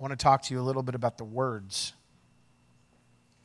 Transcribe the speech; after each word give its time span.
I 0.00 0.02
want 0.02 0.18
to 0.18 0.22
talk 0.22 0.40
to 0.44 0.54
you 0.54 0.60
a 0.60 0.62
little 0.62 0.82
bit 0.82 0.94
about 0.94 1.18
the 1.18 1.24
words 1.24 1.92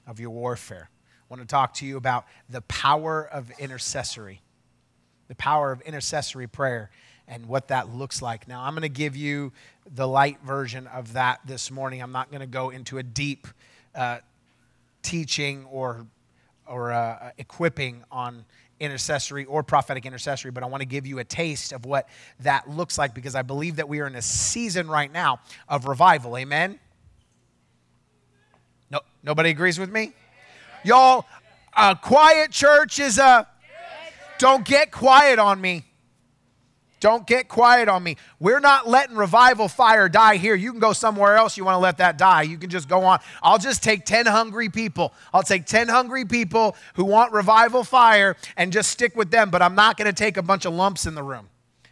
of 0.07 0.21
your 0.21 0.29
warfare. 0.29 0.89
I 0.89 1.23
want 1.27 1.41
to 1.41 1.47
talk 1.47 1.73
to 1.75 1.85
you 1.85 1.97
about 1.97 2.25
the 2.49 2.61
power 2.61 3.27
of 3.29 3.51
intercessory, 3.59 4.39
the 5.27 5.35
power 5.35 5.73
of 5.73 5.81
intercessory 5.81 6.47
prayer, 6.47 6.91
and 7.27 7.47
what 7.47 7.67
that 7.67 7.93
looks 7.93 8.21
like. 8.21 8.47
Now, 8.47 8.63
I'm 8.63 8.71
going 8.71 8.83
to 8.83 8.89
give 8.89 9.17
you 9.17 9.51
the 9.93 10.07
light 10.07 10.37
version 10.45 10.87
of 10.87 11.11
that 11.11 11.41
this 11.45 11.69
morning. 11.71 12.01
I'm 12.01 12.13
not 12.13 12.31
going 12.31 12.39
to 12.39 12.47
go 12.47 12.69
into 12.69 12.99
a 12.99 13.03
deep 13.03 13.47
uh, 13.93 14.19
teaching 15.01 15.65
or, 15.65 16.07
or 16.65 16.93
uh, 16.93 17.31
equipping 17.37 18.05
on 18.09 18.45
intercessory 18.85 19.45
or 19.45 19.63
prophetic 19.63 20.05
intercessory, 20.05 20.51
but 20.51 20.63
I 20.63 20.67
want 20.67 20.81
to 20.81 20.87
give 20.87 21.05
you 21.05 21.19
a 21.19 21.23
taste 21.23 21.73
of 21.73 21.85
what 21.85 22.07
that 22.41 22.69
looks 22.69 22.97
like 22.97 23.13
because 23.13 23.35
I 23.35 23.41
believe 23.41 23.77
that 23.77 23.89
we 23.89 23.99
are 23.99 24.07
in 24.07 24.15
a 24.15 24.21
season 24.21 24.87
right 24.87 25.11
now 25.11 25.39
of 25.67 25.87
revival. 25.87 26.37
Amen? 26.37 26.79
No, 28.89 29.01
nobody 29.23 29.49
agrees 29.49 29.79
with 29.79 29.91
me? 29.91 30.13
Y'all, 30.83 31.25
a 31.75 31.95
quiet 31.95 32.51
church 32.51 32.99
is 32.99 33.17
a. 33.17 33.47
Don't 34.37 34.65
get 34.65 34.91
quiet 34.91 35.39
on 35.39 35.59
me. 35.59 35.85
Don't 37.05 37.27
get 37.27 37.47
quiet 37.47 37.87
on 37.87 38.01
me. 38.01 38.17
We're 38.39 38.59
not 38.59 38.87
letting 38.87 39.15
revival 39.15 39.67
fire 39.67 40.09
die 40.09 40.37
here. 40.37 40.55
You 40.55 40.71
can 40.71 40.79
go 40.79 40.91
somewhere 40.91 41.35
else. 41.35 41.55
You 41.55 41.63
want 41.63 41.75
to 41.75 41.79
let 41.79 41.99
that 41.99 42.17
die. 42.17 42.41
You 42.41 42.57
can 42.57 42.71
just 42.71 42.89
go 42.89 43.03
on. 43.03 43.19
I'll 43.43 43.59
just 43.59 43.83
take 43.83 44.05
10 44.05 44.25
hungry 44.25 44.69
people. 44.69 45.13
I'll 45.31 45.43
take 45.43 45.67
10 45.67 45.87
hungry 45.87 46.25
people 46.25 46.75
who 46.95 47.05
want 47.05 47.31
revival 47.31 47.83
fire 47.83 48.35
and 48.57 48.73
just 48.73 48.89
stick 48.89 49.15
with 49.15 49.29
them, 49.29 49.51
but 49.51 49.61
I'm 49.61 49.75
not 49.75 49.97
going 49.97 50.07
to 50.07 50.13
take 50.13 50.35
a 50.37 50.41
bunch 50.41 50.65
of 50.65 50.73
lumps 50.73 51.05
in 51.05 51.13
the 51.13 51.21
room. 51.21 51.47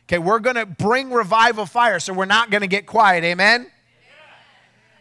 Okay, 0.06 0.18
we're 0.18 0.40
going 0.40 0.56
to 0.56 0.66
bring 0.66 1.12
revival 1.12 1.68
fire, 1.68 2.00
so 2.00 2.12
we're 2.12 2.26
not 2.26 2.50
going 2.50 2.62
to 2.62 2.68
get 2.68 2.88
quiet. 2.88 3.24
Amen? 3.24 3.70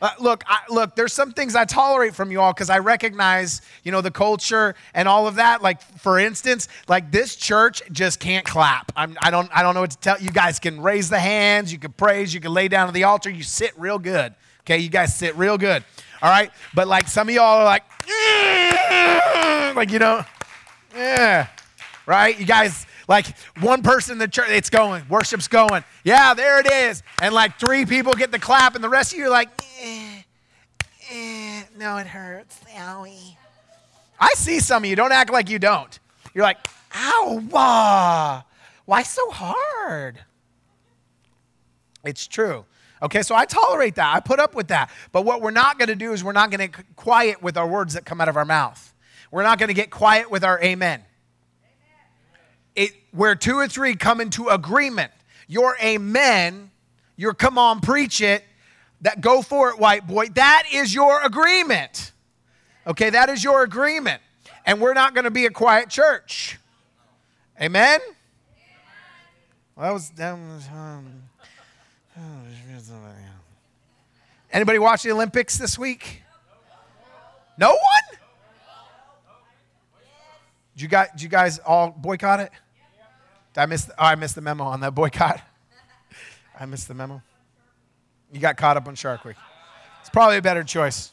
Uh, 0.02 0.10
look, 0.18 0.42
I, 0.48 0.58
look. 0.68 0.96
There's 0.96 1.12
some 1.12 1.30
things 1.30 1.54
I 1.54 1.64
tolerate 1.64 2.12
from 2.12 2.32
you 2.32 2.40
all 2.40 2.52
because 2.52 2.70
I 2.70 2.80
recognize, 2.80 3.62
you 3.84 3.92
know, 3.92 4.00
the 4.00 4.10
culture 4.10 4.74
and 4.94 5.06
all 5.06 5.28
of 5.28 5.36
that. 5.36 5.62
Like, 5.62 5.80
for 5.80 6.18
instance, 6.18 6.66
like 6.88 7.12
this 7.12 7.36
church 7.36 7.82
just 7.92 8.18
can't 8.18 8.44
clap. 8.44 8.90
I'm, 8.96 9.16
I 9.22 9.30
don't, 9.30 9.48
I 9.56 9.62
don't 9.62 9.74
know 9.74 9.82
what 9.82 9.92
to 9.92 9.98
tell 9.98 10.20
you. 10.20 10.30
Guys 10.30 10.58
can 10.58 10.80
raise 10.80 11.08
the 11.08 11.20
hands, 11.20 11.72
you 11.72 11.78
can 11.78 11.92
praise, 11.92 12.34
you 12.34 12.40
can 12.40 12.52
lay 12.52 12.66
down 12.66 12.88
at 12.88 12.94
the 12.94 13.04
altar. 13.04 13.30
You 13.30 13.44
sit 13.44 13.78
real 13.78 14.00
good. 14.00 14.34
Okay, 14.62 14.78
you 14.78 14.88
guys 14.88 15.14
sit 15.14 15.36
real 15.36 15.56
good. 15.56 15.84
All 16.20 16.30
right, 16.30 16.50
but 16.74 16.88
like 16.88 17.06
some 17.06 17.28
of 17.28 17.34
y'all 17.34 17.60
are 17.60 17.64
like, 17.64 17.84
like 19.76 19.92
you 19.92 20.00
know, 20.00 20.24
yeah, 20.96 21.46
right. 22.06 22.38
You 22.38 22.44
guys 22.44 22.86
like 23.08 23.26
one 23.60 23.82
person 23.82 24.12
in 24.12 24.18
the 24.18 24.28
church, 24.28 24.48
it's 24.50 24.70
going, 24.70 25.04
worship's 25.08 25.48
going. 25.48 25.84
Yeah, 26.04 26.34
there 26.34 26.60
it 26.60 26.70
is. 26.70 27.02
And 27.20 27.34
like 27.34 27.58
three 27.58 27.84
people 27.84 28.12
get 28.12 28.32
the 28.32 28.38
clap, 28.38 28.74
and 28.74 28.82
the 28.82 28.88
rest 28.88 29.12
of 29.12 29.18
you 29.18 29.26
are 29.26 29.30
like, 29.30 29.48
eh, 29.80 30.22
eh, 31.10 31.62
no, 31.76 31.96
it 31.96 32.06
hurts. 32.06 32.60
Owie. 32.74 33.36
I 34.18 34.30
see 34.34 34.60
some 34.60 34.84
of 34.84 34.90
you. 34.90 34.96
Don't 34.96 35.12
act 35.12 35.32
like 35.32 35.50
you 35.50 35.58
don't. 35.58 35.98
You're 36.34 36.44
like, 36.44 36.58
ow, 36.94 37.42
wah. 37.50 38.42
Why 38.84 39.02
so 39.02 39.30
hard? 39.30 40.20
It's 42.04 42.26
true. 42.26 42.64
Okay, 43.02 43.22
so 43.22 43.34
I 43.34 43.46
tolerate 43.46 43.96
that. 43.96 44.14
I 44.14 44.20
put 44.20 44.38
up 44.38 44.54
with 44.54 44.68
that. 44.68 44.90
But 45.10 45.24
what 45.24 45.42
we're 45.42 45.50
not 45.50 45.78
going 45.78 45.88
to 45.88 45.96
do 45.96 46.12
is 46.12 46.22
we're 46.22 46.32
not 46.32 46.50
going 46.52 46.70
to 46.70 46.82
quiet 46.94 47.42
with 47.42 47.56
our 47.56 47.66
words 47.66 47.94
that 47.94 48.04
come 48.04 48.20
out 48.20 48.28
of 48.28 48.36
our 48.36 48.44
mouth. 48.44 48.94
We're 49.32 49.42
not 49.42 49.58
going 49.58 49.68
to 49.68 49.74
get 49.74 49.90
quiet 49.90 50.30
with 50.30 50.44
our 50.44 50.62
amen 50.62 51.02
where 53.12 53.34
two 53.34 53.56
or 53.56 53.68
three 53.68 53.94
come 53.94 54.20
into 54.20 54.48
agreement, 54.48 55.12
your 55.46 55.76
amen, 55.82 56.70
your 57.16 57.34
come 57.34 57.58
on, 57.58 57.80
preach 57.80 58.20
it, 58.20 58.44
that 59.02 59.20
go 59.20 59.42
for 59.42 59.70
it, 59.70 59.78
white 59.78 60.06
boy, 60.06 60.28
that 60.34 60.64
is 60.72 60.94
your 60.94 61.22
agreement. 61.22 62.12
Okay, 62.86 63.10
that 63.10 63.28
is 63.28 63.44
your 63.44 63.62
agreement. 63.62 64.20
And 64.64 64.80
we're 64.80 64.94
not 64.94 65.14
going 65.14 65.24
to 65.24 65.30
be 65.30 65.46
a 65.46 65.50
quiet 65.50 65.88
church. 65.88 66.58
Amen? 67.60 68.00
Well, 69.76 69.94
that 70.16 70.32
was, 70.32 70.68
um, 70.72 71.22
Anybody 74.52 74.78
watch 74.78 75.02
the 75.02 75.12
Olympics 75.12 75.56
this 75.56 75.78
week? 75.78 76.22
No 77.56 77.70
one? 77.70 78.18
Did 80.74 80.82
you 80.82 80.88
guys, 80.88 81.08
did 81.12 81.22
you 81.22 81.28
guys 81.28 81.58
all 81.58 81.90
boycott 81.90 82.40
it? 82.40 82.52
Did 83.54 83.60
I 83.60 83.66
miss? 83.66 83.90
Oh, 83.90 84.04
I 84.04 84.14
missed 84.14 84.34
the 84.34 84.40
memo 84.40 84.64
on 84.64 84.80
that 84.80 84.94
boycott. 84.94 85.40
I 86.60 86.66
missed 86.66 86.88
the 86.88 86.94
memo. 86.94 87.22
You 88.32 88.40
got 88.40 88.56
caught 88.56 88.76
up 88.76 88.88
on 88.88 88.94
Shark 88.94 89.24
Week. 89.24 89.36
It's 90.00 90.08
probably 90.08 90.38
a 90.38 90.42
better 90.42 90.64
choice. 90.64 91.12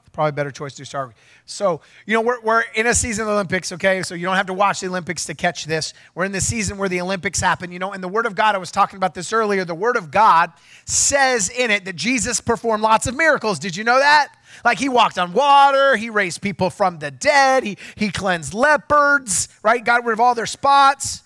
It's 0.00 0.10
probably 0.12 0.30
a 0.30 0.32
better 0.32 0.50
choice 0.50 0.72
to 0.72 0.78
do 0.78 0.84
Shark 0.84 1.08
Week. 1.08 1.16
So, 1.46 1.80
you 2.04 2.14
know, 2.14 2.20
we're, 2.20 2.40
we're 2.40 2.64
in 2.74 2.88
a 2.88 2.94
season 2.94 3.22
of 3.22 3.28
the 3.28 3.34
Olympics, 3.34 3.70
okay? 3.72 4.02
So 4.02 4.14
you 4.16 4.26
don't 4.26 4.36
have 4.36 4.46
to 4.46 4.52
watch 4.52 4.80
the 4.80 4.88
Olympics 4.88 5.24
to 5.26 5.34
catch 5.34 5.66
this. 5.66 5.94
We're 6.14 6.24
in 6.24 6.32
the 6.32 6.40
season 6.40 6.78
where 6.78 6.88
the 6.88 7.00
Olympics 7.00 7.40
happen. 7.40 7.70
You 7.70 7.78
know, 7.78 7.92
in 7.92 8.00
the 8.00 8.08
Word 8.08 8.26
of 8.26 8.34
God, 8.34 8.56
I 8.56 8.58
was 8.58 8.72
talking 8.72 8.96
about 8.96 9.14
this 9.14 9.32
earlier. 9.32 9.64
The 9.64 9.74
Word 9.74 9.96
of 9.96 10.10
God 10.10 10.52
says 10.84 11.48
in 11.48 11.70
it 11.70 11.84
that 11.84 11.94
Jesus 11.94 12.40
performed 12.40 12.82
lots 12.82 13.06
of 13.06 13.16
miracles. 13.16 13.60
Did 13.60 13.76
you 13.76 13.84
know 13.84 13.98
that? 14.00 14.34
Like 14.64 14.78
he 14.78 14.88
walked 14.88 15.18
on 15.18 15.32
water, 15.32 15.96
he 15.96 16.10
raised 16.10 16.42
people 16.42 16.70
from 16.70 16.98
the 16.98 17.10
dead, 17.10 17.62
he, 17.62 17.78
he 17.94 18.10
cleansed 18.10 18.52
leopards, 18.52 19.48
right? 19.62 19.82
Got 19.84 20.04
rid 20.04 20.14
of 20.14 20.20
all 20.20 20.34
their 20.34 20.46
spots. 20.46 21.22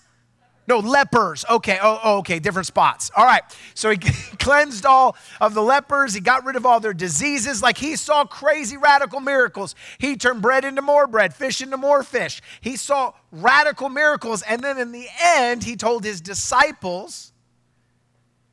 No, 0.67 0.79
lepers. 0.79 1.45
Okay. 1.49 1.79
Oh, 1.81 1.99
oh, 2.03 2.17
okay. 2.19 2.39
Different 2.39 2.65
spots. 2.65 3.09
All 3.15 3.25
right. 3.25 3.41
So 3.73 3.89
he 3.89 3.97
cleansed 4.39 4.85
all 4.85 5.15
of 5.39 5.53
the 5.53 5.63
lepers. 5.63 6.13
He 6.13 6.19
got 6.19 6.43
rid 6.45 6.57
of 6.57 6.65
all 6.65 6.81
their 6.81 6.93
diseases. 6.93 7.61
Like 7.61 7.77
he 7.77 7.95
saw 7.95 8.25
crazy 8.25 8.75
radical 8.75 9.21
miracles. 9.21 9.75
He 9.97 10.17
turned 10.17 10.41
bread 10.41 10.65
into 10.65 10.81
more 10.81 11.07
bread, 11.07 11.33
fish 11.33 11.61
into 11.61 11.77
more 11.77 12.03
fish. 12.03 12.41
He 12.59 12.75
saw 12.75 13.13
radical 13.31 13.87
miracles. 13.87 14.41
And 14.41 14.61
then 14.61 14.77
in 14.77 14.91
the 14.91 15.07
end, 15.23 15.63
he 15.63 15.77
told 15.77 16.03
his 16.03 16.19
disciples, 16.19 17.31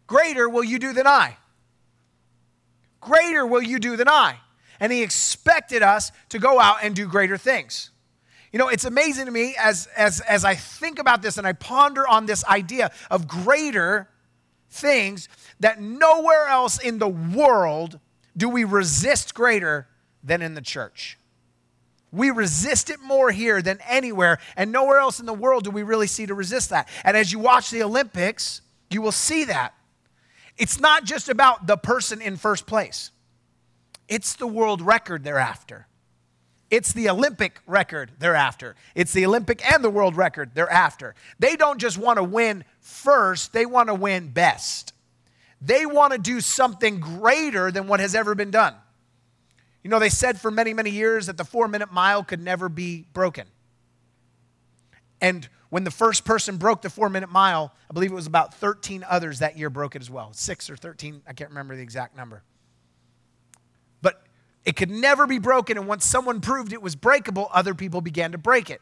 Greater 0.06 0.48
will 0.48 0.64
you 0.64 0.78
do 0.78 0.92
than 0.92 1.08
I. 1.08 1.36
Greater 3.00 3.44
will 3.44 3.62
you 3.62 3.80
do 3.80 3.96
than 3.96 4.08
I. 4.08 4.38
And 4.78 4.92
he 4.92 5.02
expected 5.02 5.82
us 5.82 6.12
to 6.28 6.38
go 6.38 6.60
out 6.60 6.78
and 6.82 6.94
do 6.94 7.08
greater 7.08 7.36
things. 7.36 7.90
You 8.54 8.58
know, 8.58 8.68
it's 8.68 8.84
amazing 8.84 9.26
to 9.26 9.32
me 9.32 9.56
as, 9.58 9.88
as, 9.96 10.20
as 10.20 10.44
I 10.44 10.54
think 10.54 11.00
about 11.00 11.22
this 11.22 11.38
and 11.38 11.46
I 11.46 11.54
ponder 11.54 12.06
on 12.06 12.26
this 12.26 12.44
idea 12.44 12.92
of 13.10 13.26
greater 13.26 14.08
things 14.70 15.28
that 15.58 15.80
nowhere 15.80 16.46
else 16.46 16.78
in 16.78 17.00
the 17.00 17.08
world 17.08 17.98
do 18.36 18.48
we 18.48 18.62
resist 18.62 19.34
greater 19.34 19.88
than 20.22 20.40
in 20.40 20.54
the 20.54 20.60
church. 20.60 21.18
We 22.12 22.30
resist 22.30 22.90
it 22.90 23.00
more 23.00 23.32
here 23.32 23.60
than 23.60 23.80
anywhere, 23.88 24.38
and 24.56 24.70
nowhere 24.70 24.98
else 24.98 25.18
in 25.18 25.26
the 25.26 25.34
world 25.34 25.64
do 25.64 25.72
we 25.72 25.82
really 25.82 26.06
see 26.06 26.26
to 26.26 26.34
resist 26.34 26.70
that. 26.70 26.88
And 27.02 27.16
as 27.16 27.32
you 27.32 27.40
watch 27.40 27.70
the 27.72 27.82
Olympics, 27.82 28.60
you 28.88 29.02
will 29.02 29.10
see 29.10 29.46
that. 29.46 29.74
It's 30.56 30.78
not 30.78 31.02
just 31.02 31.28
about 31.28 31.66
the 31.66 31.76
person 31.76 32.22
in 32.22 32.36
first 32.36 32.66
place, 32.68 33.10
it's 34.06 34.36
the 34.36 34.46
world 34.46 34.80
record 34.80 35.24
thereafter. 35.24 35.88
It's 36.70 36.92
the 36.92 37.08
Olympic 37.08 37.60
record 37.66 38.10
they're 38.18 38.34
after. 38.34 38.74
It's 38.94 39.12
the 39.12 39.26
Olympic 39.26 39.64
and 39.70 39.84
the 39.84 39.90
world 39.90 40.16
record 40.16 40.52
they're 40.54 40.70
after. 40.70 41.14
They 41.38 41.56
don't 41.56 41.78
just 41.78 41.98
want 41.98 42.18
to 42.18 42.24
win 42.24 42.64
first, 42.80 43.52
they 43.52 43.66
want 43.66 43.88
to 43.88 43.94
win 43.94 44.28
best. 44.28 44.92
They 45.60 45.86
want 45.86 46.12
to 46.12 46.18
do 46.18 46.40
something 46.40 47.00
greater 47.00 47.70
than 47.70 47.86
what 47.86 48.00
has 48.00 48.14
ever 48.14 48.34
been 48.34 48.50
done. 48.50 48.74
You 49.82 49.90
know, 49.90 49.98
they 49.98 50.08
said 50.10 50.40
for 50.40 50.50
many, 50.50 50.74
many 50.74 50.90
years 50.90 51.26
that 51.26 51.36
the 51.36 51.44
four 51.44 51.68
minute 51.68 51.92
mile 51.92 52.24
could 52.24 52.40
never 52.40 52.68
be 52.68 53.06
broken. 53.12 53.46
And 55.20 55.48
when 55.70 55.84
the 55.84 55.90
first 55.90 56.24
person 56.24 56.56
broke 56.56 56.82
the 56.82 56.90
four 56.90 57.08
minute 57.08 57.30
mile, 57.30 57.72
I 57.90 57.94
believe 57.94 58.10
it 58.10 58.14
was 58.14 58.26
about 58.26 58.54
13 58.54 59.04
others 59.08 59.38
that 59.40 59.58
year 59.58 59.70
broke 59.70 59.96
it 59.96 60.02
as 60.02 60.10
well. 60.10 60.32
Six 60.32 60.68
or 60.70 60.76
13, 60.76 61.22
I 61.26 61.32
can't 61.32 61.50
remember 61.50 61.76
the 61.76 61.82
exact 61.82 62.16
number. 62.16 62.42
It 64.64 64.76
could 64.76 64.90
never 64.90 65.26
be 65.26 65.38
broken. 65.38 65.76
And 65.76 65.86
once 65.86 66.04
someone 66.04 66.40
proved 66.40 66.72
it 66.72 66.82
was 66.82 66.96
breakable, 66.96 67.48
other 67.52 67.74
people 67.74 68.00
began 68.00 68.32
to 68.32 68.38
break 68.38 68.70
it. 68.70 68.80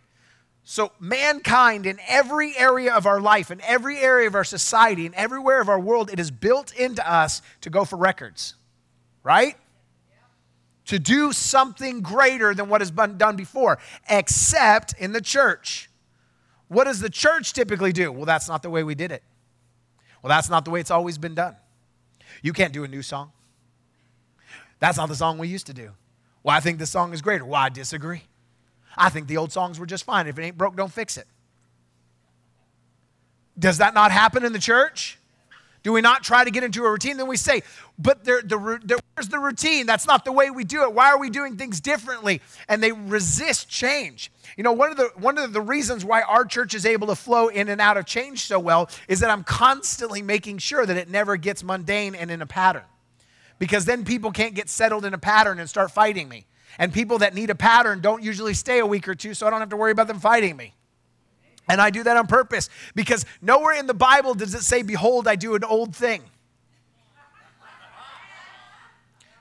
So, 0.64 0.93
mankind 1.00 1.87
in 1.87 1.99
every 2.06 2.56
area 2.56 2.94
of 2.94 3.05
our 3.05 3.20
life, 3.20 3.50
in 3.50 3.61
every 3.62 3.99
area 3.99 4.29
of 4.29 4.37
our 4.37 4.44
society, 4.44 5.06
in 5.06 5.14
everywhere 5.17 5.61
of 5.61 5.69
our 5.69 5.81
world, 5.81 6.08
it 6.12 6.20
is 6.20 6.31
built 6.31 6.73
into 6.76 7.08
us 7.11 7.43
to 7.62 7.70
go 7.70 7.84
for 7.84 7.96
records, 7.96 8.55
right? 9.25 9.56
To 10.87 11.00
do 11.00 11.32
something 11.32 12.00
greater 12.00 12.55
than 12.55 12.69
what 12.69 12.81
has 12.81 12.93
been 12.93 13.19
done 13.19 13.35
before, 13.35 13.78
except 14.08 14.94
in 15.00 15.12
the 15.12 15.20
church. 15.20 15.90
What 16.69 16.85
does 16.85 17.00
the 17.00 17.11
church 17.11 17.55
typically 17.55 17.93
do? 17.93 18.12
Well, 18.12 18.25
that's 18.25 18.49
not 18.49 18.62
the 18.62 18.70
way 18.70 18.85
we 18.85 18.94
did 18.94 19.11
it. 19.11 19.25
Well, 20.23 20.28
that's 20.28 20.49
not 20.49 20.64
the 20.64 20.70
way 20.70 20.78
it's 20.78 20.93
always 20.93 21.19
been 21.19 21.35
done. 21.35 21.56
You 22.40 22.52
can't 22.52 22.73
do 22.73 22.85
a 22.85 22.88
new 22.88 23.02
song. 23.02 23.32
That's 24.82 24.99
not 24.99 25.08
the 25.08 25.14
song 25.14 25.38
we 25.38 25.46
used 25.46 25.67
to 25.67 25.73
do. 25.73 25.93
Well, 26.43 26.56
I 26.56 26.58
think 26.58 26.81
this 26.81 26.90
song 26.90 27.12
is 27.12 27.23
greater. 27.23 27.44
Well, 27.44 27.55
I 27.55 27.69
disagree. 27.69 28.23
I 28.96 29.11
think 29.11 29.29
the 29.29 29.37
old 29.37 29.52
songs 29.52 29.79
were 29.79 29.87
just 29.87 30.02
fine. 30.02 30.26
If 30.26 30.40
it 30.40 30.43
ain't 30.43 30.58
broke, 30.58 30.75
don't 30.75 30.93
fix 30.93 31.17
it. 31.17 31.29
Does 33.56 33.79
that 33.79 33.94
not 33.94 34.11
happen 34.11 34.44
in 34.44 34.52
the 34.52 34.58
church? 34.58 35.20
Do 35.84 35.93
we 35.93 36.00
not 36.00 36.25
try 36.25 36.43
to 36.43 36.50
get 36.50 36.64
into 36.64 36.84
a 36.84 36.90
routine? 36.90 37.17
Then 37.17 37.29
we 37.29 37.37
say, 37.37 37.62
but 37.96 38.25
there, 38.25 38.43
the, 38.43 38.81
there, 38.82 38.99
where's 39.14 39.29
the 39.29 39.38
routine? 39.38 39.87
That's 39.87 40.08
not 40.08 40.25
the 40.25 40.32
way 40.32 40.50
we 40.50 40.64
do 40.64 40.82
it. 40.82 40.93
Why 40.93 41.12
are 41.12 41.19
we 41.19 41.31
doing 41.31 41.56
things 41.56 41.81
differently? 41.81 42.40
And 42.69 42.82
they 42.82 42.90
resist 42.90 43.69
change. 43.69 44.32
You 44.56 44.64
know, 44.64 44.73
one 44.73 44.90
of 44.90 44.96
the 44.96 45.12
one 45.14 45.38
of 45.38 45.52
the 45.52 45.61
reasons 45.61 46.05
why 46.05 46.23
our 46.23 46.44
church 46.44 46.75
is 46.75 46.85
able 46.87 47.06
to 47.06 47.14
flow 47.14 47.46
in 47.46 47.69
and 47.69 47.81
out 47.81 47.99
of 47.99 48.05
change 48.05 48.46
so 48.46 48.58
well 48.58 48.90
is 49.06 49.20
that 49.20 49.31
I'm 49.31 49.44
constantly 49.44 50.23
making 50.23 50.58
sure 50.58 50.85
that 50.85 50.96
it 50.96 51.08
never 51.08 51.37
gets 51.37 51.62
mundane 51.62 52.17
and 52.17 52.32
in 52.32 52.43
a 52.43 52.46
pattern. 52.46 52.82
Because 53.62 53.85
then 53.85 54.05
people 54.05 54.32
can't 54.32 54.56
get 54.56 54.69
settled 54.69 55.05
in 55.05 55.14
a 55.14 55.19
pattern 55.19 55.61
and 55.61 55.70
start 55.70 55.93
fighting 55.93 56.29
me. 56.29 56.47
And 56.81 56.93
people 56.93 57.19
that 57.19 57.32
need 57.32 57.49
a 57.49 57.55
pattern 57.55 58.00
don't 58.00 58.20
usually 58.20 58.55
stay 58.55 58.81
a 58.81 58.87
week 58.87 59.06
or 59.06 59.14
two, 59.14 59.35
so 59.35 59.47
I 59.47 59.50
don't 59.50 59.61
have 59.61 59.69
to 59.69 59.76
worry 59.76 59.93
about 59.93 60.09
them 60.09 60.19
fighting 60.19 60.56
me. 60.56 60.75
And 61.69 61.81
I 61.81 61.91
do 61.91 62.03
that 62.03 62.17
on 62.17 62.26
purpose 62.26 62.69
because 62.97 63.25
nowhere 63.41 63.79
in 63.79 63.87
the 63.87 63.94
Bible 63.94 64.35
does 64.35 64.53
it 64.56 64.62
say, 64.62 64.82
Behold, 64.82 65.29
I 65.29 65.37
do 65.37 65.55
an 65.55 65.62
old 65.62 65.94
thing. 65.94 66.25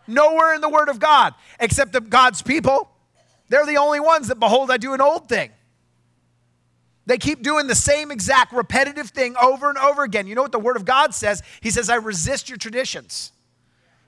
Nowhere 0.06 0.54
in 0.54 0.62
the 0.62 0.70
Word 0.70 0.90
of 0.90 1.00
God, 1.00 1.34
except 1.60 1.92
that 1.94 2.12
God's 2.12 2.44
people, 2.44 2.92
they're 3.50 3.66
the 3.66 3.78
only 3.78 4.00
ones 4.00 4.28
that, 4.28 4.40
Behold, 4.40 4.70
I 4.70 4.78
do 4.78 4.94
an 4.94 5.02
old 5.02 5.30
thing. 5.30 5.50
They 7.08 7.18
keep 7.18 7.42
doing 7.42 7.66
the 7.66 7.74
same 7.74 8.12
exact 8.12 8.54
repetitive 8.54 9.10
thing 9.10 9.36
over 9.42 9.68
and 9.68 9.80
over 9.80 10.04
again. 10.04 10.28
You 10.28 10.36
know 10.36 10.44
what 10.44 10.52
the 10.52 10.60
Word 10.60 10.76
of 10.76 10.86
God 10.86 11.16
says? 11.16 11.42
He 11.60 11.72
says, 11.72 11.90
I 11.90 11.96
resist 11.96 12.50
your 12.50 12.60
traditions. 12.60 13.32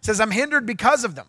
Says, 0.03 0.19
I'm 0.19 0.31
hindered 0.31 0.65
because 0.65 1.03
of 1.03 1.15
them. 1.15 1.27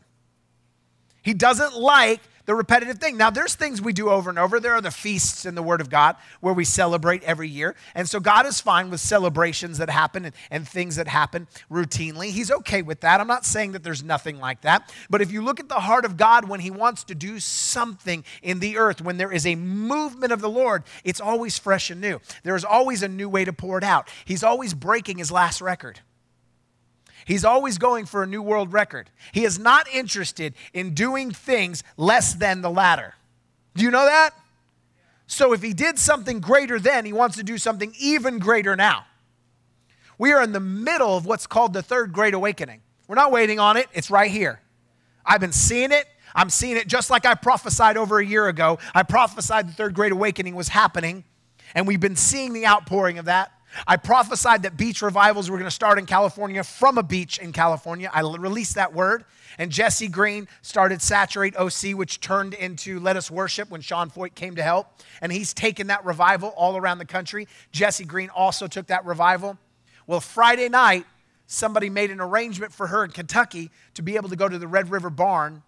He 1.23 1.33
doesn't 1.33 1.75
like 1.75 2.21
the 2.45 2.55
repetitive 2.55 2.99
thing. 2.99 3.17
Now, 3.17 3.31
there's 3.31 3.55
things 3.55 3.81
we 3.81 3.93
do 3.93 4.11
over 4.11 4.29
and 4.29 4.39
over. 4.39 4.61
There 4.61 4.75
are 4.75 4.81
the 4.81 4.91
feasts 4.91 5.47
in 5.47 5.55
the 5.55 5.63
Word 5.63 5.81
of 5.81 5.89
God 5.89 6.17
where 6.41 6.53
we 6.53 6.65
celebrate 6.65 7.23
every 7.23 7.49
year. 7.49 7.75
And 7.95 8.07
so 8.09 8.21
God 8.21 8.47
is 8.47 8.61
fine 8.61 8.91
with 8.91 9.01
celebrations 9.01 9.79
that 9.79 9.89
happen 9.89 10.27
and, 10.27 10.35
and, 10.51 10.69
things 10.69 10.97
that 10.97 11.09
happen 11.09 11.47
routinely. 11.71 12.31
He's 12.31 12.51
okay 12.51 12.83
with 12.83 13.01
that. 13.01 13.21
I'm 13.21 13.27
not 13.27 13.47
saying 13.47 13.73
that 13.73 13.83
there's 13.83 14.03
nothing 14.03 14.39
like 14.39 14.63
that. 14.63 14.93
But 15.09 15.23
if 15.23 15.33
you 15.33 15.41
look 15.41 15.61
at 15.61 15.69
the 15.69 15.81
heart 15.81 16.05
of 16.05 16.17
God 16.17 16.49
when 16.49 16.61
He 16.61 16.71
wants 16.71 17.05
to 17.05 17.15
do 17.15 17.39
something 17.39 18.25
in 18.43 18.59
the 18.59 18.77
earth, 18.77 19.01
when 19.01 19.17
there 19.17 19.33
is 19.33 19.47
a 19.47 19.55
movement 19.55 20.33
of 20.33 20.41
the 20.41 20.51
Lord, 20.51 20.83
it's 21.05 21.21
always 21.21 21.59
fresh 21.59 21.91
and 21.91 22.01
new. 22.01 22.21
There 22.43 22.57
is 22.57 22.65
always 22.65 23.03
a 23.03 23.09
new 23.09 23.29
way 23.29 23.45
to 23.45 23.53
pour 23.53 23.79
it 23.79 23.85
out. 23.85 24.09
He's 24.25 24.43
always 24.43 24.75
breaking 24.75 25.19
His 25.19 25.31
last 25.31 25.61
record. 25.61 26.01
He's 27.25 27.45
always 27.45 27.79
going 27.79 28.07
for 28.07 28.23
a 28.23 28.27
new 28.27 28.43
world 28.43 28.73
record. 28.73 29.11
He 29.33 29.45
is 29.45 29.59
not 29.59 29.89
interested 29.89 30.55
in 30.73 30.95
doing 30.95 31.31
things 31.31 31.83
less 31.97 32.35
than 32.35 32.61
the 32.61 32.71
latter. 32.71 33.15
Do 33.75 33.85
you 33.85 33.91
know 33.91 34.05
that? 34.05 34.31
So 35.27 35.53
if 35.53 35.63
he 35.63 35.73
did 35.73 35.99
something 35.99 36.41
greater 36.41 36.79
then, 36.79 37.05
he 37.05 37.13
wants 37.13 37.37
to 37.37 37.43
do 37.43 37.59
something 37.59 37.95
even 37.99 38.39
greater 38.39 38.77
now. 38.77 39.07
We 40.19 40.33
are 40.33 40.43
in 40.43 40.53
the 40.53 40.61
middle 40.61 41.17
of 41.17 41.27
what's 41.27 41.47
called 41.47 41.73
the 41.73 41.83
third 41.83 42.13
great 42.13 42.35
awakening. 42.35 42.83
We're 43.09 43.17
not 43.17 43.33
waiting 43.33 43.59
on 43.59 43.77
it, 43.77 43.89
it's 43.93 44.11
right 44.11 44.31
here. 44.31 44.61
I've 45.25 45.41
been 45.41 45.53
seeing 45.53 45.93
it. 45.93 46.07
I'm 46.35 46.51
seeing 46.51 46.77
it 46.77 46.89
just 46.89 47.11
like 47.11 47.25
I 47.27 47.35
prophesied 47.35 47.97
over 47.97 48.19
a 48.19 48.27
year 48.27 48.49
ago. 48.49 48.79
I 48.95 49.03
prophesied 49.05 49.69
the 49.69 49.73
third 49.73 49.95
great 49.95 50.13
awakening 50.13 50.55
was 50.55 50.69
happening, 50.69 51.25
and 51.75 51.87
we've 51.87 52.01
been 52.01 52.17
seeing 52.17 52.53
the 52.53 52.67
outpouring 52.67 53.19
of 53.19 53.27
that. 53.27 53.53
I 53.87 53.97
prophesied 53.97 54.63
that 54.63 54.77
beach 54.77 55.03
revivals 55.03 55.51
were 55.51 55.57
going 55.57 55.69
to 55.69 55.75
start 55.75 55.99
in 55.99 56.07
California 56.07 56.63
from 56.65 56.99
a 56.99 57.03
beach 57.03 57.39
in 57.39 57.53
California. 57.53 58.11
I 58.13 58.21
released 58.21 58.77
that 58.77 58.93
word. 58.93 59.25
And 59.59 59.71
Jessi 59.71 60.11
Green 60.11 60.49
started 60.63 61.01
Saturate 61.01 61.57
OC, 61.57 61.95
which 61.95 62.21
turned 62.21 62.55
into 62.55 62.99
Let 62.99 63.17
Us 63.17 63.31
Worship 63.31 63.71
when 63.71 63.81
Sean 63.81 64.11
Feucht 64.11 64.35
came 64.35 64.57
to 64.57 64.63
help. 64.63 64.89
And 65.21 65.31
he's 65.33 65.55
taken 65.55 65.87
that 65.89 66.05
revival 66.05 66.51
all 66.57 66.77
around 66.77 66.99
the 66.99 67.05
country. 67.05 67.47
Jessi 67.73 68.07
Green 68.07 68.31
also 68.31 68.67
took 68.67 68.89
that 68.89 69.05
revival. 69.05 69.59
Well, 70.07 70.21
Friday 70.21 70.69
night, 70.69 71.07
somebody 71.47 71.89
made 71.89 72.11
an 72.11 72.21
arrangement 72.21 72.73
for 72.73 72.89
her 72.89 73.05
in 73.05 73.11
Kentucky 73.11 73.71
to 73.95 74.03
be 74.03 74.17
able 74.17 74.29
to 74.29 74.37
go 74.37 74.49
to 74.49 74.59
the 74.59 74.69
Red 74.69 74.91
River 74.91 75.11
Barn, 75.11 75.63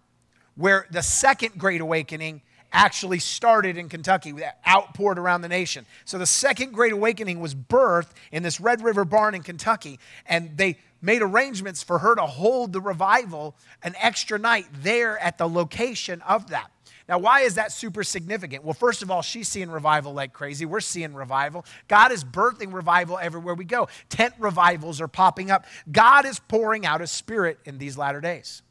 where 0.55 0.85
the 0.91 1.01
second 1.01 1.57
Great 1.57 1.81
Awakening 1.81 2.41
actually 2.71 3.19
started 3.19 3.77
in 3.77 3.89
Kentucky, 3.89 4.33
outpoured 4.67 5.19
around 5.19 5.41
the 5.41 5.47
nation. 5.47 5.85
So 6.05 6.17
the 6.17 6.25
second 6.25 6.73
Great 6.73 6.93
Awakening 6.93 7.39
was 7.39 7.55
birthed 7.55 8.11
in 8.31 8.43
this 8.43 8.59
Red 8.59 8.83
River 8.83 9.05
barn 9.05 9.35
in 9.35 9.43
Kentucky, 9.43 9.99
and 10.25 10.57
they 10.57 10.77
made 11.01 11.21
arrangements 11.21 11.83
for 11.83 11.99
her 11.99 12.15
to 12.15 12.23
hold 12.23 12.73
the 12.73 12.81
revival 12.81 13.55
an 13.83 13.95
extra 13.99 14.37
night 14.37 14.65
there 14.81 15.17
at 15.19 15.37
the 15.37 15.47
location 15.47 16.21
of 16.21 16.49
that. 16.49 16.71
Now, 17.07 17.19
why 17.19 17.41
is 17.41 17.55
that 17.55 17.71
super 17.71 18.03
significant? 18.03 18.65
Well, 18.65 18.73
first 18.73 19.01
of 19.01 19.09
all, 19.09 19.21
she's 19.21 19.47
seeing 19.47 19.71
revival 19.71 20.13
like 20.13 20.33
crazy. 20.33 20.65
We're 20.65 20.81
seeing 20.81 21.13
revival. 21.13 21.65
God 21.87 22.11
is 22.11 22.23
birthing 22.23 22.73
revival 22.73 23.17
everywhere 23.17 23.55
we 23.55 23.63
go. 23.63 23.87
Tent 24.09 24.33
revivals 24.37 24.99
are 24.99 25.07
popping 25.07 25.49
up. 25.49 25.65
God 25.89 26.25
is 26.25 26.39
pouring 26.39 26.85
out 26.85 27.01
a 27.01 27.07
spirit 27.07 27.59
in 27.63 27.77
these 27.77 27.97
latter 27.97 28.19
days. 28.19 28.61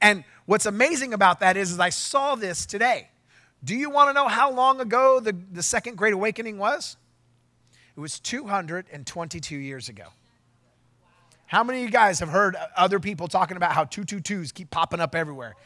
And 0.00 0.24
what's 0.46 0.66
amazing 0.66 1.14
about 1.14 1.40
that 1.40 1.56
is, 1.56 1.70
is 1.72 1.78
I 1.78 1.90
saw 1.90 2.34
this 2.34 2.66
today. 2.66 3.08
Do 3.62 3.74
you 3.74 3.90
want 3.90 4.08
to 4.08 4.14
know 4.14 4.28
how 4.28 4.50
long 4.50 4.80
ago 4.80 5.20
the, 5.20 5.36
the 5.52 5.62
Second 5.62 5.96
Great 5.96 6.14
Awakening 6.14 6.58
was? 6.58 6.96
It 7.96 8.00
was 8.00 8.18
222 8.20 9.56
years 9.56 9.88
ago. 9.88 10.06
How 11.46 11.64
many 11.64 11.80
of 11.80 11.84
you 11.84 11.90
guys 11.90 12.20
have 12.20 12.28
heard 12.28 12.56
other 12.76 13.00
people 13.00 13.28
talking 13.28 13.56
about 13.56 13.72
how 13.72 13.84
222s 13.84 14.54
keep 14.54 14.70
popping 14.70 15.00
up 15.00 15.14
everywhere? 15.14 15.56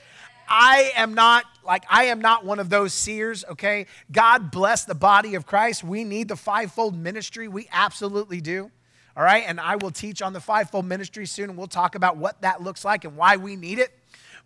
I 0.49 0.93
am 0.97 1.15
not 1.15 1.45
like 1.65 1.85
I 1.89 2.05
am 2.05 2.21
not 2.21 2.45
one 2.45 2.59
of 2.59 2.69
those 2.69 2.93
seers, 2.93 3.45
okay? 3.51 3.87
God 4.11 4.51
bless 4.51 4.85
the 4.85 4.95
body 4.95 5.35
of 5.35 5.47
Christ. 5.47 5.85
We 5.85 6.05
need 6.05 6.29
the 6.29 6.37
fivefold 6.37 6.97
ministry. 6.97 7.49
We 7.49 7.69
absolutely 7.73 8.41
do. 8.41 8.71
All 9.17 9.23
right? 9.23 9.45
And 9.47 9.61
I 9.61 9.77
will 9.77 9.91
teach 9.91 10.23
on 10.23 10.33
the 10.33 10.41
fivefold 10.41 10.87
ministry 10.87 11.27
soon 11.27 11.51
and 11.51 11.59
we'll 11.59 11.69
talk 11.69 11.95
about 11.95 12.17
what 12.17 12.43
that 12.43 12.63
looks 12.63 12.85
like 12.85 13.05
and 13.05 13.17
why 13.17 13.37
we 13.37 13.55
need 13.55 13.79
it. 13.79 13.93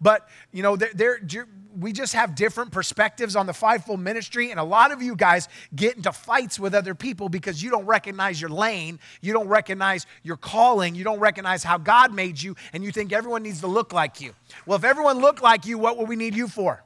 But, 0.01 0.29
you 0.53 0.63
know, 0.63 0.77
they're, 0.77 1.21
they're, 1.23 1.47
we 1.79 1.93
just 1.93 2.15
have 2.15 2.35
different 2.35 2.73
perspectives 2.73 3.37
on 3.37 3.47
the 3.47 3.53
fivefold 3.53 4.01
ministry. 4.01 4.51
And 4.51 4.59
a 4.59 4.65
lot 4.65 4.93
of 4.93 5.03
you 5.03 5.15
guys 5.15 5.49
get 5.75 5.97
into 5.97 6.13
fights 6.13 6.59
with 6.59 6.75
other 6.75 6.95
people 6.95 7.29
because 7.29 7.63
you 7.63 7.71
don't 7.71 7.87
recognize 7.87 8.41
your 8.41 8.51
lane, 8.51 8.99
you 9.21 9.33
don't 9.33 9.49
recognize 9.49 10.07
your 10.23 10.37
calling, 10.37 10.95
you 10.95 11.05
don't 11.05 11.21
recognize 11.21 11.63
how 11.63 11.79
God 11.79 12.13
made 12.15 12.41
you, 12.41 12.57
and 12.73 12.83
you 12.85 12.91
think 12.91 13.13
everyone 13.13 13.43
needs 13.43 13.61
to 13.61 13.67
look 13.67 13.93
like 13.93 14.21
you. 14.21 14.33
Well, 14.67 14.77
if 14.77 14.85
everyone 14.85 15.21
looked 15.21 15.43
like 15.43 15.67
you, 15.67 15.79
what 15.79 15.99
would 15.99 16.09
we 16.09 16.17
need 16.17 16.35
you 16.35 16.49
for? 16.49 16.83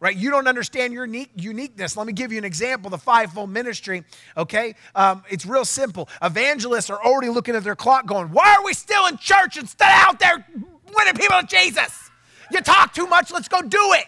right? 0.00 0.16
You 0.16 0.30
don't 0.30 0.48
understand 0.48 0.92
your 0.94 1.04
uniqueness. 1.04 1.96
Let 1.96 2.06
me 2.06 2.12
give 2.12 2.32
you 2.32 2.38
an 2.38 2.44
example 2.44 2.90
the 2.90 2.98
fivefold 2.98 3.50
ministry, 3.50 4.02
okay? 4.36 4.74
Um, 4.94 5.22
it's 5.30 5.44
real 5.46 5.66
simple. 5.66 6.08
Evangelists 6.22 6.90
are 6.90 7.04
already 7.04 7.28
looking 7.28 7.54
at 7.54 7.62
their 7.62 7.76
clock 7.76 8.06
going, 8.06 8.28
Why 8.28 8.56
are 8.58 8.64
we 8.64 8.72
still 8.72 9.06
in 9.06 9.18
church 9.18 9.58
instead 9.58 9.88
of 9.88 10.08
out 10.08 10.18
there 10.18 10.46
winning 10.94 11.14
people 11.14 11.40
to 11.40 11.46
Jesus. 11.46 12.10
You 12.52 12.60
talk 12.60 12.94
too 12.94 13.06
much, 13.06 13.30
let's 13.30 13.48
go 13.48 13.62
do 13.62 13.92
it. 13.94 14.06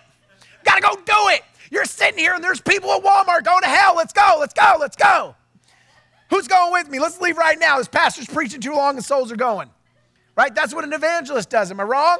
Gotta 0.64 0.80
go 0.80 0.94
do 0.96 1.28
it. 1.28 1.42
You're 1.70 1.84
sitting 1.86 2.18
here 2.18 2.34
and 2.34 2.44
there's 2.44 2.60
people 2.60 2.92
at 2.92 3.02
Walmart 3.02 3.44
going 3.44 3.62
to 3.62 3.68
hell. 3.68 3.96
Let's 3.96 4.12
go, 4.12 4.36
let's 4.38 4.52
go, 4.52 4.76
let's 4.78 4.96
go. 4.96 5.34
Who's 6.28 6.46
going 6.46 6.72
with 6.72 6.88
me? 6.90 6.98
Let's 6.98 7.20
leave 7.20 7.36
right 7.36 7.58
now. 7.58 7.78
This 7.78 7.88
pastor's 7.88 8.26
preaching 8.26 8.60
too 8.60 8.74
long 8.74 8.96
and 8.96 9.04
souls 9.04 9.32
are 9.32 9.36
going. 9.36 9.70
Right? 10.36 10.54
That's 10.54 10.74
what 10.74 10.84
an 10.84 10.92
evangelist 10.92 11.50
does. 11.50 11.70
Am 11.70 11.80
I 11.80 11.84
wrong? 11.84 12.18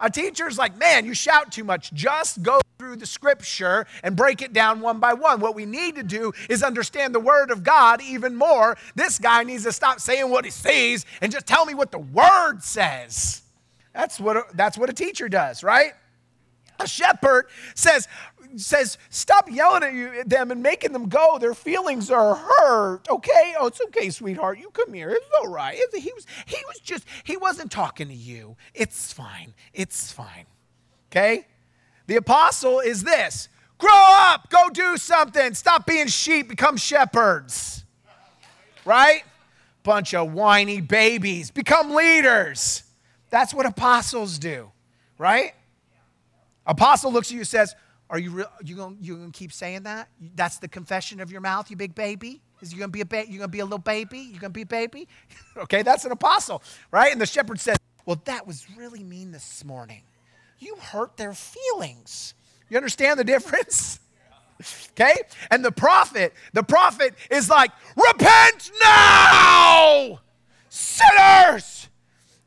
A 0.00 0.10
teacher's 0.10 0.58
like, 0.58 0.76
man, 0.78 1.04
you 1.04 1.14
shout 1.14 1.50
too 1.50 1.64
much. 1.64 1.92
Just 1.92 2.42
go 2.42 2.60
through 2.78 2.96
the 2.96 3.06
scripture 3.06 3.86
and 4.04 4.14
break 4.14 4.42
it 4.42 4.52
down 4.52 4.80
one 4.80 5.00
by 5.00 5.12
one. 5.12 5.40
What 5.40 5.56
we 5.56 5.66
need 5.66 5.96
to 5.96 6.04
do 6.04 6.32
is 6.48 6.62
understand 6.62 7.14
the 7.14 7.20
word 7.20 7.50
of 7.50 7.64
God 7.64 8.00
even 8.00 8.36
more. 8.36 8.76
This 8.94 9.18
guy 9.18 9.42
needs 9.42 9.64
to 9.64 9.72
stop 9.72 9.98
saying 9.98 10.30
what 10.30 10.44
he 10.44 10.52
sees 10.52 11.04
and 11.20 11.32
just 11.32 11.46
tell 11.46 11.64
me 11.64 11.74
what 11.74 11.90
the 11.90 11.98
word 11.98 12.62
says. 12.62 13.42
That's 13.98 14.20
what 14.20 14.36
a, 14.36 14.44
that's 14.54 14.78
what 14.78 14.88
a 14.88 14.92
teacher 14.92 15.28
does, 15.28 15.64
right? 15.64 15.90
A 16.78 16.86
shepherd 16.86 17.46
says, 17.74 18.06
says, 18.54 18.96
stop 19.10 19.50
yelling 19.50 19.82
at 19.82 19.92
you, 19.92 20.22
them 20.22 20.52
and 20.52 20.62
making 20.62 20.92
them 20.92 21.08
go. 21.08 21.38
Their 21.40 21.52
feelings 21.52 22.08
are 22.08 22.36
hurt. 22.36 23.08
Okay, 23.10 23.54
oh, 23.58 23.66
it's 23.66 23.80
okay, 23.80 24.10
sweetheart. 24.10 24.60
You 24.60 24.70
come 24.70 24.94
here. 24.94 25.10
It's 25.10 25.26
all 25.40 25.48
right. 25.48 25.76
he 25.92 26.12
was, 26.14 26.26
he 26.46 26.58
was 26.68 26.78
just, 26.78 27.06
he 27.24 27.36
wasn't 27.36 27.72
talking 27.72 28.06
to 28.06 28.14
you. 28.14 28.56
It's 28.72 29.12
fine. 29.12 29.52
It's 29.74 30.12
fine. 30.12 30.46
Okay. 31.10 31.48
The 32.06 32.14
apostle 32.14 32.78
is 32.78 33.02
this: 33.02 33.48
grow 33.78 33.90
up, 33.92 34.48
go 34.48 34.70
do 34.70 34.96
something. 34.96 35.54
Stop 35.54 35.86
being 35.86 36.06
sheep, 36.06 36.48
become 36.48 36.76
shepherds. 36.76 37.84
Right? 38.84 39.24
Bunch 39.82 40.14
of 40.14 40.32
whiny 40.32 40.80
babies. 40.80 41.50
Become 41.50 41.96
leaders. 41.96 42.84
That's 43.30 43.52
what 43.52 43.66
apostles 43.66 44.38
do, 44.38 44.70
right? 45.18 45.54
Apostle 46.66 47.12
looks 47.12 47.28
at 47.28 47.32
you 47.32 47.40
and 47.40 47.48
says, 47.48 47.74
Are 48.10 48.18
you, 48.18 48.30
re- 48.30 48.44
you 48.64 48.76
going 48.76 48.98
you 49.00 49.16
gonna 49.16 49.30
keep 49.30 49.52
saying 49.52 49.84
that? 49.84 50.08
That's 50.34 50.58
the 50.58 50.68
confession 50.68 51.20
of 51.20 51.30
your 51.30 51.40
mouth, 51.40 51.70
you 51.70 51.76
big 51.76 51.94
baby? 51.94 52.40
Is 52.60 52.72
you 52.72 52.78
gonna 52.78 52.90
be 52.90 53.00
a 53.00 53.06
ba- 53.06 53.28
you 53.28 53.38
gonna 53.38 53.48
be 53.48 53.60
a 53.60 53.64
little 53.64 53.78
baby? 53.78 54.18
You 54.18 54.38
gonna 54.38 54.50
be 54.50 54.62
a 54.62 54.66
baby? 54.66 55.08
okay, 55.56 55.82
that's 55.82 56.04
an 56.04 56.12
apostle, 56.12 56.62
right? 56.90 57.12
And 57.12 57.20
the 57.20 57.26
shepherd 57.26 57.60
says, 57.60 57.76
Well, 58.06 58.20
that 58.24 58.46
was 58.46 58.66
really 58.76 59.02
mean 59.02 59.32
this 59.32 59.64
morning. 59.64 60.02
You 60.58 60.76
hurt 60.76 61.16
their 61.16 61.34
feelings. 61.34 62.34
You 62.68 62.76
understand 62.76 63.18
the 63.18 63.24
difference? 63.24 64.00
okay? 64.92 65.14
And 65.50 65.64
the 65.64 65.72
prophet, 65.72 66.34
the 66.52 66.62
prophet 66.62 67.14
is 67.30 67.48
like, 67.48 67.70
Repent 67.96 68.70
now! 68.82 70.20
sinners. 70.68 71.77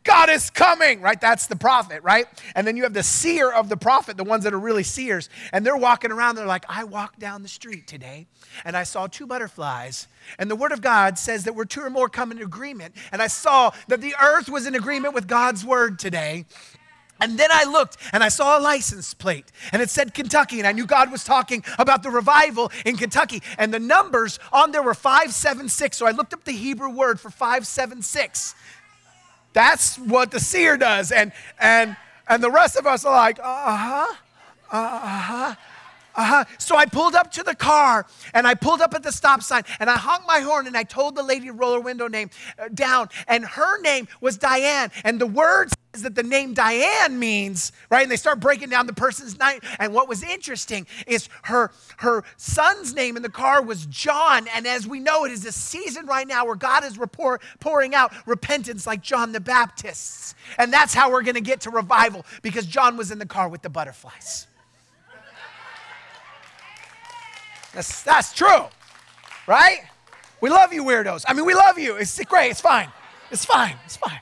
God 0.04 0.30
is 0.30 0.50
coming, 0.50 1.02
right? 1.02 1.20
That's 1.20 1.48
the 1.48 1.56
prophet, 1.56 2.02
right? 2.02 2.26
And 2.56 2.66
then 2.66 2.76
you 2.76 2.84
have 2.84 2.94
the 2.94 3.04
seer 3.04 3.52
of 3.52 3.70
the 3.70 3.78
prophet, 3.78 4.18
the 4.18 4.24
ones 4.24 4.44
that 4.46 4.54
are 4.54 4.60
really 4.60 4.84
seers. 4.84 5.30
And 5.54 5.66
they're 5.66 5.78
walking 5.78 6.12
around, 6.12 6.36
they're 6.36 6.46
like, 6.46 6.66
I 6.68 6.84
walked 6.86 7.20
down 7.20 7.44
the 7.44 7.48
street 7.48 7.88
today 7.88 8.26
and 8.66 8.76
I 8.76 8.84
saw 8.84 9.08
two 9.08 9.28
butterflies. 9.28 10.08
And 10.40 10.50
the 10.50 10.56
word 10.56 10.72
of 10.72 10.82
God 10.82 11.20
says 11.20 11.44
that 11.44 11.54
we're 11.54 11.66
two 11.66 11.82
or 11.82 11.90
more 11.90 12.10
come 12.10 12.32
in 12.32 12.42
agreement. 12.42 12.96
And 13.12 13.22
I 13.22 13.28
saw 13.28 13.72
that 13.88 14.02
the 14.02 14.16
earth 14.22 14.50
was 14.50 14.66
in 14.66 14.74
agreement 14.74 15.14
with 15.14 15.28
God's 15.28 15.64
word 15.64 16.00
today. 16.00 16.46
And 17.20 17.38
then 17.38 17.50
I 17.52 17.66
looked 17.66 17.98
and 18.12 18.24
I 18.24 18.30
saw 18.30 18.58
a 18.58 18.62
license 18.62 19.14
plate 19.14 19.52
and 19.72 19.80
it 19.80 19.92
said 19.92 20.16
Kentucky. 20.16 20.58
And 20.58 20.68
I 20.68 20.72
knew 20.72 20.88
God 20.88 21.12
was 21.12 21.24
talking 21.24 21.64
about 21.78 22.02
the 22.02 22.10
revival 22.10 22.72
in 22.84 22.98
Kentucky. 22.98 23.44
And 23.60 23.72
the 23.72 23.80
numbers 23.80 24.40
on 24.52 24.72
there 24.72 24.82
were 24.82 24.96
576. 24.96 25.96
So 25.96 26.08
I 26.08 26.12
looked 26.12 26.34
up 26.34 26.44
the 26.44 26.52
Hebrew 26.52 26.90
word 26.90 27.20
for 27.20 27.30
576. 27.30 28.56
That's 29.54 29.98
what 29.98 30.32
the 30.32 30.40
seer 30.40 30.78
does. 30.78 31.12
And, 31.12 31.32
and, 31.60 31.96
and 32.28 32.44
the 32.44 32.52
rest 32.52 32.78
of 32.78 32.88
us 32.88 33.06
are 33.06 33.16
like, 33.16 33.40
uh 33.40 33.78
huh, 33.78 34.16
uh 34.72 35.00
huh. 35.00 35.56
Uh-huh. 36.16 36.46
So 36.58 36.76
I 36.76 36.86
pulled 36.86 37.16
up 37.16 37.32
to 37.34 37.44
the 37.44 37.56
car 37.56 38.06
and 38.34 38.46
I 38.46 38.54
pulled 38.54 38.82
up 38.82 38.94
at 38.94 39.04
the 39.04 39.12
stop 39.12 39.42
sign 39.42 39.64
and 39.80 39.90
I 39.90 39.98
honked 39.98 40.28
my 40.28 40.40
horn 40.40 40.68
and 40.68 40.76
I 40.76 40.84
told 40.84 41.16
the 41.16 41.24
lady 41.24 41.48
to 41.48 41.54
roll 41.54 41.74
her 41.74 41.80
window 41.80 42.08
name 42.08 42.30
uh, 42.60 42.68
down. 42.74 43.10
And 43.28 43.46
her 43.46 43.82
name 43.82 44.08
was 44.20 44.38
Diane. 44.38 44.92
And 45.04 45.20
the 45.20 45.28
word 45.28 45.70
says 45.94 46.04
that 46.04 46.16
the 46.16 46.24
name 46.24 46.54
Diane 46.54 47.18
means 47.20 47.72
right? 47.90 48.04
And 48.04 48.12
they 48.12 48.18
start 48.18 48.40
breaking 48.40 48.70
down 48.70 48.88
the 48.88 48.94
person's 48.94 49.38
name. 49.40 49.60
And 49.80 49.94
what 49.94 50.08
was 50.08 50.24
interesting 50.24 50.88
is 51.08 51.30
her 51.44 51.72
her 51.98 52.24
son's 52.38 52.94
name 52.94 53.16
in 53.16 53.24
the 53.24 53.30
car 53.30 53.62
was 53.62 53.86
John. 53.86 54.48
And 54.56 54.68
as 54.68 54.88
we 54.88 55.00
know 55.00 55.26
it 55.26 55.32
is 55.32 55.46
a 55.46 55.52
season 55.52 56.06
right 56.06 56.28
now 56.28 56.46
where 56.46 56.56
God 56.56 56.84
is 56.84 57.00
pouring 57.60 57.96
out 57.96 58.14
repentance 58.26 58.86
like 58.86 59.02
John 59.02 59.32
the 59.32 59.40
Baptist 59.40 60.36
and 60.58 60.72
that's 60.72 60.94
how 60.94 61.12
we're 61.12 61.24
going 61.24 61.36
to 61.36 61.42
get 61.42 61.62
to 61.62 61.70
revival 61.70 62.26
because 62.42 62.66
John 62.66 62.98
was 62.98 63.12
in 63.12 63.20
the 63.20 63.26
car 63.26 63.50
with 63.50 63.62
the 63.62 63.70
butterflies. 63.70 64.48
That's, 67.74 68.04
that's 68.04 68.34
true, 68.34 68.66
right? 69.48 69.80
We 70.42 70.50
love 70.50 70.74
you, 70.74 70.84
weirdos. 70.84 71.24
I 71.28 71.34
mean, 71.34 71.46
we 71.46 71.54
love 71.54 71.78
you. 71.78 71.96
It's 71.96 72.22
great. 72.26 72.52
It's 72.52 72.62
fine. 72.62 72.90
It's 73.30 73.46
fine. 73.46 73.76
It's 73.86 73.96
fine, 73.96 74.20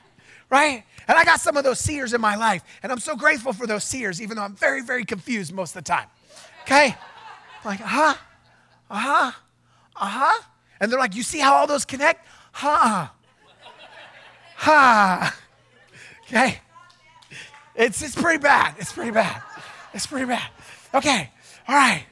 right? 0.50 0.84
And 1.08 1.18
I 1.18 1.24
got 1.24 1.40
some 1.40 1.56
of 1.56 1.64
those 1.64 1.80
seers 1.80 2.12
in 2.12 2.20
my 2.20 2.36
life, 2.36 2.62
and 2.82 2.92
I'm 2.92 3.00
so 3.00 3.16
grateful 3.16 3.52
for 3.52 3.66
those 3.66 3.82
seers, 3.82 4.22
even 4.22 4.36
though 4.36 4.44
I'm 4.44 4.54
very, 4.54 4.82
very 4.82 5.04
confused 5.04 5.52
most 5.52 5.74
of 5.74 5.82
the 5.82 5.88
time. 5.88 6.06
Okay? 6.62 6.94
Like, 7.64 7.80
uh 7.80 7.86
huh, 7.86 8.14
uh 8.90 8.98
huh, 8.98 9.32
uh 9.96 10.06
huh. 10.06 10.42
And 10.78 10.90
they're 10.90 10.98
like, 10.98 11.14
you 11.16 11.22
see 11.22 11.40
how 11.40 11.54
all 11.54 11.66
those 11.66 11.84
connect? 11.84 12.26
Huh. 12.52 13.08
Huh. 14.56 15.30
Okay? 16.26 16.60
It's, 17.74 18.02
it's 18.02 18.14
pretty 18.14 18.38
bad. 18.38 18.76
It's 18.78 18.92
pretty 18.92 19.10
bad. 19.10 19.42
It's 19.92 20.06
pretty 20.06 20.26
bad. 20.26 20.48
Okay. 20.94 21.30
All 21.66 21.74
right. 21.74 22.04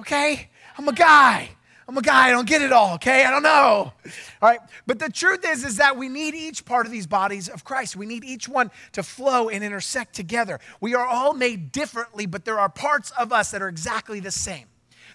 Okay? 0.00 0.48
I'm 0.82 0.88
a 0.88 0.92
guy. 0.92 1.48
I'm 1.86 1.96
a 1.96 2.02
guy. 2.02 2.26
I 2.26 2.30
don't 2.30 2.48
get 2.48 2.60
it 2.60 2.72
all, 2.72 2.94
okay? 2.94 3.24
I 3.24 3.30
don't 3.30 3.44
know. 3.44 3.92
All 3.94 3.94
right. 4.42 4.58
But 4.84 4.98
the 4.98 5.08
truth 5.08 5.44
is, 5.46 5.64
is 5.64 5.76
that 5.76 5.96
we 5.96 6.08
need 6.08 6.34
each 6.34 6.64
part 6.64 6.86
of 6.86 6.92
these 6.92 7.06
bodies 7.06 7.48
of 7.48 7.62
Christ. 7.62 7.94
We 7.94 8.04
need 8.04 8.24
each 8.24 8.48
one 8.48 8.72
to 8.92 9.04
flow 9.04 9.48
and 9.48 9.62
intersect 9.62 10.12
together. 10.12 10.58
We 10.80 10.96
are 10.96 11.06
all 11.06 11.34
made 11.34 11.70
differently, 11.70 12.26
but 12.26 12.44
there 12.44 12.58
are 12.58 12.68
parts 12.68 13.12
of 13.12 13.32
us 13.32 13.52
that 13.52 13.62
are 13.62 13.68
exactly 13.68 14.18
the 14.18 14.32
same. 14.32 14.66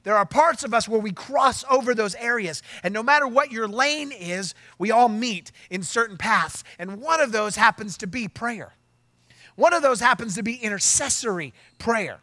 There 0.04 0.16
are 0.16 0.26
parts 0.26 0.64
of 0.64 0.74
us 0.74 0.88
where 0.88 1.02
we 1.02 1.12
cross 1.12 1.66
over 1.70 1.94
those 1.94 2.16
areas. 2.16 2.64
And 2.82 2.94
no 2.94 3.04
matter 3.04 3.28
what 3.28 3.52
your 3.52 3.68
lane 3.68 4.14
is, 4.14 4.56
we 4.80 4.90
all 4.90 5.10
meet 5.10 5.52
in 5.70 5.84
certain 5.84 6.16
paths. 6.18 6.64
And 6.80 7.02
one 7.02 7.20
of 7.20 7.34
those 7.34 7.58
happens 7.58 7.98
to 7.98 8.08
be 8.08 8.30
prayer. 8.30 8.74
One 9.58 9.74
of 9.74 9.82
those 9.82 10.00
happens 10.00 10.36
to 10.36 10.44
be 10.44 10.56
intercessory 10.56 11.54
prayer. 11.78 12.22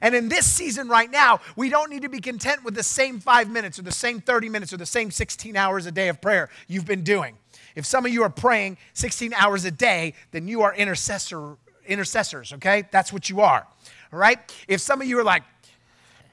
And 0.00 0.14
in 0.14 0.28
this 0.28 0.46
season 0.46 0.88
right 0.88 1.10
now, 1.10 1.40
we 1.56 1.68
don't 1.68 1.90
need 1.90 2.02
to 2.02 2.08
be 2.08 2.20
content 2.20 2.64
with 2.64 2.74
the 2.74 2.82
same 2.82 3.20
five 3.20 3.50
minutes 3.50 3.78
or 3.78 3.82
the 3.82 3.92
same 3.92 4.20
30 4.20 4.48
minutes 4.48 4.72
or 4.72 4.76
the 4.76 4.86
same 4.86 5.10
16 5.10 5.56
hours 5.56 5.86
a 5.86 5.92
day 5.92 6.08
of 6.08 6.20
prayer 6.20 6.48
you've 6.68 6.86
been 6.86 7.02
doing. 7.02 7.36
If 7.74 7.86
some 7.86 8.06
of 8.06 8.12
you 8.12 8.22
are 8.22 8.30
praying 8.30 8.78
16 8.94 9.34
hours 9.34 9.64
a 9.64 9.70
day, 9.70 10.14
then 10.30 10.48
you 10.48 10.62
are 10.62 10.74
intercessor, 10.74 11.56
intercessors, 11.86 12.52
okay? 12.54 12.84
That's 12.90 13.12
what 13.12 13.28
you 13.28 13.40
are, 13.40 13.66
all 14.12 14.18
right? 14.18 14.38
If 14.68 14.80
some 14.80 15.00
of 15.00 15.08
you 15.08 15.18
are 15.18 15.24
like, 15.24 15.42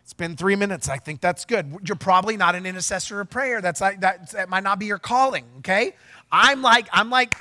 it's 0.03 0.13
been 0.13 0.35
three 0.35 0.57
minutes. 0.57 0.89
I 0.89 0.97
think 0.97 1.21
that's 1.21 1.45
good. 1.45 1.73
You're 1.85 1.95
probably 1.95 2.35
not 2.35 2.53
an 2.53 2.65
intercessor 2.65 3.21
of 3.21 3.29
prayer. 3.29 3.61
That's 3.61 3.79
like 3.79 4.01
that, 4.01 4.31
that 4.31 4.49
might 4.49 4.63
not 4.63 4.77
be 4.77 4.85
your 4.85 4.99
calling. 4.99 5.45
Okay. 5.59 5.93
I'm 6.29 6.61
like 6.61 6.89
I'm 6.91 7.09
like 7.09 7.33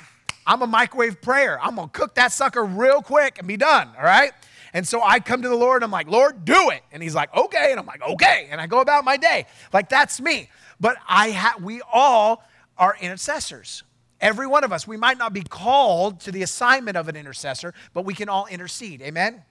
I'm 0.47 0.61
a 0.61 0.67
microwave 0.67 1.21
prayer. 1.21 1.59
I'm 1.61 1.75
gonna 1.75 1.89
cook 1.89 2.15
that 2.15 2.31
sucker 2.31 2.63
real 2.63 3.01
quick 3.01 3.39
and 3.39 3.47
be 3.47 3.57
done. 3.57 3.89
All 3.97 4.05
right. 4.05 4.31
And 4.73 4.87
so 4.87 5.01
I 5.03 5.19
come 5.19 5.41
to 5.41 5.49
the 5.49 5.55
Lord, 5.55 5.77
and 5.77 5.85
I'm 5.85 5.91
like, 5.91 6.07
Lord, 6.07 6.45
do 6.45 6.69
it. 6.69 6.81
And 6.91 7.03
he's 7.03 7.15
like, 7.15 7.35
okay. 7.35 7.71
And 7.71 7.79
I'm 7.79 7.85
like, 7.85 8.01
okay. 8.01 8.47
And 8.49 8.61
I 8.61 8.67
go 8.67 8.79
about 8.79 9.03
my 9.03 9.17
day. 9.17 9.45
Like 9.73 9.89
that's 9.89 10.21
me. 10.21 10.49
But 10.79 10.97
I 11.07 11.31
ha- 11.31 11.57
we 11.61 11.81
all 11.91 12.43
are 12.77 12.95
intercessors. 12.99 13.83
Every 14.19 14.47
one 14.47 14.63
of 14.63 14.71
us. 14.71 14.87
We 14.87 14.97
might 14.97 15.17
not 15.17 15.33
be 15.33 15.41
called 15.41 16.21
to 16.21 16.31
the 16.31 16.43
assignment 16.43 16.95
of 16.95 17.07
an 17.07 17.15
intercessor, 17.15 17.73
but 17.93 18.05
we 18.05 18.13
can 18.13 18.29
all 18.29 18.45
intercede. 18.45 19.01
Amen? 19.01 19.43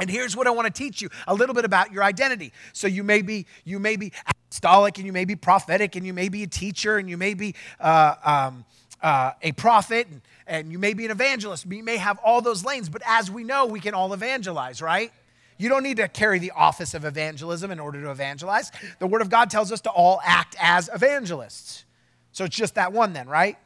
And 0.00 0.10
here's 0.10 0.36
what 0.36 0.46
I 0.46 0.50
want 0.50 0.72
to 0.72 0.72
teach 0.72 1.02
you 1.02 1.08
a 1.28 1.34
little 1.34 1.54
bit 1.54 1.64
about 1.64 1.92
your 1.92 2.02
identity. 2.02 2.52
So 2.72 2.86
you 2.86 3.04
may 3.04 3.22
be 3.22 3.46
you 3.64 3.78
may 3.78 3.96
be 3.96 4.12
apostolic 4.26 4.98
and 4.98 5.06
you 5.06 5.12
may 5.12 5.24
be 5.24 5.36
prophetic 5.36 5.96
and 5.96 6.06
you 6.06 6.12
may 6.12 6.28
be 6.28 6.42
a 6.42 6.46
teacher 6.46 6.96
and 6.96 7.08
you 7.08 7.16
may 7.16 7.34
be 7.34 7.54
uh, 7.78 8.14
um, 8.24 8.64
uh, 9.02 9.32
a 9.42 9.52
prophet 9.52 10.06
and, 10.10 10.22
and 10.52 10.70
you 10.70 10.78
may 10.78 10.92
be 10.92 11.06
an 11.06 11.10
evangelist. 11.10 11.64
You 11.66 11.82
may 11.82 11.96
have 11.96 12.18
all 12.22 12.42
those 12.42 12.62
lanes, 12.62 12.90
but 12.90 13.00
as 13.06 13.30
we 13.30 13.42
know, 13.42 13.64
we 13.64 13.80
can 13.80 13.94
all 13.94 14.12
evangelize, 14.12 14.82
right? 14.82 15.10
You 15.56 15.70
don't 15.70 15.82
need 15.82 15.96
to 15.96 16.08
carry 16.08 16.38
the 16.38 16.50
office 16.50 16.92
of 16.92 17.06
evangelism 17.06 17.70
in 17.70 17.80
order 17.80 18.02
to 18.02 18.10
evangelize. 18.10 18.70
The 18.98 19.06
Word 19.06 19.22
of 19.22 19.30
God 19.30 19.48
tells 19.48 19.72
us 19.72 19.80
to 19.82 19.90
all 19.90 20.20
act 20.22 20.54
as 20.60 20.90
evangelists. 20.94 21.86
So 22.32 22.44
it's 22.44 22.54
just 22.54 22.74
that 22.74 22.92
one, 22.92 23.14
then, 23.14 23.30
right? 23.30 23.56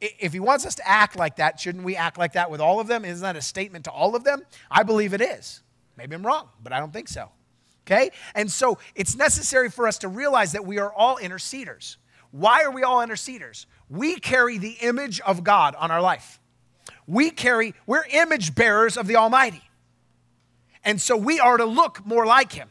If 0.00 0.32
He 0.32 0.40
wants 0.40 0.64
us 0.64 0.76
to 0.76 0.88
act 0.88 1.14
like 1.14 1.36
that, 1.36 1.60
shouldn't 1.60 1.84
we 1.84 1.94
act 1.94 2.16
like 2.16 2.32
that 2.32 2.50
with 2.50 2.62
all 2.62 2.80
of 2.80 2.86
them? 2.86 3.04
Isn't 3.04 3.22
that 3.22 3.36
a 3.36 3.42
statement 3.42 3.84
to 3.84 3.90
all 3.90 4.16
of 4.16 4.24
them? 4.24 4.40
I 4.70 4.82
believe 4.82 5.12
it 5.12 5.20
is. 5.20 5.62
Maybe 5.98 6.14
I'm 6.14 6.26
wrong, 6.26 6.48
but 6.62 6.72
I 6.72 6.78
don't 6.78 6.92
think 6.92 7.08
so. 7.08 7.28
Okay? 7.86 8.12
And 8.34 8.50
so 8.50 8.78
it's 8.94 9.14
necessary 9.14 9.68
for 9.68 9.86
us 9.86 9.98
to 9.98 10.08
realize 10.08 10.52
that 10.52 10.64
we 10.64 10.78
are 10.78 10.90
all 10.90 11.18
interceders. 11.18 11.96
Why 12.32 12.64
are 12.64 12.70
we 12.70 12.82
all 12.82 12.98
interceders? 13.06 13.66
We 13.88 14.16
carry 14.16 14.58
the 14.58 14.76
image 14.80 15.20
of 15.20 15.44
God 15.44 15.74
on 15.76 15.90
our 15.90 16.00
life. 16.00 16.40
We 17.06 17.30
carry, 17.30 17.74
we're 17.86 18.04
image 18.10 18.54
bearers 18.54 18.96
of 18.96 19.06
the 19.06 19.16
Almighty. 19.16 19.62
And 20.84 21.00
so 21.00 21.16
we 21.16 21.38
are 21.38 21.56
to 21.56 21.64
look 21.64 22.04
more 22.04 22.26
like 22.26 22.52
Him. 22.52 22.70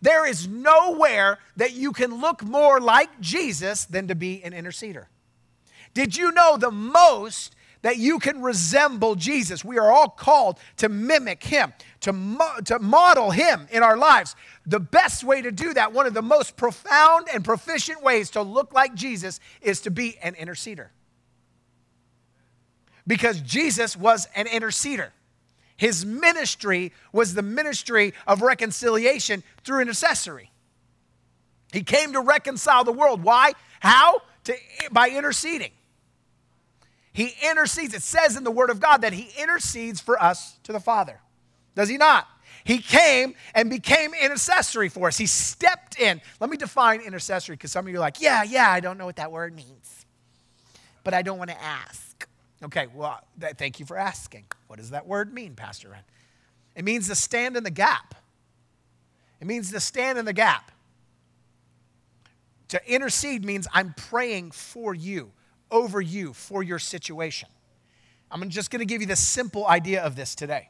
There 0.00 0.26
is 0.26 0.46
nowhere 0.46 1.38
that 1.56 1.72
you 1.72 1.92
can 1.92 2.20
look 2.20 2.42
more 2.42 2.80
like 2.80 3.20
Jesus 3.20 3.84
than 3.84 4.08
to 4.08 4.14
be 4.14 4.42
an 4.44 4.52
interceder. 4.52 5.06
Did 5.94 6.16
you 6.16 6.32
know 6.32 6.56
the 6.56 6.70
most 6.70 7.54
that 7.82 7.98
you 7.98 8.18
can 8.18 8.40
resemble 8.42 9.14
Jesus. 9.14 9.64
We 9.64 9.78
are 9.78 9.90
all 9.90 10.08
called 10.08 10.58
to 10.78 10.88
mimic 10.88 11.42
him, 11.42 11.72
to, 12.00 12.12
mo- 12.12 12.58
to 12.64 12.78
model 12.78 13.30
him 13.30 13.66
in 13.70 13.82
our 13.82 13.96
lives. 13.96 14.34
The 14.64 14.80
best 14.80 15.24
way 15.24 15.42
to 15.42 15.52
do 15.52 15.74
that, 15.74 15.92
one 15.92 16.06
of 16.06 16.14
the 16.14 16.22
most 16.22 16.56
profound 16.56 17.26
and 17.32 17.44
proficient 17.44 18.02
ways 18.02 18.30
to 18.30 18.42
look 18.42 18.72
like 18.72 18.94
Jesus, 18.94 19.40
is 19.60 19.80
to 19.82 19.90
be 19.90 20.16
an 20.22 20.34
interceder. 20.34 20.88
Because 23.06 23.40
Jesus 23.40 23.96
was 23.96 24.28
an 24.36 24.46
interceder. 24.46 25.10
His 25.76 26.06
ministry 26.06 26.92
was 27.12 27.34
the 27.34 27.42
ministry 27.42 28.14
of 28.28 28.42
reconciliation 28.42 29.42
through 29.64 29.80
intercessory. 29.80 30.52
He 31.72 31.82
came 31.82 32.12
to 32.12 32.20
reconcile 32.20 32.84
the 32.84 32.92
world. 32.92 33.24
Why? 33.24 33.52
How? 33.80 34.22
To, 34.44 34.54
by 34.92 35.08
interceding. 35.08 35.72
He 37.12 37.34
intercedes. 37.42 37.94
It 37.94 38.02
says 38.02 38.36
in 38.36 38.44
the 38.44 38.50
Word 38.50 38.70
of 38.70 38.80
God 38.80 39.02
that 39.02 39.12
He 39.12 39.30
intercedes 39.40 40.00
for 40.00 40.22
us 40.22 40.58
to 40.64 40.72
the 40.72 40.80
Father. 40.80 41.20
Does 41.74 41.88
He 41.88 41.96
not? 41.96 42.26
He 42.64 42.78
came 42.78 43.34
and 43.54 43.68
became 43.68 44.12
intercessory 44.14 44.88
for 44.88 45.08
us. 45.08 45.18
He 45.18 45.26
stepped 45.26 45.98
in. 45.98 46.20
Let 46.40 46.48
me 46.48 46.56
define 46.56 47.00
intercessory 47.00 47.56
because 47.56 47.72
some 47.72 47.86
of 47.86 47.90
you 47.90 47.98
are 47.98 48.00
like, 48.00 48.20
yeah, 48.20 48.44
yeah, 48.44 48.70
I 48.70 48.80
don't 48.80 48.98
know 48.98 49.06
what 49.06 49.16
that 49.16 49.32
word 49.32 49.54
means, 49.54 50.06
but 51.02 51.12
I 51.12 51.22
don't 51.22 51.38
want 51.38 51.50
to 51.50 51.60
ask. 51.60 52.28
Okay, 52.62 52.86
well, 52.94 53.20
th- 53.40 53.54
thank 53.54 53.80
you 53.80 53.86
for 53.86 53.98
asking. 53.98 54.44
What 54.68 54.78
does 54.78 54.90
that 54.90 55.06
word 55.06 55.34
mean, 55.34 55.54
Pastor 55.54 55.88
Ren? 55.88 56.02
It 56.76 56.84
means 56.84 57.08
to 57.08 57.14
stand 57.16 57.56
in 57.56 57.64
the 57.64 57.70
gap. 57.70 58.14
It 59.40 59.46
means 59.46 59.72
to 59.72 59.80
stand 59.80 60.18
in 60.18 60.24
the 60.24 60.32
gap. 60.32 60.70
To 62.68 62.80
intercede 62.90 63.44
means 63.44 63.66
I'm 63.74 63.92
praying 63.94 64.52
for 64.52 64.94
you 64.94 65.32
over 65.72 66.00
you 66.00 66.32
for 66.32 66.62
your 66.62 66.78
situation. 66.78 67.48
I'm 68.30 68.48
just 68.50 68.70
going 68.70 68.80
to 68.80 68.86
give 68.86 69.00
you 69.00 69.08
the 69.08 69.16
simple 69.16 69.66
idea 69.66 70.02
of 70.02 70.14
this 70.14 70.34
today. 70.36 70.68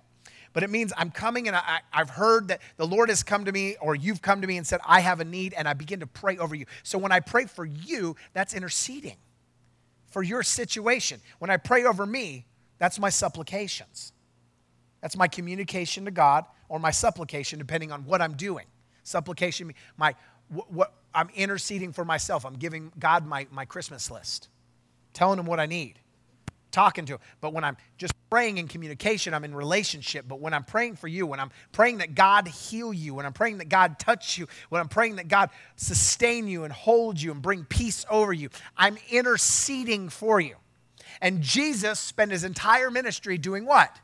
But 0.52 0.62
it 0.62 0.70
means 0.70 0.92
I'm 0.96 1.10
coming 1.10 1.46
and 1.48 1.56
I, 1.56 1.80
have 1.90 2.10
heard 2.10 2.48
that 2.48 2.60
the 2.76 2.86
Lord 2.86 3.08
has 3.08 3.22
come 3.22 3.44
to 3.46 3.52
me 3.52 3.76
or 3.80 3.94
you've 3.94 4.22
come 4.22 4.40
to 4.42 4.46
me 4.46 4.58
and 4.58 4.66
said, 4.66 4.80
I 4.86 5.00
have 5.00 5.20
a 5.20 5.24
need, 5.24 5.54
and 5.54 5.66
I 5.68 5.72
begin 5.72 6.00
to 6.00 6.06
pray 6.06 6.38
over 6.38 6.54
you. 6.54 6.66
So 6.82 6.98
when 6.98 7.12
I 7.12 7.20
pray 7.20 7.46
for 7.46 7.64
you, 7.64 8.16
that's 8.34 8.54
interceding. 8.54 9.16
for 10.12 10.22
your 10.22 10.42
situation. 10.42 11.20
When 11.38 11.50
I 11.50 11.56
pray 11.56 11.84
over 11.84 12.06
me, 12.06 12.46
that's 12.78 12.98
my 12.98 13.08
supplications. 13.08 14.12
That's 15.00 15.16
my 15.16 15.26
communication 15.26 16.04
to 16.04 16.10
God 16.10 16.44
or 16.68 16.78
my 16.78 16.90
supplication, 16.90 17.58
depending 17.58 17.90
on 17.90 18.04
what 18.04 18.20
I'm 18.22 18.34
doing. 18.34 18.66
Supplication, 19.02 19.74
my 19.96 20.14
what, 20.48 20.72
what 20.72 20.94
I'm 21.14 21.30
interceding 21.34 21.92
for 21.92 22.04
myself. 22.04 22.44
I'm 22.44 22.56
giving 22.56 22.92
God 22.98 23.26
my, 23.26 23.46
my 23.50 23.64
Christmas 23.64 24.10
list, 24.10 24.48
telling 25.12 25.38
him 25.38 25.46
what 25.46 25.60
I 25.60 25.66
need, 25.66 25.94
talking 26.70 27.06
to 27.06 27.14
him. 27.14 27.20
But 27.40 27.52
when 27.52 27.64
I'm 27.64 27.76
just 27.98 28.14
praying 28.30 28.58
in 28.58 28.68
communication, 28.68 29.34
I'm 29.34 29.44
in 29.44 29.54
relationship. 29.54 30.26
But 30.26 30.40
when 30.40 30.54
I'm 30.54 30.64
praying 30.64 30.96
for 30.96 31.08
you, 31.08 31.26
when 31.26 31.40
I'm 31.40 31.50
praying 31.72 31.98
that 31.98 32.14
God 32.14 32.48
heal 32.48 32.92
you, 32.92 33.14
when 33.14 33.26
I'm 33.26 33.32
praying 33.32 33.58
that 33.58 33.68
God 33.68 33.98
touch 33.98 34.38
you, 34.38 34.46
when 34.68 34.80
I'm 34.80 34.88
praying 34.88 35.16
that 35.16 35.28
God 35.28 35.50
sustain 35.76 36.48
you 36.48 36.64
and 36.64 36.72
hold 36.72 37.20
you 37.20 37.30
and 37.30 37.42
bring 37.42 37.64
peace 37.64 38.04
over 38.10 38.32
you, 38.32 38.48
I'm 38.76 38.96
interceding 39.10 40.08
for 40.08 40.40
you. 40.40 40.56
And 41.20 41.42
Jesus 41.42 42.00
spent 42.00 42.32
his 42.32 42.44
entire 42.44 42.90
ministry 42.90 43.38
doing 43.38 43.66
what? 43.66 43.94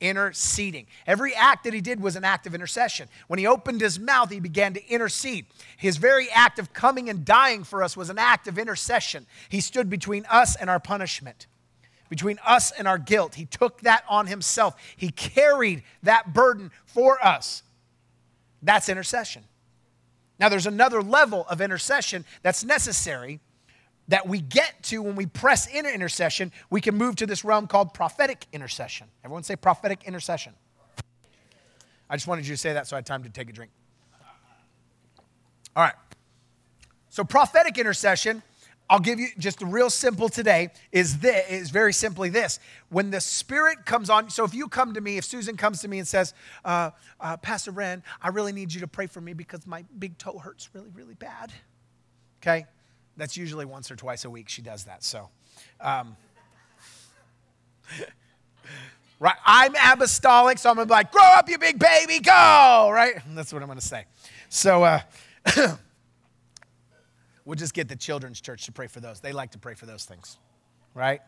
Interceding. 0.00 0.86
Every 1.06 1.34
act 1.34 1.64
that 1.64 1.74
he 1.74 1.80
did 1.80 2.00
was 2.00 2.16
an 2.16 2.24
act 2.24 2.46
of 2.46 2.54
intercession. 2.54 3.08
When 3.28 3.38
he 3.38 3.46
opened 3.46 3.80
his 3.80 3.98
mouth, 3.98 4.30
he 4.30 4.40
began 4.40 4.74
to 4.74 4.86
intercede. 4.88 5.46
His 5.76 5.96
very 5.96 6.28
act 6.30 6.58
of 6.58 6.72
coming 6.72 7.08
and 7.08 7.24
dying 7.24 7.64
for 7.64 7.82
us 7.82 7.96
was 7.96 8.10
an 8.10 8.18
act 8.18 8.48
of 8.48 8.58
intercession. 8.58 9.26
He 9.48 9.60
stood 9.60 9.90
between 9.90 10.24
us 10.30 10.56
and 10.56 10.70
our 10.70 10.80
punishment, 10.80 11.46
between 12.08 12.38
us 12.44 12.70
and 12.70 12.88
our 12.88 12.98
guilt. 12.98 13.34
He 13.34 13.44
took 13.44 13.80
that 13.82 14.04
on 14.08 14.26
himself, 14.26 14.74
he 14.96 15.10
carried 15.10 15.82
that 16.02 16.32
burden 16.32 16.70
for 16.86 17.24
us. 17.24 17.62
That's 18.62 18.88
intercession. 18.88 19.44
Now, 20.38 20.48
there's 20.48 20.66
another 20.66 21.02
level 21.02 21.46
of 21.50 21.60
intercession 21.60 22.24
that's 22.42 22.64
necessary 22.64 23.40
that 24.10 24.26
we 24.28 24.40
get 24.40 24.82
to 24.82 25.02
when 25.02 25.14
we 25.14 25.24
press 25.24 25.68
in 25.68 25.86
intercession, 25.86 26.52
we 26.68 26.80
can 26.80 26.96
move 26.96 27.14
to 27.16 27.26
this 27.26 27.44
realm 27.44 27.68
called 27.68 27.94
prophetic 27.94 28.44
intercession. 28.52 29.06
Everyone 29.24 29.44
say 29.44 29.54
prophetic 29.54 30.02
intercession. 30.04 30.52
I 32.08 32.16
just 32.16 32.26
wanted 32.26 32.46
you 32.46 32.54
to 32.54 32.58
say 32.58 32.72
that 32.72 32.88
so 32.88 32.96
I 32.96 32.98
had 32.98 33.06
time 33.06 33.22
to 33.22 33.30
take 33.30 33.48
a 33.48 33.52
drink. 33.52 33.70
All 35.76 35.84
right. 35.84 35.94
So 37.08 37.22
prophetic 37.22 37.78
intercession, 37.78 38.42
I'll 38.88 38.98
give 38.98 39.20
you 39.20 39.28
just 39.38 39.62
a 39.62 39.66
real 39.66 39.88
simple 39.88 40.28
today 40.28 40.70
is 40.90 41.20
this 41.20 41.48
is 41.48 41.70
very 41.70 41.92
simply 41.92 42.30
this. 42.30 42.58
When 42.88 43.12
the 43.12 43.20
Spirit 43.20 43.86
comes 43.86 44.10
on, 44.10 44.28
so 44.28 44.42
if 44.42 44.52
you 44.52 44.66
come 44.66 44.94
to 44.94 45.00
me, 45.00 45.18
if 45.18 45.24
Susan 45.24 45.56
comes 45.56 45.82
to 45.82 45.88
me 45.88 46.00
and 46.00 46.08
says, 46.08 46.34
uh, 46.64 46.90
uh, 47.20 47.36
Pastor 47.36 47.70
Ren, 47.70 48.02
I 48.20 48.28
really 48.28 48.50
need 48.50 48.74
you 48.74 48.80
to 48.80 48.88
pray 48.88 49.06
for 49.06 49.20
me 49.20 49.34
because 49.34 49.68
my 49.68 49.84
big 50.00 50.18
toe 50.18 50.38
hurts 50.38 50.68
really, 50.74 50.90
really 50.90 51.14
bad. 51.14 51.52
Okay? 52.42 52.66
That's 53.20 53.36
usually 53.36 53.66
once 53.66 53.90
or 53.90 53.96
twice 53.96 54.24
a 54.24 54.30
week 54.30 54.48
she 54.48 54.62
does 54.62 54.84
that. 54.84 55.04
So, 55.04 55.28
um, 55.78 56.16
right? 59.20 59.36
I'm 59.44 59.74
apostolic, 59.74 60.56
so 60.56 60.70
I'm 60.70 60.76
gonna 60.76 60.86
be 60.86 60.92
like, 60.92 61.12
grow 61.12 61.22
up, 61.22 61.46
you 61.50 61.58
big 61.58 61.78
baby, 61.78 62.20
go, 62.20 62.90
right? 62.90 63.16
That's 63.34 63.52
what 63.52 63.60
I'm 63.60 63.68
gonna 63.68 63.82
say. 63.82 64.06
So, 64.48 64.84
uh, 64.84 65.00
we'll 67.44 67.56
just 67.56 67.74
get 67.74 67.90
the 67.90 67.96
children's 67.96 68.40
church 68.40 68.64
to 68.64 68.72
pray 68.72 68.86
for 68.86 69.00
those. 69.00 69.20
They 69.20 69.32
like 69.32 69.50
to 69.50 69.58
pray 69.58 69.74
for 69.74 69.84
those 69.84 70.06
things, 70.06 70.38
right? 70.94 71.20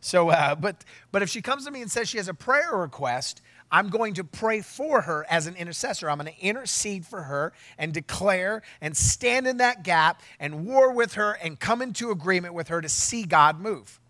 So, 0.00 0.30
uh, 0.30 0.54
but 0.54 0.82
but 1.12 1.20
if 1.20 1.28
she 1.28 1.42
comes 1.42 1.66
to 1.66 1.70
me 1.70 1.82
and 1.82 1.90
says 1.90 2.08
she 2.08 2.16
has 2.16 2.28
a 2.28 2.32
prayer 2.34 2.74
request, 2.74 3.42
I'm 3.70 3.88
going 3.88 4.14
to 4.14 4.24
pray 4.24 4.60
for 4.60 5.00
her 5.00 5.26
as 5.28 5.46
an 5.46 5.56
intercessor. 5.56 6.08
I'm 6.08 6.18
going 6.18 6.32
to 6.32 6.40
intercede 6.40 7.06
for 7.06 7.22
her 7.22 7.52
and 7.76 7.92
declare 7.92 8.62
and 8.80 8.96
stand 8.96 9.46
in 9.46 9.56
that 9.56 9.82
gap 9.82 10.22
and 10.38 10.66
war 10.66 10.92
with 10.92 11.14
her 11.14 11.32
and 11.32 11.58
come 11.58 11.82
into 11.82 12.10
agreement 12.10 12.54
with 12.54 12.68
her 12.68 12.80
to 12.80 12.88
see 12.88 13.24
God 13.24 13.60
move. 13.60 14.00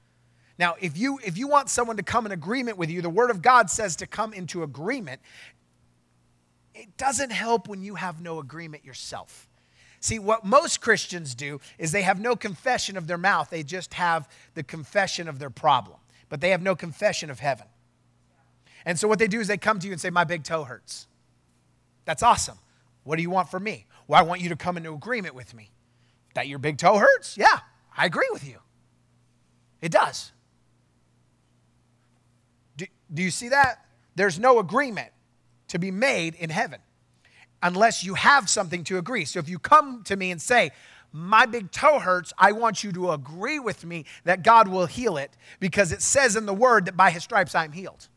Now, 0.59 0.77
if 0.81 0.97
you 0.97 1.19
if 1.25 1.37
you 1.37 1.49
want 1.49 1.69
someone 1.69 1.97
to 1.97 2.03
come 2.03 2.27
in 2.27 2.33
agreement 2.33 2.79
with 2.79 2.91
you, 2.91 3.03
the 3.03 3.11
word 3.11 3.31
of 3.31 3.43
God 3.43 3.71
says 3.71 3.97
to 3.97 4.07
come 4.07 4.33
into 4.33 4.63
agreement. 4.63 5.21
It 6.75 6.97
doesn't 6.97 7.31
help 7.31 7.69
when 7.69 7.83
you 7.83 7.95
have 7.95 8.21
no 8.21 8.41
agreement 8.41 8.85
yourself. 8.85 9.49
See, 10.01 10.19
what 10.19 10.45
most 10.45 10.81
Christians 10.81 11.35
do 11.35 11.61
is 11.79 11.91
they 11.91 12.03
have 12.03 12.21
no 12.21 12.37
confession 12.37 12.97
of 12.97 13.07
their 13.07 13.17
mouth, 13.17 13.49
they 13.49 13.63
just 13.63 13.95
have 13.95 14.29
the 14.55 14.63
confession 14.63 15.29
of 15.29 15.39
their 15.39 15.51
problem, 15.51 15.99
but 16.29 16.41
they 16.41 16.51
have 16.51 16.63
no 16.63 16.77
confession 16.77 17.31
of 17.31 17.41
heaven. 17.41 17.67
And 18.87 18.99
so 18.99 19.09
what 19.09 19.19
they 19.19 19.29
do 19.29 19.41
is 19.41 19.49
they 19.49 19.57
come 19.57 19.79
to 19.79 19.87
you 19.87 19.93
and 19.93 20.01
say, 20.01 20.11
My 20.11 20.25
big 20.25 20.45
toe 20.45 20.65
hurts. 20.65 21.07
That's 22.05 22.23
awesome. 22.23 22.59
What 23.05 23.17
do 23.17 23.23
you 23.23 23.31
want 23.31 23.51
from 23.51 23.65
me? 23.65 23.87
Well, 24.07 24.19
I 24.19 24.23
want 24.23 24.41
you 24.41 24.51
to 24.51 24.57
come 24.57 24.77
into 24.77 24.93
agreement 24.93 25.35
with 25.35 25.55
me. 25.55 25.71
That 26.35 26.49
your 26.49 26.59
big 26.59 26.79
toe 26.79 26.99
hurts? 26.99 27.37
Yeah, 27.39 27.61
I 27.97 28.07
agree 28.07 28.29
with 28.33 28.47
you. 28.47 28.59
It 29.81 29.93
does. 29.93 30.33
Do, 32.77 32.87
do 33.13 33.23
you 33.23 33.31
see 33.31 33.51
that? 33.51 33.85
There's 34.17 34.39
no 34.39 34.59
agreement 34.59 35.11
to 35.69 35.79
be 35.79 35.91
made 35.91 36.35
in 36.35 36.51
heaven 36.51 36.81
unless 37.63 38.05
you 38.05 38.15
have 38.15 38.49
something 38.49 38.85
to 38.85 38.99
agree. 38.99 39.25
So 39.25 39.39
if 39.39 39.49
you 39.49 39.59
come 39.59 40.03
to 40.05 40.17
me 40.17 40.31
and 40.31 40.41
say, 40.41 40.71
my 41.13 41.47
big 41.47 41.71
toe 41.71 41.99
hurts, 41.99 42.33
I 42.37 42.53
want 42.53 42.83
you 42.83 42.93
to 42.93 43.13
agree 43.13 43.59
with 43.59 43.85
me 43.85 44.05
that 44.25 44.43
God 44.43 44.69
will 44.69 44.87
heal 44.87 45.17
it 45.17 45.31
because 45.61 45.93
it 45.93 46.03
says 46.03 46.35
in 46.35 46.45
the 46.45 46.55
word 46.55 46.87
that 46.87 46.97
by 46.97 47.11
his 47.11 47.23
stripes 47.23 47.55
I 47.55 47.65
am 47.65 47.73
healed. 47.73 48.09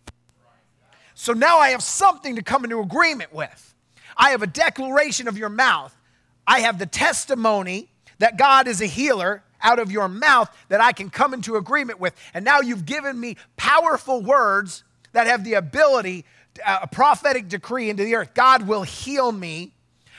So 1.19 1.34
now 1.34 1.58
I 1.58 1.69
have 1.69 1.82
something 1.82 2.36
to 2.36 2.43
come 2.43 2.63
into 2.63 2.80
agreement 2.80 3.34
with. 3.34 3.73
I 4.15 4.30
have 4.30 4.43
a 4.43 4.47
declaration 4.47 5.27
of 5.27 5.36
your 5.36 5.49
mouth. 5.49 5.97
I 6.45 6.60
have 6.60 6.77
the 6.77 6.86
testimony 6.86 7.89
that 8.19 8.38
God 8.38 8.67
is 8.67 8.82
a 8.82 8.86
healer 8.86 9.41
out 9.60 9.80
of 9.80 9.91
your 9.91 10.08
mouth 10.10 10.56
that 10.69 10.80
I 10.80 10.91
can 10.91 11.10
come 11.10 11.34
into 11.34 11.56
agreement 11.56 11.99
with. 11.99 12.13
And 12.36 12.45
now 12.45 12.62
you've 12.62 12.86
given 12.86 13.19
me 13.19 13.36
powerful 13.56 14.21
words 14.21 14.84
that 15.13 15.25
have 15.25 15.43
the 15.43 15.56
ability, 15.56 16.23
uh, 16.63 16.80
a 16.84 16.88
prophetic 16.88 17.49
decree 17.49 17.89
into 17.89 18.03
the 18.03 18.13
earth. 18.13 18.36
God 18.36 18.67
will 18.67 18.84
heal 18.84 19.32
me. 19.32 19.73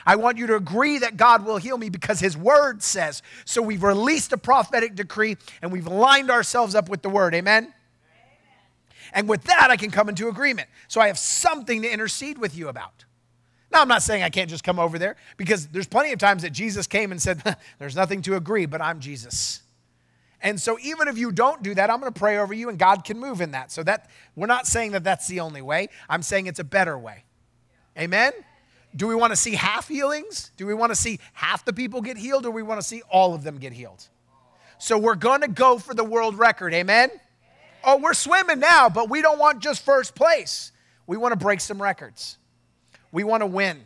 I 0.04 0.16
want 0.16 0.36
you 0.36 0.48
to 0.48 0.56
agree 0.56 0.98
that 0.98 1.16
God 1.16 1.46
will 1.46 1.58
heal 1.58 1.78
me 1.78 1.90
because 1.90 2.18
His 2.18 2.36
word 2.36 2.82
says. 2.82 3.22
So 3.44 3.62
we've 3.62 3.84
released 3.84 4.32
a 4.32 4.36
prophetic 4.36 4.96
decree 4.96 5.36
and 5.62 5.70
we've 5.70 5.86
lined 5.86 6.28
ourselves 6.28 6.74
up 6.74 6.88
with 6.88 7.02
the 7.02 7.08
word. 7.08 7.36
Amen? 7.36 7.72
And 9.12 9.28
with 9.28 9.44
that, 9.44 9.70
I 9.70 9.76
can 9.76 9.90
come 9.90 10.08
into 10.08 10.28
agreement. 10.28 10.68
So 10.88 11.00
I 11.00 11.06
have 11.06 11.18
something 11.18 11.82
to 11.82 11.90
intercede 11.90 12.38
with 12.38 12.56
you 12.56 12.68
about. 12.68 13.04
Now, 13.70 13.82
I'm 13.82 13.88
not 13.88 14.02
saying 14.02 14.22
I 14.22 14.30
can't 14.30 14.48
just 14.48 14.64
come 14.64 14.78
over 14.78 14.98
there 14.98 15.16
because 15.36 15.66
there's 15.66 15.86
plenty 15.86 16.12
of 16.12 16.18
times 16.18 16.42
that 16.42 16.50
Jesus 16.50 16.86
came 16.86 17.12
and 17.12 17.20
said, 17.20 17.42
There's 17.78 17.96
nothing 17.96 18.22
to 18.22 18.36
agree, 18.36 18.66
but 18.66 18.80
I'm 18.80 19.00
Jesus. 19.00 19.62
And 20.40 20.60
so, 20.60 20.78
even 20.80 21.08
if 21.08 21.18
you 21.18 21.32
don't 21.32 21.62
do 21.62 21.74
that, 21.74 21.90
I'm 21.90 22.00
going 22.00 22.12
to 22.12 22.18
pray 22.18 22.38
over 22.38 22.54
you 22.54 22.68
and 22.68 22.78
God 22.78 23.04
can 23.04 23.18
move 23.18 23.40
in 23.40 23.50
that. 23.50 23.72
So, 23.72 23.82
that 23.82 24.08
we're 24.36 24.46
not 24.46 24.66
saying 24.66 24.92
that 24.92 25.04
that's 25.04 25.26
the 25.26 25.40
only 25.40 25.62
way. 25.62 25.88
I'm 26.08 26.22
saying 26.22 26.46
it's 26.46 26.60
a 26.60 26.64
better 26.64 26.96
way. 26.96 27.24
Amen? 27.98 28.32
Do 28.94 29.06
we 29.06 29.14
want 29.14 29.32
to 29.32 29.36
see 29.36 29.54
half 29.54 29.88
healings? 29.88 30.52
Do 30.56 30.66
we 30.66 30.74
want 30.74 30.92
to 30.92 30.96
see 30.96 31.18
half 31.32 31.64
the 31.64 31.72
people 31.72 32.00
get 32.00 32.16
healed 32.16 32.46
or 32.46 32.50
we 32.50 32.62
want 32.62 32.80
to 32.80 32.86
see 32.86 33.02
all 33.10 33.34
of 33.34 33.42
them 33.42 33.58
get 33.58 33.72
healed? 33.72 34.08
So, 34.78 34.96
we're 34.96 35.16
going 35.16 35.40
to 35.40 35.48
go 35.48 35.78
for 35.78 35.92
the 35.92 36.04
world 36.04 36.38
record. 36.38 36.72
Amen? 36.72 37.10
Oh, 37.90 37.96
we're 37.96 38.12
swimming 38.12 38.58
now, 38.58 38.90
but 38.90 39.08
we 39.08 39.22
don't 39.22 39.38
want 39.38 39.60
just 39.60 39.82
first 39.82 40.14
place. 40.14 40.72
We 41.06 41.16
want 41.16 41.32
to 41.32 41.38
break 41.38 41.58
some 41.58 41.80
records. 41.80 42.36
We 43.12 43.24
want 43.24 43.40
to 43.40 43.46
win. 43.46 43.82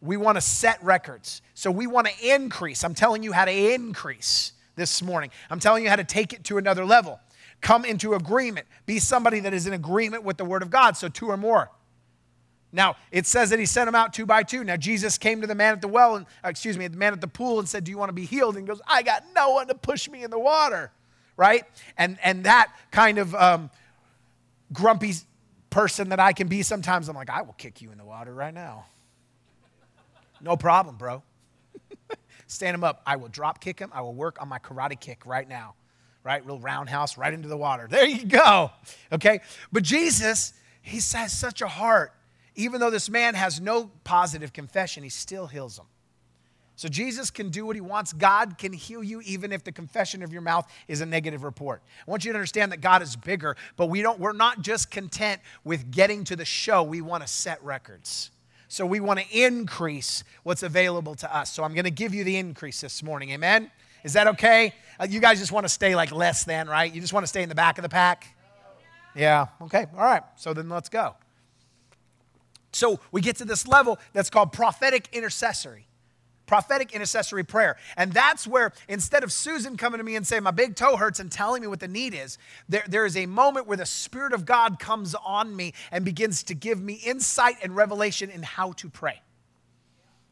We 0.00 0.16
want 0.16 0.36
to 0.36 0.40
set 0.40 0.80
records. 0.80 1.42
So 1.54 1.72
we 1.72 1.88
want 1.88 2.06
to 2.06 2.34
increase. 2.34 2.84
I'm 2.84 2.94
telling 2.94 3.24
you 3.24 3.32
how 3.32 3.46
to 3.46 3.74
increase 3.74 4.52
this 4.76 5.02
morning. 5.02 5.32
I'm 5.50 5.58
telling 5.58 5.82
you 5.82 5.90
how 5.90 5.96
to 5.96 6.04
take 6.04 6.32
it 6.32 6.44
to 6.44 6.58
another 6.58 6.84
level. 6.84 7.18
Come 7.62 7.84
into 7.84 8.14
agreement. 8.14 8.68
Be 8.86 9.00
somebody 9.00 9.40
that 9.40 9.52
is 9.52 9.66
in 9.66 9.72
agreement 9.72 10.22
with 10.22 10.36
the 10.36 10.44
word 10.44 10.62
of 10.62 10.70
God. 10.70 10.96
So 10.96 11.08
two 11.08 11.30
or 11.30 11.36
more. 11.36 11.68
Now, 12.70 12.94
it 13.10 13.26
says 13.26 13.50
that 13.50 13.58
he 13.58 13.66
sent 13.66 13.88
them 13.88 13.96
out 13.96 14.12
two 14.12 14.24
by 14.24 14.44
two. 14.44 14.62
Now, 14.62 14.76
Jesus 14.76 15.18
came 15.18 15.40
to 15.40 15.48
the 15.48 15.56
man 15.56 15.72
at 15.72 15.80
the 15.80 15.88
well, 15.88 16.14
and, 16.14 16.26
uh, 16.44 16.50
excuse 16.50 16.78
me, 16.78 16.86
the 16.86 16.96
man 16.96 17.12
at 17.12 17.20
the 17.20 17.26
pool 17.26 17.58
and 17.58 17.68
said, 17.68 17.82
Do 17.82 17.90
you 17.90 17.98
want 17.98 18.10
to 18.10 18.14
be 18.14 18.24
healed? 18.24 18.54
And 18.56 18.62
he 18.62 18.68
goes, 18.68 18.80
I 18.86 19.02
got 19.02 19.24
no 19.34 19.50
one 19.50 19.66
to 19.66 19.74
push 19.74 20.08
me 20.08 20.22
in 20.22 20.30
the 20.30 20.38
water 20.38 20.92
right? 21.36 21.64
And, 21.96 22.18
and 22.22 22.44
that 22.44 22.72
kind 22.90 23.18
of 23.18 23.34
um, 23.34 23.70
grumpy 24.72 25.14
person 25.70 26.10
that 26.10 26.20
I 26.20 26.32
can 26.32 26.48
be 26.48 26.62
sometimes, 26.62 27.08
I'm 27.08 27.16
like, 27.16 27.30
I 27.30 27.42
will 27.42 27.54
kick 27.54 27.80
you 27.80 27.90
in 27.92 27.98
the 27.98 28.04
water 28.04 28.32
right 28.32 28.54
now. 28.54 28.86
No 30.40 30.56
problem, 30.56 30.96
bro. 30.96 31.22
Stand 32.46 32.74
him 32.74 32.84
up. 32.84 33.02
I 33.06 33.16
will 33.16 33.28
drop 33.28 33.60
kick 33.60 33.78
him. 33.78 33.90
I 33.92 34.02
will 34.02 34.14
work 34.14 34.40
on 34.40 34.48
my 34.48 34.58
karate 34.58 34.98
kick 34.98 35.24
right 35.24 35.48
now. 35.48 35.74
Right? 36.24 36.44
Real 36.46 36.58
roundhouse 36.58 37.16
right 37.16 37.32
into 37.32 37.48
the 37.48 37.56
water. 37.56 37.88
There 37.90 38.04
you 38.04 38.24
go. 38.26 38.70
Okay? 39.10 39.40
But 39.72 39.82
Jesus, 39.82 40.52
he 40.82 40.96
has 40.96 41.32
such 41.32 41.62
a 41.62 41.68
heart. 41.68 42.12
Even 42.54 42.80
though 42.80 42.90
this 42.90 43.08
man 43.08 43.34
has 43.34 43.60
no 43.60 43.90
positive 44.04 44.52
confession, 44.52 45.02
he 45.02 45.08
still 45.08 45.46
heals 45.46 45.78
him. 45.78 45.86
So 46.82 46.88
Jesus 46.88 47.30
can 47.30 47.50
do 47.50 47.64
what 47.64 47.76
he 47.76 47.80
wants. 47.80 48.12
God 48.12 48.58
can 48.58 48.72
heal 48.72 49.04
you 49.04 49.20
even 49.20 49.52
if 49.52 49.62
the 49.62 49.70
confession 49.70 50.20
of 50.20 50.32
your 50.32 50.42
mouth 50.42 50.68
is 50.88 51.00
a 51.00 51.06
negative 51.06 51.44
report. 51.44 51.80
I 52.04 52.10
want 52.10 52.24
you 52.24 52.32
to 52.32 52.36
understand 52.36 52.72
that 52.72 52.80
God 52.80 53.02
is 53.02 53.14
bigger, 53.14 53.56
but 53.76 53.86
we 53.86 54.02
don't 54.02 54.18
we're 54.18 54.32
not 54.32 54.62
just 54.62 54.90
content 54.90 55.40
with 55.62 55.92
getting 55.92 56.24
to 56.24 56.34
the 56.34 56.44
show. 56.44 56.82
We 56.82 57.00
want 57.00 57.22
to 57.22 57.28
set 57.28 57.62
records. 57.62 58.32
So 58.66 58.84
we 58.84 58.98
want 58.98 59.20
to 59.20 59.26
increase 59.30 60.24
what's 60.42 60.64
available 60.64 61.14
to 61.14 61.32
us. 61.32 61.52
So 61.52 61.62
I'm 61.62 61.72
going 61.72 61.84
to 61.84 61.90
give 61.92 62.14
you 62.14 62.24
the 62.24 62.36
increase 62.36 62.80
this 62.80 63.00
morning. 63.00 63.30
Amen. 63.30 63.70
Is 64.02 64.14
that 64.14 64.26
okay? 64.26 64.74
Uh, 64.98 65.06
you 65.08 65.20
guys 65.20 65.38
just 65.38 65.52
want 65.52 65.64
to 65.64 65.72
stay 65.72 65.94
like 65.94 66.10
less 66.10 66.42
than, 66.42 66.68
right? 66.68 66.92
You 66.92 67.00
just 67.00 67.12
want 67.12 67.22
to 67.22 67.28
stay 67.28 67.44
in 67.44 67.48
the 67.48 67.54
back 67.54 67.78
of 67.78 67.82
the 67.82 67.90
pack? 67.90 68.26
Yeah, 69.14 69.46
okay, 69.60 69.86
all 69.96 70.02
right. 70.02 70.24
So 70.34 70.52
then 70.52 70.68
let's 70.68 70.88
go. 70.88 71.14
So 72.72 72.98
we 73.12 73.20
get 73.20 73.36
to 73.36 73.44
this 73.44 73.68
level 73.68 74.00
that's 74.12 74.30
called 74.30 74.52
prophetic 74.52 75.08
intercessory. 75.12 75.86
Prophetic 76.52 76.92
intercessory 76.92 77.44
prayer. 77.44 77.78
And 77.96 78.12
that's 78.12 78.46
where 78.46 78.74
instead 78.86 79.24
of 79.24 79.32
Susan 79.32 79.78
coming 79.78 79.96
to 79.96 80.04
me 80.04 80.16
and 80.16 80.26
saying, 80.26 80.42
My 80.42 80.50
big 80.50 80.76
toe 80.76 80.98
hurts 80.98 81.18
and 81.18 81.32
telling 81.32 81.62
me 81.62 81.66
what 81.66 81.80
the 81.80 81.88
need 81.88 82.12
is, 82.12 82.36
there, 82.68 82.84
there 82.86 83.06
is 83.06 83.16
a 83.16 83.24
moment 83.24 83.66
where 83.66 83.78
the 83.78 83.86
Spirit 83.86 84.34
of 84.34 84.44
God 84.44 84.78
comes 84.78 85.14
on 85.14 85.56
me 85.56 85.72
and 85.90 86.04
begins 86.04 86.42
to 86.42 86.54
give 86.54 86.78
me 86.78 87.00
insight 87.06 87.56
and 87.62 87.74
revelation 87.74 88.28
in 88.28 88.42
how 88.42 88.72
to 88.72 88.90
pray. 88.90 89.22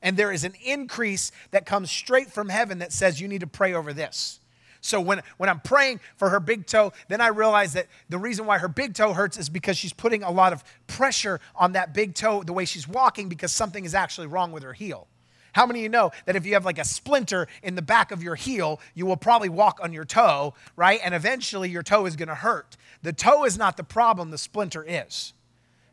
And 0.03 0.15
there 0.15 0.31
is 0.31 0.45
an 0.45 0.53
increase 0.63 1.33
that 1.53 1.65
comes 1.65 1.91
straight 1.91 2.31
from 2.31 2.51
heaven 2.51 2.81
that 2.81 2.93
says, 2.93 3.19
You 3.19 3.27
need 3.27 3.41
to 3.41 3.47
pray 3.47 3.73
over 3.73 3.95
this. 3.95 4.41
So 4.83 5.01
when, 5.01 5.23
when 5.39 5.49
I'm 5.49 5.61
praying 5.61 6.01
for 6.17 6.29
her 6.29 6.39
big 6.39 6.67
toe, 6.67 6.93
then 7.09 7.23
I 7.23 7.29
realize 7.29 7.73
that 7.73 7.87
the 8.11 8.19
reason 8.19 8.45
why 8.45 8.59
her 8.59 8.69
big 8.69 8.93
toe 8.93 9.15
hurts 9.15 9.39
is 9.39 9.49
because 9.49 9.79
she's 9.79 9.95
putting 9.95 10.23
a 10.23 10.31
lot 10.31 10.53
of 10.53 10.65
pressure 10.87 11.41
on 11.57 11.73
that 11.73 11.95
big 11.95 12.15
toe 12.15 12.43
the 12.43 12.53
way 12.53 12.67
she's 12.67 12.87
walking 12.87 13.31
because 13.31 13.53
something 13.53 13.87
is 13.87 13.95
actually 13.95 14.27
wrong 14.27 14.53
with 14.53 14.65
her 14.65 14.75
heel. 14.75 15.07
How 15.53 15.67
many 15.67 15.81
of 15.81 15.83
you 15.83 15.89
know 15.89 16.11
that 16.27 16.37
if 16.37 16.47
you 16.47 16.55
have 16.55 16.65
like 16.65 16.79
a 16.79 16.85
splinter 16.85 17.49
in 17.63 17.75
the 17.75 17.83
back 17.83 18.13
of 18.13 18.23
your 18.23 18.35
heel, 18.35 18.81
you 18.95 19.07
will 19.07 19.17
probably 19.17 19.49
walk 19.49 19.81
on 19.83 19.93
your 19.93 20.05
toe, 20.05 20.55
right? 20.77 21.01
And 21.03 21.15
eventually 21.15 21.71
your 21.71 21.83
toe 21.83 22.07
is 22.07 22.17
going 22.17 22.29
to 22.29 22.35
hurt. 22.35 22.77
The 23.03 23.13
toe 23.13 23.45
is 23.45 23.59
not 23.59 23.77
the 23.77 23.85
problem, 23.85 24.31
the 24.31 24.39
splinter 24.39 24.85
is. 24.87 25.33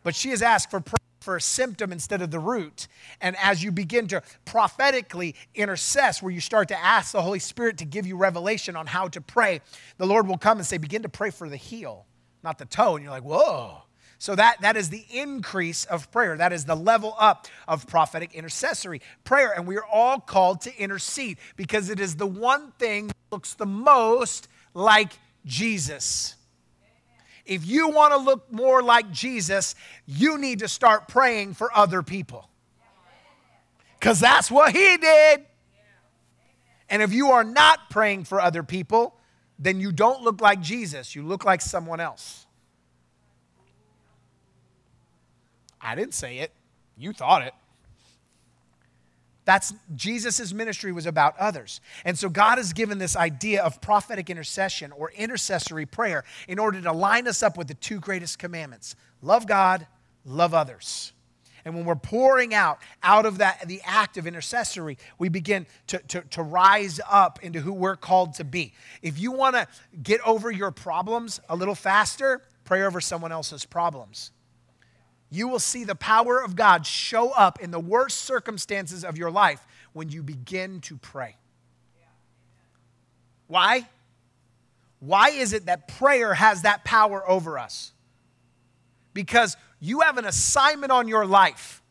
But 0.04 0.16
she 0.16 0.30
has 0.30 0.42
asked 0.42 0.70
for 0.72 0.80
prayer 0.80 0.98
for 1.20 1.36
a 1.36 1.42
symptom 1.42 1.92
instead 1.92 2.22
of 2.22 2.32
the 2.32 2.40
root. 2.40 2.88
And 3.20 3.36
as 3.42 3.62
you 3.62 3.70
begin 3.72 4.08
to 4.08 4.24
prophetically 4.46 5.36
intercess, 5.56 6.22
where 6.22 6.32
you 6.32 6.40
start 6.40 6.70
to 6.70 6.80
ask 6.80 7.12
the 7.12 7.22
Holy 7.22 7.40
Spirit 7.40 7.78
to 7.80 7.86
give 7.86 8.08
you 8.08 8.16
revelation 8.16 8.78
on 8.78 8.88
how 8.88 9.10
to 9.10 9.20
pray, 9.20 9.60
the 9.98 10.06
Lord 10.06 10.26
will 10.28 10.38
come 10.38 10.58
and 10.58 10.66
say, 10.66 10.78
Begin 10.78 11.02
to 11.02 11.10
pray 11.10 11.30
for 11.30 11.50
the 11.50 11.58
heel, 11.58 12.06
not 12.44 12.58
the 12.58 12.66
toe. 12.66 12.96
And 12.96 13.04
you're 13.04 13.12
like, 13.12 13.24
Whoa. 13.24 13.82
So 14.20 14.36
that, 14.36 14.62
that 14.62 14.76
is 14.76 14.90
the 14.90 15.06
increase 15.12 15.86
of 15.86 16.12
prayer. 16.12 16.36
That 16.38 16.52
is 16.52 16.66
the 16.66 16.76
level 16.76 17.16
up 17.20 17.48
of 17.68 17.86
prophetic 17.86 18.34
intercessory 18.34 19.02
prayer. 19.24 19.54
And 19.56 19.68
we 19.68 19.78
are 19.78 19.86
all 19.86 20.20
called 20.20 20.62
to 20.62 20.76
intercede 20.76 21.38
because 21.56 21.90
it 21.90 22.00
is 22.00 22.16
the 22.16 22.26
one 22.26 22.72
thing 22.80 23.08
that 23.08 23.16
looks 23.32 23.54
the 23.54 23.68
most 23.68 24.48
like 24.74 25.14
Jesus. 25.46 26.36
If 27.46 27.66
you 27.66 27.90
want 27.90 28.14
to 28.14 28.18
look 28.18 28.52
more 28.52 28.82
like 28.82 29.12
Jesus, 29.12 29.76
you 30.08 30.38
need 30.38 30.60
to 30.60 30.68
start 30.68 31.08
praying 31.08 31.54
for 31.54 31.76
other 31.76 32.02
people. 32.02 32.50
Because 34.00 34.20
that's 34.20 34.50
what 34.50 34.76
he 34.76 34.98
did. 34.98 35.46
And 36.90 37.02
if 37.02 37.14
you 37.14 37.32
are 37.32 37.44
not 37.44 37.90
praying 37.90 38.24
for 38.24 38.42
other 38.42 38.64
people, 38.64 39.16
then 39.60 39.80
you 39.80 39.92
don't 39.92 40.24
look 40.24 40.42
like 40.42 40.60
Jesus. 40.60 41.16
You 41.16 41.24
look 41.24 41.46
like 41.46 41.62
someone 41.62 42.00
else. 42.00 42.47
I 45.88 45.96
didn't 45.96 46.16
say 46.16 46.40
it, 46.40 46.52
you 46.98 47.14
thought 47.14 47.44
it. 47.44 47.54
That's 49.46 49.74
Jesus' 49.96 50.52
ministry 50.52 50.92
was 50.92 51.06
about 51.06 51.38
others. 51.38 51.80
And 52.04 52.20
so 52.20 52.28
God 52.28 52.58
has 52.58 52.74
given 52.74 52.98
this 52.98 53.16
idea 53.16 53.64
of 53.64 53.80
prophetic 53.80 54.30
intercession 54.30 54.92
or 54.92 55.12
intercessory 55.12 55.86
prayer 55.86 56.26
in 56.50 56.60
order 56.60 56.82
to 56.82 56.92
line 56.92 57.26
us 57.30 57.42
up 57.42 57.58
with 57.58 57.70
the 57.70 57.74
two 57.74 58.02
greatest 58.02 58.38
commandments 58.38 58.98
love 59.22 59.48
God, 59.48 59.88
love 60.26 60.54
others. 60.54 61.14
And 61.64 61.74
when 61.74 61.86
we're 61.86 61.96
pouring 61.96 62.54
out, 62.54 62.80
out 63.02 63.26
of 63.26 63.38
that, 63.38 63.66
the 63.68 63.82
act 63.86 64.18
of 64.18 64.28
intercessory, 64.28 64.98
we 65.18 65.30
begin 65.30 65.66
to, 65.88 66.00
to, 66.00 66.22
to 66.32 66.44
rise 66.44 67.00
up 67.10 67.40
into 67.42 67.62
who 67.62 67.72
we're 67.72 67.96
called 67.96 68.34
to 68.36 68.44
be. 68.44 68.74
If 69.02 69.18
you 69.18 69.32
want 69.32 69.56
to 69.56 69.68
get 70.04 70.20
over 70.28 70.52
your 70.52 70.72
problems 70.72 71.40
a 71.48 71.56
little 71.56 71.76
faster, 71.76 72.42
pray 72.66 72.84
over 72.84 73.00
someone 73.00 73.32
else's 73.32 73.64
problems 73.64 74.32
you 75.30 75.48
will 75.48 75.60
see 75.60 75.84
the 75.84 75.96
power 75.96 76.42
of 76.42 76.56
God 76.56 76.86
show 76.86 77.32
up 77.32 77.60
in 77.60 77.72
the 77.72 77.80
worst 77.80 78.20
circumstances 78.20 79.04
of 79.04 79.18
your 79.18 79.30
life 79.30 79.66
when 79.94 80.10
you 80.10 80.24
begin 80.24 80.80
to 80.82 80.98
pray. 80.98 81.36
Why? 83.48 83.88
Why 85.00 85.30
is 85.30 85.54
it 85.54 85.66
that 85.66 85.88
prayer 85.88 86.34
has 86.34 86.64
that 86.64 86.84
power 86.84 87.28
over 87.30 87.60
us? 87.60 87.94
Because 89.14 89.58
you 89.80 90.02
have 90.02 90.18
an 90.18 90.26
assignment 90.26 90.92
on 90.92 91.08
your 91.08 91.26
life. 91.26 91.82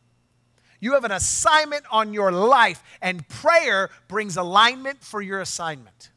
You 0.79 0.93
have 0.93 1.05
an 1.05 1.11
assignment 1.11 1.83
on 1.91 2.13
your 2.13 2.31
life, 2.31 2.83
and 3.01 3.27
prayer 3.27 3.89
brings 4.07 4.37
alignment 4.37 5.03
for 5.03 5.21
your 5.21 5.41
assignment. 5.41 6.11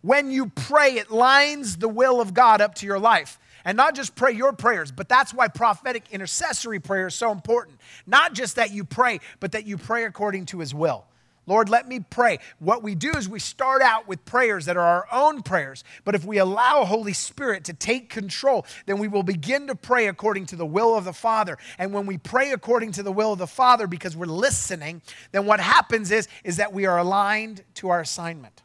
When 0.00 0.30
you 0.30 0.46
pray, 0.46 0.94
it 0.94 1.10
lines 1.10 1.76
the 1.76 1.88
will 1.88 2.20
of 2.20 2.32
God 2.32 2.60
up 2.60 2.74
to 2.76 2.86
your 2.86 2.98
life. 2.98 3.38
And 3.68 3.76
not 3.76 3.94
just 3.94 4.14
pray 4.14 4.32
your 4.32 4.54
prayers, 4.54 4.90
but 4.90 5.10
that's 5.10 5.34
why 5.34 5.48
prophetic 5.48 6.04
intercessory 6.10 6.80
prayer 6.80 7.08
is 7.08 7.14
so 7.14 7.30
important. 7.30 7.78
Not 8.06 8.32
just 8.32 8.56
that 8.56 8.70
you 8.70 8.82
pray, 8.82 9.20
but 9.40 9.52
that 9.52 9.66
you 9.66 9.76
pray 9.76 10.04
according 10.04 10.46
to 10.46 10.60
his 10.60 10.74
will. 10.74 11.04
Lord, 11.46 11.68
let 11.68 11.86
me 11.86 12.00
pray. 12.00 12.38
What 12.60 12.82
we 12.82 12.94
do 12.94 13.10
is 13.10 13.28
we 13.28 13.40
start 13.40 13.82
out 13.82 14.08
with 14.08 14.24
prayers 14.24 14.64
that 14.64 14.78
are 14.78 14.82
our 14.82 15.06
own 15.12 15.42
prayers. 15.42 15.84
But 16.06 16.14
if 16.14 16.24
we 16.24 16.38
allow 16.38 16.86
Holy 16.86 17.12
Spirit 17.12 17.64
to 17.64 17.74
take 17.74 18.08
control, 18.08 18.64
then 18.86 18.96
we 18.96 19.06
will 19.06 19.22
begin 19.22 19.66
to 19.66 19.74
pray 19.74 20.06
according 20.06 20.46
to 20.46 20.56
the 20.56 20.64
will 20.64 20.96
of 20.96 21.04
the 21.04 21.12
Father. 21.12 21.58
And 21.78 21.92
when 21.92 22.06
we 22.06 22.16
pray 22.16 22.52
according 22.52 22.92
to 22.92 23.02
the 23.02 23.12
will 23.12 23.34
of 23.34 23.38
the 23.38 23.46
Father 23.46 23.86
because 23.86 24.16
we're 24.16 24.24
listening, 24.24 25.02
then 25.32 25.44
what 25.44 25.60
happens 25.60 26.10
is, 26.10 26.26
is 26.42 26.56
that 26.56 26.72
we 26.72 26.86
are 26.86 26.96
aligned 26.96 27.64
to 27.74 27.90
our 27.90 28.00
assignment. 28.00 28.62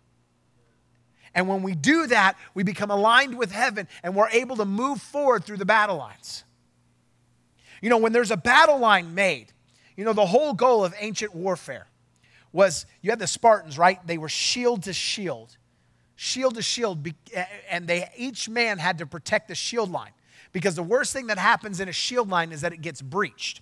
And 1.36 1.48
when 1.48 1.64
we 1.64 1.74
do 1.74 2.08
that, 2.08 2.36
we 2.54 2.64
become 2.64 2.92
aligned 2.92 3.38
with 3.38 3.52
heaven 3.52 3.88
and 4.04 4.16
we're 4.16 4.30
able 4.30 4.56
to 4.58 4.66
move 4.66 5.02
forward 5.02 5.44
through 5.44 5.58
the 5.58 5.66
battle 5.66 5.98
lines. 5.98 6.44
You 7.82 7.90
know, 7.90 7.98
when 7.98 8.14
there's 8.14 8.32
a 8.32 8.38
battle 8.38 8.78
line 8.78 9.16
made, 9.16 9.48
you 9.98 10.06
know, 10.06 10.14
the 10.14 10.26
whole 10.26 10.54
goal 10.54 10.86
of 10.86 10.94
ancient 11.00 11.36
warfare 11.36 11.88
was 12.52 12.86
you 13.02 13.10
had 13.10 13.20
the 13.20 13.28
Spartans, 13.28 13.78
right? 13.78 14.00
They 14.06 14.18
were 14.18 14.30
shield 14.30 14.84
to 14.84 14.94
shield, 14.94 15.58
shield 16.16 16.56
to 16.56 16.62
shield, 16.62 17.08
and 17.70 17.88
they 17.88 18.10
each 18.16 18.48
man 18.48 18.78
had 18.78 19.00
to 19.00 19.06
protect 19.06 19.48
the 19.48 19.56
shield 19.56 19.92
line 19.92 20.12
because 20.52 20.76
the 20.76 20.84
worst 20.84 21.12
thing 21.14 21.28
that 21.28 21.40
happens 21.40 21.80
in 21.80 21.90
a 21.90 21.92
shield 21.92 22.30
line 22.30 22.52
is 22.52 22.62
that 22.62 22.72
it 22.72 22.82
gets 22.82 23.02
breached. 23.02 23.62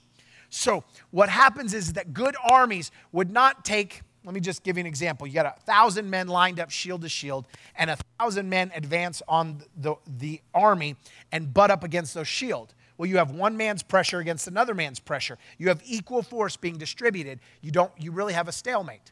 So, 0.49 0.83
what 1.11 1.29
happens 1.29 1.73
is 1.73 1.93
that 1.93 2.13
good 2.13 2.35
armies 2.43 2.91
would 3.13 3.31
not 3.31 3.63
take 3.63 4.01
let 4.23 4.33
me 4.33 4.39
just 4.39 4.63
give 4.63 4.77
you 4.77 4.81
an 4.81 4.87
example. 4.87 5.25
You 5.25 5.33
got 5.33 5.45
a 5.45 5.59
thousand 5.61 6.09
men 6.09 6.27
lined 6.27 6.59
up 6.59 6.69
shield 6.69 7.01
to 7.01 7.09
shield, 7.09 7.47
and 7.75 7.89
a 7.89 7.97
thousand 8.19 8.49
men 8.49 8.71
advance 8.75 9.21
on 9.27 9.63
the, 9.75 9.95
the 10.05 10.41
army 10.53 10.95
and 11.31 11.53
butt 11.53 11.71
up 11.71 11.83
against 11.83 12.13
those 12.13 12.27
shield. 12.27 12.73
Well, 12.97 13.09
you 13.09 13.17
have 13.17 13.31
one 13.31 13.57
man's 13.57 13.81
pressure 13.81 14.19
against 14.19 14.47
another 14.47 14.75
man's 14.75 14.99
pressure. 14.99 15.39
You 15.57 15.69
have 15.69 15.81
equal 15.85 16.21
force 16.21 16.55
being 16.55 16.77
distributed. 16.77 17.39
You 17.61 17.71
don't 17.71 17.91
you 17.97 18.11
really 18.11 18.33
have 18.33 18.47
a 18.47 18.51
stalemate. 18.51 19.11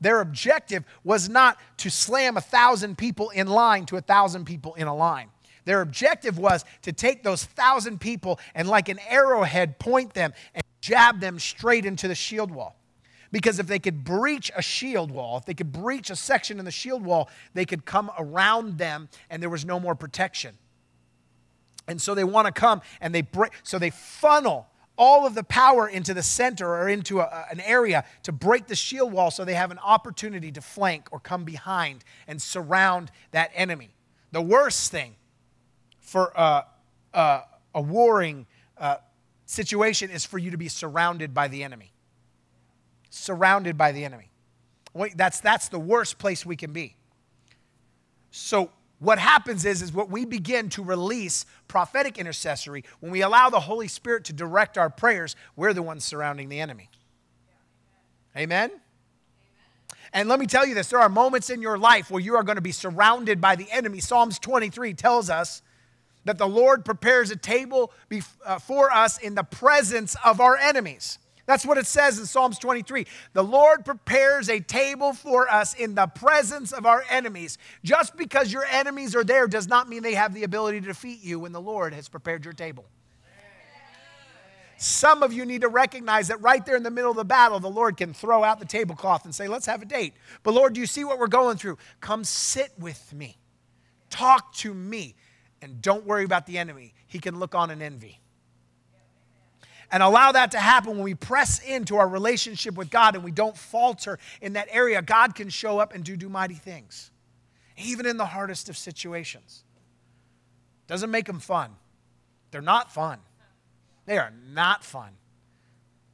Their 0.00 0.20
objective 0.20 0.84
was 1.04 1.30
not 1.30 1.58
to 1.78 1.90
slam 1.90 2.36
a 2.36 2.42
thousand 2.42 2.98
people 2.98 3.30
in 3.30 3.46
line 3.46 3.86
to 3.86 3.96
a 3.96 4.02
thousand 4.02 4.44
people 4.44 4.74
in 4.74 4.86
a 4.86 4.94
line. 4.94 5.30
Their 5.64 5.80
objective 5.80 6.38
was 6.38 6.64
to 6.82 6.92
take 6.92 7.22
those 7.22 7.44
thousand 7.44 8.00
people 8.00 8.38
and, 8.54 8.68
like 8.68 8.90
an 8.90 8.98
arrowhead, 9.08 9.78
point 9.78 10.12
them 10.12 10.34
and 10.54 10.62
jab 10.82 11.20
them 11.20 11.38
straight 11.38 11.86
into 11.86 12.06
the 12.06 12.14
shield 12.14 12.50
wall. 12.50 12.76
Because 13.32 13.58
if 13.58 13.66
they 13.66 13.78
could 13.78 14.04
breach 14.04 14.50
a 14.56 14.62
shield 14.62 15.10
wall, 15.10 15.38
if 15.38 15.44
they 15.44 15.54
could 15.54 15.72
breach 15.72 16.10
a 16.10 16.16
section 16.16 16.58
in 16.58 16.64
the 16.64 16.70
shield 16.70 17.04
wall, 17.04 17.28
they 17.52 17.64
could 17.64 17.84
come 17.84 18.10
around 18.18 18.78
them 18.78 19.08
and 19.30 19.42
there 19.42 19.50
was 19.50 19.64
no 19.64 19.80
more 19.80 19.94
protection. 19.94 20.56
And 21.86 22.00
so 22.00 22.14
they 22.14 22.24
want 22.24 22.46
to 22.46 22.52
come 22.52 22.80
and 23.00 23.14
they 23.14 23.22
break, 23.22 23.52
so 23.62 23.78
they 23.78 23.90
funnel 23.90 24.68
all 24.96 25.26
of 25.26 25.34
the 25.34 25.42
power 25.42 25.88
into 25.88 26.14
the 26.14 26.22
center 26.22 26.68
or 26.68 26.88
into 26.88 27.20
a, 27.20 27.46
an 27.50 27.60
area 27.60 28.04
to 28.22 28.32
break 28.32 28.66
the 28.66 28.76
shield 28.76 29.12
wall 29.12 29.30
so 29.30 29.44
they 29.44 29.54
have 29.54 29.70
an 29.70 29.78
opportunity 29.78 30.52
to 30.52 30.60
flank 30.60 31.08
or 31.10 31.18
come 31.18 31.44
behind 31.44 32.04
and 32.28 32.40
surround 32.40 33.10
that 33.32 33.50
enemy. 33.54 33.90
The 34.30 34.42
worst 34.42 34.90
thing 34.90 35.16
for 36.00 36.32
uh, 36.38 36.62
uh, 37.12 37.42
a 37.74 37.80
warring 37.80 38.46
uh, 38.78 38.96
situation 39.46 40.10
is 40.10 40.24
for 40.24 40.38
you 40.38 40.52
to 40.52 40.56
be 40.56 40.68
surrounded 40.68 41.34
by 41.34 41.48
the 41.48 41.64
enemy 41.64 41.93
surrounded 43.14 43.78
by 43.78 43.92
the 43.92 44.04
enemy. 44.04 44.30
That's, 45.14 45.40
that's 45.40 45.68
the 45.68 45.78
worst 45.78 46.18
place 46.18 46.44
we 46.44 46.56
can 46.56 46.72
be. 46.72 46.96
So, 48.30 48.70
what 49.00 49.18
happens 49.18 49.64
is, 49.64 49.82
is 49.82 49.92
what 49.92 50.08
we 50.08 50.24
begin 50.24 50.68
to 50.70 50.82
release 50.82 51.46
prophetic 51.68 52.16
intercessory, 52.16 52.84
when 53.00 53.12
we 53.12 53.22
allow 53.22 53.50
the 53.50 53.60
Holy 53.60 53.88
Spirit 53.88 54.24
to 54.26 54.32
direct 54.32 54.78
our 54.78 54.88
prayers, 54.88 55.36
we're 55.56 55.74
the 55.74 55.82
ones 55.82 56.04
surrounding 56.04 56.48
the 56.48 56.60
enemy. 56.60 56.88
Amen? 58.36 58.70
And 60.12 60.28
let 60.28 60.38
me 60.38 60.46
tell 60.46 60.64
you 60.64 60.74
this 60.74 60.88
there 60.88 61.00
are 61.00 61.08
moments 61.08 61.50
in 61.50 61.60
your 61.60 61.76
life 61.76 62.10
where 62.10 62.20
you 62.20 62.36
are 62.36 62.44
going 62.44 62.56
to 62.56 62.62
be 62.62 62.72
surrounded 62.72 63.40
by 63.40 63.56
the 63.56 63.70
enemy. 63.70 64.00
Psalms 64.00 64.38
23 64.38 64.94
tells 64.94 65.28
us 65.28 65.60
that 66.24 66.38
the 66.38 66.48
Lord 66.48 66.84
prepares 66.84 67.30
a 67.30 67.36
table 67.36 67.92
uh, 68.46 68.58
us 68.92 69.18
in 69.18 69.34
the 69.34 69.42
presence 69.42 70.16
of 70.24 70.40
our 70.40 70.56
enemies. 70.56 71.18
That's 71.46 71.66
what 71.66 71.76
it 71.76 71.86
says 71.86 72.18
in 72.18 72.26
Psalms 72.26 72.58
23. 72.58 73.06
The 73.34 73.44
Lord 73.44 73.84
prepares 73.84 74.48
a 74.48 74.60
table 74.60 75.12
for 75.12 75.48
us 75.48 75.74
in 75.74 75.94
the 75.94 76.06
presence 76.06 76.72
of 76.72 76.86
our 76.86 77.04
enemies. 77.10 77.58
Just 77.82 78.16
because 78.16 78.52
your 78.52 78.64
enemies 78.64 79.14
are 79.14 79.24
there 79.24 79.46
does 79.46 79.68
not 79.68 79.88
mean 79.88 80.02
they 80.02 80.14
have 80.14 80.32
the 80.32 80.44
ability 80.44 80.80
to 80.80 80.86
defeat 80.86 81.22
you 81.22 81.38
when 81.38 81.52
the 81.52 81.60
Lord 81.60 81.92
has 81.92 82.08
prepared 82.08 82.44
your 82.44 82.54
table. 82.54 82.86
Some 84.76 85.22
of 85.22 85.32
you 85.32 85.44
need 85.44 85.60
to 85.60 85.68
recognize 85.68 86.28
that 86.28 86.40
right 86.40 86.64
there 86.64 86.76
in 86.76 86.82
the 86.82 86.90
middle 86.90 87.10
of 87.10 87.16
the 87.16 87.24
battle, 87.24 87.60
the 87.60 87.68
Lord 87.68 87.96
can 87.96 88.12
throw 88.12 88.42
out 88.42 88.58
the 88.58 88.66
tablecloth 88.66 89.24
and 89.24 89.34
say, 89.34 89.46
Let's 89.46 89.66
have 89.66 89.82
a 89.82 89.86
date. 89.86 90.14
But 90.42 90.52
Lord, 90.52 90.72
do 90.74 90.80
you 90.80 90.86
see 90.86 91.04
what 91.04 91.18
we're 91.18 91.26
going 91.26 91.58
through? 91.58 91.78
Come 92.00 92.24
sit 92.24 92.72
with 92.78 93.12
me, 93.12 93.38
talk 94.10 94.52
to 94.54 94.74
me, 94.74 95.14
and 95.62 95.80
don't 95.80 96.04
worry 96.04 96.24
about 96.24 96.46
the 96.46 96.58
enemy. 96.58 96.94
He 97.06 97.20
can 97.20 97.38
look 97.38 97.54
on 97.54 97.70
and 97.70 97.82
envy 97.82 98.20
and 99.90 100.02
allow 100.02 100.32
that 100.32 100.50
to 100.52 100.58
happen 100.58 100.92
when 100.92 101.02
we 101.02 101.14
press 101.14 101.62
into 101.62 101.96
our 101.96 102.08
relationship 102.08 102.74
with 102.74 102.90
God 102.90 103.14
and 103.14 103.24
we 103.24 103.30
don't 103.30 103.56
falter 103.56 104.18
in 104.40 104.54
that 104.54 104.68
area, 104.70 105.02
God 105.02 105.34
can 105.34 105.48
show 105.48 105.78
up 105.78 105.94
and 105.94 106.04
do, 106.04 106.16
do 106.16 106.28
mighty 106.28 106.54
things, 106.54 107.10
even 107.76 108.06
in 108.06 108.16
the 108.16 108.26
hardest 108.26 108.68
of 108.68 108.76
situations. 108.76 109.64
Doesn't 110.86 111.10
make 111.10 111.26
them 111.26 111.40
fun. 111.40 111.70
They're 112.50 112.62
not 112.62 112.92
fun. 112.92 113.18
They 114.06 114.18
are 114.18 114.32
not 114.52 114.84
fun. 114.84 115.10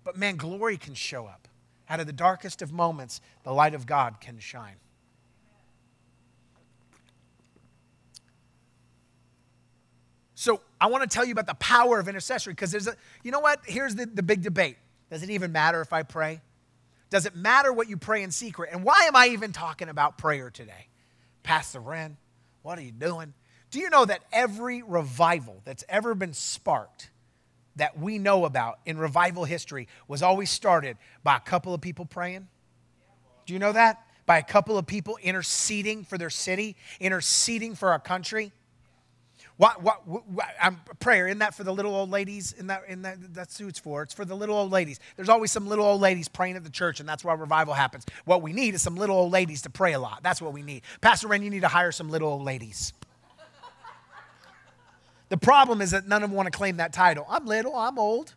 But 0.04 0.16
man, 0.16 0.36
glory 0.36 0.76
can 0.76 0.94
show 0.94 1.26
up. 1.26 1.48
Out 1.88 2.00
of 2.00 2.06
the 2.06 2.12
darkest 2.12 2.62
of 2.62 2.72
moments, 2.72 3.20
the 3.42 3.52
light 3.52 3.74
of 3.74 3.84
God 3.84 4.20
can 4.20 4.38
shine. 4.38 4.76
So 10.40 10.62
I 10.80 10.86
want 10.86 11.02
to 11.02 11.14
tell 11.14 11.26
you 11.26 11.32
about 11.32 11.46
the 11.46 11.52
power 11.56 12.00
of 12.00 12.08
intercessory 12.08 12.54
because 12.54 12.70
there's 12.70 12.86
a, 12.86 12.96
you 13.22 13.30
know 13.30 13.40
what? 13.40 13.60
Here's 13.66 13.94
the, 13.94 14.06
the 14.06 14.22
big 14.22 14.40
debate. 14.40 14.78
Does 15.10 15.22
it 15.22 15.28
even 15.28 15.52
matter 15.52 15.82
if 15.82 15.92
I 15.92 16.02
pray? 16.02 16.40
Does 17.10 17.26
it 17.26 17.36
matter 17.36 17.70
what 17.74 17.90
you 17.90 17.98
pray 17.98 18.22
in 18.22 18.30
secret? 18.30 18.70
And 18.72 18.82
why 18.82 19.00
am 19.02 19.14
I 19.14 19.26
even 19.32 19.52
talking 19.52 19.90
about 19.90 20.16
prayer 20.16 20.48
today? 20.48 20.88
Pastor 21.42 21.78
Ren, 21.78 22.16
what 22.62 22.78
are 22.78 22.82
you 22.82 22.90
doing? 22.90 23.34
Do 23.70 23.80
you 23.80 23.90
know 23.90 24.06
that 24.06 24.22
every 24.32 24.82
revival 24.82 25.60
that's 25.66 25.84
ever 25.90 26.14
been 26.14 26.32
sparked 26.32 27.10
that 27.76 27.98
we 27.98 28.18
know 28.18 28.46
about 28.46 28.78
in 28.86 28.96
revival 28.96 29.44
history 29.44 29.88
was 30.08 30.22
always 30.22 30.48
started 30.48 30.96
by 31.22 31.36
a 31.36 31.40
couple 31.40 31.74
of 31.74 31.82
people 31.82 32.06
praying? 32.06 32.48
Do 33.44 33.52
you 33.52 33.58
know 33.58 33.72
that? 33.72 34.06
By 34.24 34.38
a 34.38 34.42
couple 34.42 34.78
of 34.78 34.86
people 34.86 35.18
interceding 35.22 36.02
for 36.02 36.16
their 36.16 36.30
city, 36.30 36.76
interceding 36.98 37.74
for 37.74 37.90
our 37.90 38.00
country. 38.00 38.52
What, 39.60 39.82
what, 39.82 40.08
what, 40.08 40.46
I'm 40.58 40.76
um, 40.76 40.80
prayer, 41.00 41.26
isn't 41.26 41.40
that 41.40 41.54
for 41.54 41.64
the 41.64 41.74
little 41.74 41.94
old 41.94 42.08
ladies? 42.08 42.52
In 42.52 42.68
that, 42.68 42.84
in 42.88 43.02
that, 43.02 43.34
that's 43.34 43.58
who 43.58 43.68
it's 43.68 43.78
for. 43.78 44.02
It's 44.02 44.14
for 44.14 44.24
the 44.24 44.34
little 44.34 44.56
old 44.56 44.72
ladies. 44.72 45.00
There's 45.16 45.28
always 45.28 45.50
some 45.50 45.66
little 45.66 45.84
old 45.84 46.00
ladies 46.00 46.28
praying 46.28 46.56
at 46.56 46.64
the 46.64 46.70
church, 46.70 46.98
and 46.98 47.06
that's 47.06 47.22
why 47.22 47.34
revival 47.34 47.74
happens. 47.74 48.06
What 48.24 48.40
we 48.40 48.54
need 48.54 48.74
is 48.74 48.80
some 48.80 48.96
little 48.96 49.14
old 49.14 49.30
ladies 49.30 49.60
to 49.62 49.68
pray 49.68 49.92
a 49.92 50.00
lot. 50.00 50.22
That's 50.22 50.40
what 50.40 50.54
we 50.54 50.62
need. 50.62 50.80
Pastor 51.02 51.28
Ren, 51.28 51.42
you 51.42 51.50
need 51.50 51.60
to 51.60 51.68
hire 51.68 51.92
some 51.92 52.08
little 52.08 52.30
old 52.30 52.42
ladies. 52.42 52.94
the 55.28 55.36
problem 55.36 55.82
is 55.82 55.90
that 55.90 56.08
none 56.08 56.22
of 56.22 56.30
them 56.30 56.36
want 56.38 56.46
to 56.50 56.56
claim 56.56 56.78
that 56.78 56.94
title. 56.94 57.26
I'm 57.28 57.44
little, 57.44 57.76
I'm 57.76 57.98
old. 57.98 58.32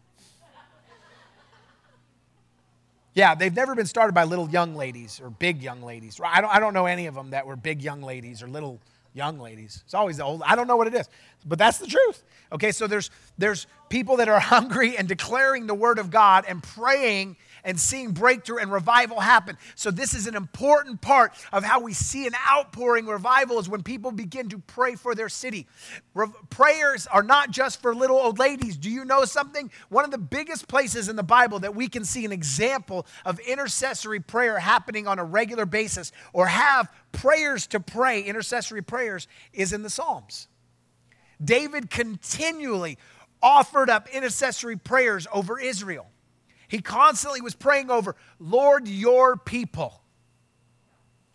Yeah, 3.14 3.34
they've 3.34 3.56
never 3.56 3.76
been 3.76 3.86
started 3.86 4.12
by 4.12 4.26
little 4.26 4.50
young 4.50 4.76
ladies 4.76 5.22
or 5.24 5.30
big 5.30 5.64
young 5.64 5.84
ladies. 5.84 6.20
I 6.22 6.42
don't, 6.42 6.54
I 6.54 6.60
don't 6.60 6.74
know 6.74 6.86
any 6.86 7.06
of 7.06 7.16
them 7.16 7.30
that 7.30 7.48
were 7.48 7.56
big 7.56 7.82
young 7.82 8.02
ladies 8.02 8.44
or 8.44 8.50
little 8.50 8.82
young 9.14 9.40
ladies. 9.40 9.82
It's 9.86 9.94
always 9.94 10.18
the 10.18 10.24
old. 10.24 10.44
I 10.46 10.56
don't 10.56 10.68
know 10.68 10.78
what 10.78 10.88
it 10.88 10.96
is, 10.96 11.08
but 11.46 11.60
that's 11.60 11.78
the 11.78 11.88
truth. 11.88 12.24
Okay, 12.52 12.72
so 12.72 12.88
there's 12.88 13.10
there's 13.38 13.68
people 13.90 14.18
that 14.18 14.30
are 14.30 14.40
hungry 14.56 14.98
and 14.98 15.08
declaring 15.08 15.68
the 15.68 15.76
word 15.76 16.00
of 16.00 16.12
God 16.12 16.46
and 16.48 16.62
praying 16.62 17.38
and 17.64 17.80
seeing 17.80 18.12
breakthrough 18.12 18.58
and 18.58 18.72
revival 18.72 19.20
happen. 19.20 19.58
So 19.76 19.92
this 19.92 20.14
is 20.14 20.28
an 20.28 20.36
important 20.36 21.02
part 21.02 21.34
of 21.52 21.64
how 21.64 21.80
we 21.80 21.94
see 21.94 22.28
an 22.28 22.34
outpouring 22.52 23.06
revival 23.06 23.60
is 23.60 23.70
when 23.70 23.84
people 23.84 24.12
begin 24.12 24.50
to 24.50 24.60
pray 24.60 24.96
for 24.96 25.16
their 25.16 25.30
city. 25.30 25.68
Re- 26.14 26.28
prayers 26.50 27.08
are 27.08 27.24
not 27.24 27.52
just 27.52 27.82
for 27.82 27.96
little 27.96 28.18
old 28.18 28.40
ladies. 28.40 28.78
Do 28.78 28.90
you 28.90 29.06
know 29.06 29.26
something? 29.26 29.72
One 29.90 30.06
of 30.06 30.12
the 30.12 30.18
biggest 30.18 30.68
places 30.68 31.10
in 31.10 31.16
the 31.16 31.24
Bible 31.24 31.60
that 31.60 31.76
we 31.76 31.88
can 31.88 32.06
see 32.06 32.26
an 32.26 32.32
example 32.32 33.06
of 33.26 33.40
intercessory 33.40 34.20
prayer 34.20 34.60
happening 34.60 35.08
on 35.08 35.20
a 35.20 35.24
regular 35.24 35.66
basis 35.66 36.12
or 36.34 36.48
have 36.48 36.92
prayers 37.12 37.68
to 37.68 37.80
pray, 37.80 38.22
intercessory 38.22 38.82
prayers, 38.82 39.28
is 39.54 39.74
in 39.74 39.84
the 39.84 39.90
Psalms. 39.90 40.48
David 41.44 41.90
continually 41.90 42.98
offered 43.42 43.90
up 43.90 44.08
intercessory 44.10 44.78
prayers 44.78 45.28
over 45.34 45.60
Israel. 45.60 46.08
He 46.74 46.82
constantly 46.82 47.40
was 47.40 47.54
praying 47.54 47.92
over, 47.92 48.16
Lord, 48.40 48.88
your 48.88 49.38
people. 49.38 50.02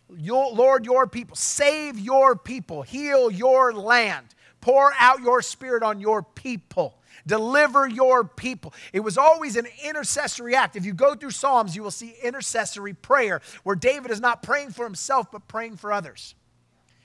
Lord, 0.09 0.85
your 0.85 1.07
people. 1.07 1.37
Save 1.37 1.97
your 1.97 2.35
people. 2.35 2.81
Heal 2.81 3.31
your 3.31 3.71
land. 3.71 4.35
Pour 4.59 4.91
out 4.99 5.21
your 5.21 5.41
spirit 5.41 5.81
on 5.81 6.01
your 6.01 6.23
people. 6.23 6.99
Deliver 7.25 7.87
your 7.87 8.25
people. 8.25 8.73
It 8.91 8.99
was 8.99 9.17
always 9.17 9.55
an 9.55 9.65
intercessory 9.81 10.55
act. 10.55 10.75
If 10.75 10.85
you 10.85 10.91
go 10.91 11.15
through 11.15 11.31
Psalms, 11.31 11.73
you 11.73 11.83
will 11.83 11.89
see 11.89 12.15
intercessory 12.21 12.93
prayer 12.93 13.39
where 13.63 13.77
David 13.77 14.11
is 14.11 14.19
not 14.19 14.43
praying 14.43 14.71
for 14.71 14.83
himself, 14.83 15.31
but 15.31 15.47
praying 15.47 15.77
for 15.77 15.93
others. 15.93 16.35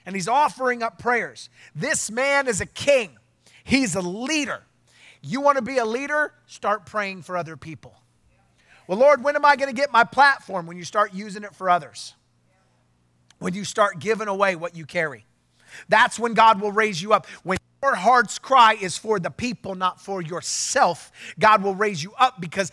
And 0.04 0.16
he's 0.16 0.26
offering 0.26 0.82
up 0.82 0.98
prayers. 0.98 1.50
This 1.72 2.10
man 2.10 2.48
is 2.48 2.60
a 2.60 2.66
king, 2.66 3.16
he's 3.62 3.94
a 3.94 4.02
leader. 4.02 4.64
You 5.22 5.40
want 5.40 5.58
to 5.58 5.62
be 5.62 5.78
a 5.78 5.86
leader? 5.86 6.34
Start 6.48 6.84
praying 6.84 7.22
for 7.22 7.36
other 7.36 7.56
people. 7.56 7.94
Well, 8.86 8.98
Lord, 8.98 9.24
when 9.24 9.36
am 9.36 9.44
I 9.44 9.56
going 9.56 9.68
to 9.68 9.74
get 9.74 9.92
my 9.92 10.04
platform? 10.04 10.66
When 10.66 10.76
you 10.76 10.84
start 10.84 11.14
using 11.14 11.42
it 11.42 11.54
for 11.54 11.70
others. 11.70 12.14
When 13.38 13.54
you 13.54 13.64
start 13.64 13.98
giving 13.98 14.28
away 14.28 14.56
what 14.56 14.76
you 14.76 14.84
carry. 14.84 15.24
That's 15.88 16.18
when 16.18 16.34
God 16.34 16.60
will 16.60 16.72
raise 16.72 17.02
you 17.02 17.12
up. 17.12 17.26
When 17.42 17.58
your 17.82 17.94
heart's 17.94 18.38
cry 18.38 18.74
is 18.80 18.96
for 18.96 19.18
the 19.18 19.30
people, 19.30 19.74
not 19.74 20.00
for 20.00 20.22
yourself, 20.22 21.10
God 21.38 21.62
will 21.62 21.74
raise 21.74 22.02
you 22.02 22.12
up 22.18 22.40
because 22.40 22.70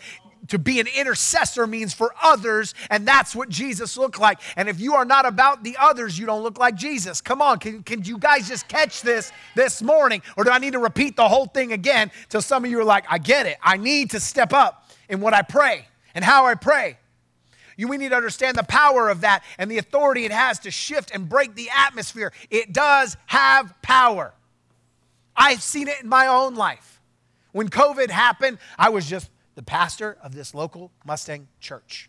to 0.48 0.58
be 0.58 0.80
an 0.80 0.86
intercessor 0.86 1.66
means 1.66 1.94
for 1.94 2.12
others, 2.22 2.74
and 2.90 3.06
that's 3.06 3.34
what 3.34 3.48
Jesus 3.48 3.96
looked 3.96 4.18
like. 4.18 4.40
And 4.56 4.68
if 4.68 4.80
you 4.80 4.94
are 4.94 5.04
not 5.04 5.24
about 5.24 5.62
the 5.62 5.76
others, 5.78 6.18
you 6.18 6.26
don't 6.26 6.42
look 6.42 6.58
like 6.58 6.74
Jesus. 6.74 7.20
Come 7.20 7.40
on, 7.40 7.58
can, 7.58 7.82
can 7.82 8.02
you 8.02 8.18
guys 8.18 8.48
just 8.48 8.66
catch 8.66 9.02
this 9.02 9.30
this 9.54 9.82
morning? 9.82 10.20
Or 10.36 10.44
do 10.44 10.50
I 10.50 10.58
need 10.58 10.72
to 10.72 10.80
repeat 10.80 11.16
the 11.16 11.28
whole 11.28 11.46
thing 11.46 11.72
again 11.72 12.10
till 12.28 12.42
some 12.42 12.64
of 12.64 12.70
you 12.70 12.80
are 12.80 12.84
like, 12.84 13.04
I 13.08 13.18
get 13.18 13.46
it. 13.46 13.56
I 13.62 13.76
need 13.76 14.10
to 14.10 14.20
step 14.20 14.52
up 14.52 14.90
in 15.08 15.20
what 15.20 15.32
I 15.32 15.42
pray 15.42 15.86
and 16.14 16.24
how 16.24 16.46
I 16.46 16.54
pray. 16.54 16.98
You, 17.76 17.88
we 17.88 17.96
need 17.96 18.10
to 18.10 18.16
understand 18.16 18.56
the 18.56 18.64
power 18.64 19.08
of 19.08 19.22
that 19.22 19.42
and 19.58 19.70
the 19.70 19.78
authority 19.78 20.24
it 20.24 20.32
has 20.32 20.58
to 20.60 20.70
shift 20.70 21.10
and 21.12 21.28
break 21.28 21.54
the 21.54 21.70
atmosphere. 21.74 22.32
It 22.50 22.72
does 22.72 23.16
have 23.26 23.74
power. 23.82 24.34
I've 25.34 25.62
seen 25.62 25.88
it 25.88 26.02
in 26.02 26.08
my 26.08 26.26
own 26.26 26.54
life. 26.54 27.00
When 27.52 27.68
COVID 27.68 28.10
happened, 28.10 28.58
I 28.78 28.90
was 28.90 29.06
just 29.06 29.30
the 29.54 29.62
pastor 29.62 30.16
of 30.22 30.34
this 30.34 30.54
local 30.54 30.90
Mustang 31.04 31.48
church. 31.60 32.08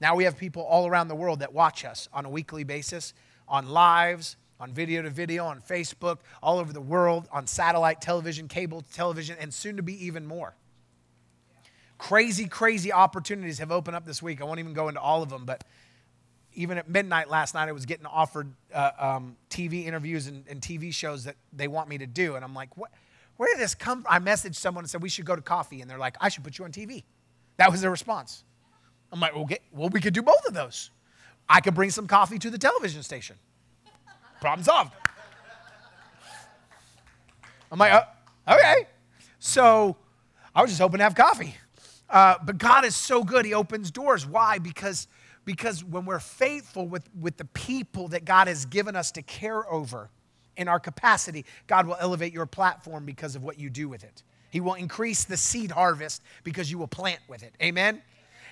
Now 0.00 0.14
we 0.14 0.24
have 0.24 0.36
people 0.36 0.62
all 0.62 0.86
around 0.86 1.08
the 1.08 1.14
world 1.14 1.40
that 1.40 1.52
watch 1.52 1.84
us 1.84 2.08
on 2.12 2.24
a 2.24 2.30
weekly 2.30 2.64
basis, 2.64 3.14
on 3.48 3.68
lives, 3.68 4.36
on 4.60 4.72
video 4.72 5.02
to 5.02 5.10
video, 5.10 5.44
on 5.44 5.60
Facebook, 5.60 6.18
all 6.42 6.58
over 6.58 6.72
the 6.72 6.80
world, 6.80 7.28
on 7.32 7.46
satellite 7.46 8.00
television, 8.00 8.48
cable 8.48 8.82
television, 8.92 9.36
and 9.40 9.52
soon 9.52 9.76
to 9.76 9.82
be 9.82 10.04
even 10.04 10.26
more. 10.26 10.54
Crazy, 11.98 12.46
crazy 12.46 12.92
opportunities 12.92 13.58
have 13.58 13.72
opened 13.72 13.96
up 13.96 14.06
this 14.06 14.22
week. 14.22 14.40
I 14.40 14.44
won't 14.44 14.60
even 14.60 14.72
go 14.72 14.88
into 14.88 15.00
all 15.00 15.22
of 15.22 15.28
them, 15.28 15.44
but 15.44 15.64
even 16.54 16.78
at 16.78 16.88
midnight 16.88 17.28
last 17.28 17.54
night, 17.54 17.68
I 17.68 17.72
was 17.72 17.86
getting 17.86 18.06
offered 18.06 18.52
uh, 18.72 18.90
um, 18.98 19.36
TV 19.50 19.84
interviews 19.84 20.26
and, 20.26 20.44
and 20.48 20.60
TV 20.60 20.92
shows 20.92 21.24
that 21.24 21.36
they 21.52 21.68
want 21.68 21.88
me 21.88 21.98
to 21.98 22.06
do. 22.06 22.36
And 22.36 22.44
I'm 22.44 22.54
like, 22.54 22.76
what? 22.76 22.90
Where 23.36 23.48
did 23.52 23.60
this 23.60 23.74
come 23.74 24.02
from? 24.02 24.12
I 24.12 24.18
messaged 24.18 24.56
someone 24.56 24.82
and 24.82 24.90
said, 24.90 25.00
we 25.00 25.08
should 25.08 25.24
go 25.24 25.36
to 25.36 25.42
coffee. 25.42 25.80
And 25.80 25.88
they're 25.88 25.98
like, 25.98 26.16
I 26.20 26.28
should 26.28 26.42
put 26.42 26.58
you 26.58 26.64
on 26.64 26.72
TV. 26.72 27.04
That 27.56 27.70
was 27.70 27.80
their 27.80 27.90
response. 27.90 28.42
I'm 29.12 29.20
like, 29.20 29.34
okay, 29.34 29.60
well, 29.72 29.88
we 29.88 30.00
could 30.00 30.14
do 30.14 30.22
both 30.22 30.44
of 30.46 30.54
those. 30.54 30.90
I 31.48 31.60
could 31.60 31.74
bring 31.74 31.90
some 31.90 32.06
coffee 32.06 32.38
to 32.40 32.50
the 32.50 32.58
television 32.58 33.02
station. 33.02 33.36
Problem 34.40 34.64
solved. 34.64 34.92
I'm 37.70 37.78
like, 37.78 37.92
uh, 37.92 38.04
okay. 38.48 38.86
So 39.38 39.96
I 40.54 40.62
was 40.62 40.70
just 40.70 40.80
hoping 40.80 40.98
to 40.98 41.04
have 41.04 41.14
coffee. 41.14 41.54
Uh, 42.10 42.36
but 42.44 42.58
God 42.58 42.84
is 42.84 42.96
so 42.96 43.22
good, 43.22 43.44
He 43.44 43.54
opens 43.54 43.90
doors. 43.90 44.26
Why? 44.26 44.58
Because, 44.58 45.08
because 45.44 45.84
when 45.84 46.04
we're 46.04 46.20
faithful 46.20 46.86
with, 46.86 47.08
with 47.18 47.36
the 47.36 47.44
people 47.46 48.08
that 48.08 48.24
God 48.24 48.48
has 48.48 48.64
given 48.66 48.96
us 48.96 49.12
to 49.12 49.22
care 49.22 49.70
over 49.70 50.10
in 50.56 50.68
our 50.68 50.80
capacity, 50.80 51.44
God 51.66 51.86
will 51.86 51.96
elevate 52.00 52.32
your 52.32 52.46
platform 52.46 53.04
because 53.04 53.36
of 53.36 53.44
what 53.44 53.58
you 53.58 53.70
do 53.70 53.88
with 53.88 54.04
it. 54.04 54.22
He 54.50 54.60
will 54.60 54.74
increase 54.74 55.24
the 55.24 55.36
seed 55.36 55.70
harvest 55.70 56.22
because 56.42 56.70
you 56.70 56.78
will 56.78 56.88
plant 56.88 57.20
with 57.28 57.42
it. 57.42 57.54
Amen? 57.62 58.02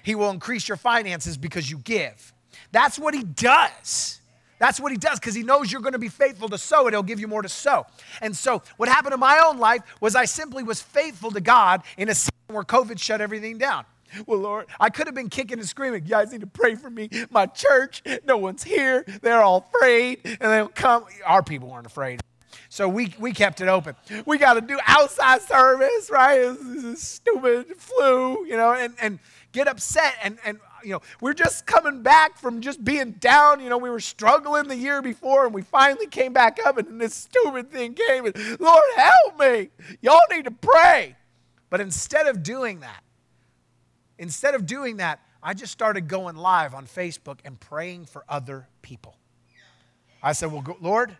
He 0.02 0.14
will 0.14 0.30
increase 0.30 0.68
your 0.68 0.76
finances 0.76 1.36
because 1.36 1.70
you 1.70 1.78
give. 1.78 2.32
That's 2.70 2.98
what 2.98 3.14
He 3.14 3.24
does. 3.24 4.20
That's 4.58 4.80
what 4.80 4.92
he 4.92 4.98
does 4.98 5.18
because 5.18 5.34
he 5.34 5.42
knows 5.42 5.70
you're 5.70 5.82
going 5.82 5.92
to 5.92 5.98
be 5.98 6.08
faithful 6.08 6.48
to 6.48 6.58
sow 6.58 6.86
it. 6.86 6.94
He'll 6.94 7.02
give 7.02 7.20
you 7.20 7.28
more 7.28 7.42
to 7.42 7.48
sow. 7.48 7.86
And 8.20 8.36
so, 8.36 8.62
what 8.76 8.88
happened 8.88 9.14
in 9.14 9.20
my 9.20 9.42
own 9.46 9.58
life 9.58 9.82
was 10.00 10.14
I 10.14 10.24
simply 10.24 10.62
was 10.62 10.80
faithful 10.80 11.30
to 11.32 11.40
God 11.40 11.82
in 11.96 12.08
a 12.08 12.14
season 12.14 12.32
where 12.48 12.64
COVID 12.64 12.98
shut 12.98 13.20
everything 13.20 13.58
down. 13.58 13.84
Well, 14.26 14.38
Lord, 14.38 14.66
I 14.78 14.88
could 14.90 15.06
have 15.06 15.14
been 15.14 15.28
kicking 15.28 15.58
and 15.58 15.68
screaming. 15.68 16.04
You 16.04 16.10
guys 16.10 16.32
need 16.32 16.40
to 16.40 16.46
pray 16.46 16.74
for 16.74 16.88
me. 16.88 17.10
My 17.30 17.46
church, 17.46 18.02
no 18.24 18.36
one's 18.36 18.62
here. 18.62 19.04
They're 19.20 19.42
all 19.42 19.68
afraid. 19.74 20.20
And 20.24 20.38
they'll 20.40 20.68
come. 20.68 21.04
Our 21.24 21.42
people 21.42 21.68
weren't 21.68 21.86
afraid. 21.86 22.20
So 22.68 22.88
we, 22.88 23.14
we 23.18 23.32
kept 23.32 23.60
it 23.60 23.68
open. 23.68 23.94
We 24.24 24.38
got 24.38 24.54
to 24.54 24.60
do 24.60 24.78
outside 24.86 25.42
service, 25.42 26.10
right? 26.10 26.40
It's, 26.40 27.06
stupid 27.06 27.76
flu, 27.76 28.46
you 28.46 28.56
know, 28.56 28.72
and, 28.72 28.94
and 29.00 29.18
get 29.52 29.68
upset. 29.68 30.14
And, 30.22 30.38
and, 30.44 30.58
you 30.86 30.92
know, 30.92 31.02
we're 31.20 31.34
just 31.34 31.66
coming 31.66 32.02
back 32.02 32.38
from 32.38 32.60
just 32.60 32.84
being 32.84 33.12
down. 33.12 33.60
You 33.60 33.68
know, 33.68 33.78
we 33.78 33.90
were 33.90 34.00
struggling 34.00 34.68
the 34.68 34.76
year 34.76 35.02
before 35.02 35.44
and 35.44 35.54
we 35.54 35.62
finally 35.62 36.06
came 36.06 36.32
back 36.32 36.58
up 36.64 36.78
and 36.78 37.00
this 37.00 37.14
stupid 37.14 37.70
thing 37.70 37.94
came. 37.94 38.26
And 38.26 38.36
Lord, 38.60 38.82
help 38.96 39.38
me. 39.38 39.68
Y'all 40.00 40.20
need 40.30 40.44
to 40.44 40.50
pray. 40.50 41.16
But 41.68 41.80
instead 41.80 42.26
of 42.26 42.42
doing 42.42 42.80
that, 42.80 43.02
instead 44.18 44.54
of 44.54 44.66
doing 44.66 44.98
that, 44.98 45.20
I 45.42 45.52
just 45.54 45.72
started 45.72 46.08
going 46.08 46.36
live 46.36 46.74
on 46.74 46.86
Facebook 46.86 47.40
and 47.44 47.58
praying 47.58 48.06
for 48.06 48.24
other 48.28 48.68
people. 48.82 49.16
I 50.22 50.32
said, 50.32 50.50
Well, 50.50 50.64
Lord, 50.80 51.16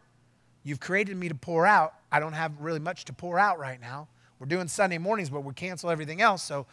You've 0.67 0.81
created 0.81 1.17
me 1.17 1.29
to 1.29 1.35
pour 1.37 1.65
out. 1.65 1.95
I 2.11 2.19
don't 2.19 2.33
have 2.33 2.61
really 2.61 2.81
much 2.81 3.05
to 3.05 3.13
pour 3.13 3.39
out 3.39 3.61
right 3.61 3.81
now. 3.81 4.09
We're 4.41 4.49
doing 4.49 4.67
Sunday 4.67 4.99
mornings, 4.99 5.31
but 5.31 5.45
we 5.45 5.55
cancel 5.55 5.91
everything 5.91 6.21
else, 6.21 6.43
so 6.43 6.67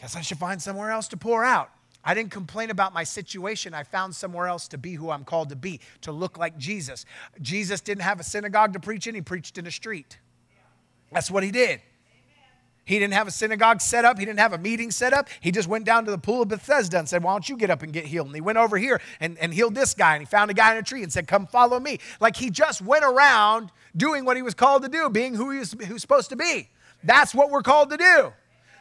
guess 0.00 0.16
I 0.16 0.20
should 0.20 0.38
find 0.38 0.60
somewhere 0.60 0.90
else 0.90 1.06
to 1.08 1.16
pour 1.16 1.44
out. 1.44 1.70
I 2.04 2.14
didn't 2.14 2.30
complain 2.30 2.70
about 2.70 2.92
my 2.92 3.04
situation. 3.04 3.72
I 3.74 3.82
found 3.82 4.14
somewhere 4.14 4.46
else 4.46 4.68
to 4.68 4.78
be 4.78 4.94
who 4.94 5.10
I'm 5.10 5.24
called 5.24 5.48
to 5.48 5.56
be, 5.56 5.80
to 6.02 6.12
look 6.12 6.36
like 6.36 6.58
Jesus. 6.58 7.06
Jesus 7.40 7.80
didn't 7.80 8.02
have 8.02 8.20
a 8.20 8.24
synagogue 8.24 8.74
to 8.74 8.80
preach 8.80 9.06
in, 9.06 9.14
he 9.14 9.22
preached 9.22 9.56
in 9.56 9.66
a 9.66 9.70
street. 9.70 10.18
That's 11.12 11.30
what 11.30 11.42
he 11.42 11.50
did. 11.50 11.80
He 12.84 12.98
didn't 12.98 13.14
have 13.14 13.26
a 13.26 13.30
synagogue 13.30 13.80
set 13.80 14.04
up. 14.04 14.18
He 14.18 14.26
didn't 14.26 14.40
have 14.40 14.52
a 14.52 14.58
meeting 14.58 14.90
set 14.90 15.14
up. 15.14 15.28
He 15.40 15.50
just 15.50 15.68
went 15.68 15.86
down 15.86 16.04
to 16.04 16.10
the 16.10 16.18
pool 16.18 16.42
of 16.42 16.48
Bethesda 16.48 16.98
and 16.98 17.08
said, 17.08 17.22
Why 17.22 17.32
don't 17.32 17.48
you 17.48 17.56
get 17.56 17.70
up 17.70 17.82
and 17.82 17.92
get 17.92 18.04
healed? 18.04 18.26
And 18.26 18.34
he 18.34 18.42
went 18.42 18.58
over 18.58 18.76
here 18.76 19.00
and, 19.20 19.38
and 19.38 19.54
healed 19.54 19.74
this 19.74 19.94
guy. 19.94 20.14
And 20.14 20.22
he 20.22 20.26
found 20.26 20.50
a 20.50 20.54
guy 20.54 20.72
in 20.72 20.78
a 20.78 20.82
tree 20.82 21.02
and 21.02 21.10
said, 21.10 21.26
Come 21.26 21.46
follow 21.46 21.80
me. 21.80 21.98
Like 22.20 22.36
he 22.36 22.50
just 22.50 22.82
went 22.82 23.04
around 23.04 23.70
doing 23.96 24.26
what 24.26 24.36
he 24.36 24.42
was 24.42 24.52
called 24.52 24.82
to 24.82 24.90
do, 24.90 25.08
being 25.08 25.34
who 25.34 25.50
he 25.50 25.60
was, 25.60 25.74
who's 25.86 26.02
supposed 26.02 26.28
to 26.30 26.36
be. 26.36 26.68
That's 27.02 27.34
what 27.34 27.50
we're 27.50 27.62
called 27.62 27.90
to 27.90 27.96
do. 27.96 28.32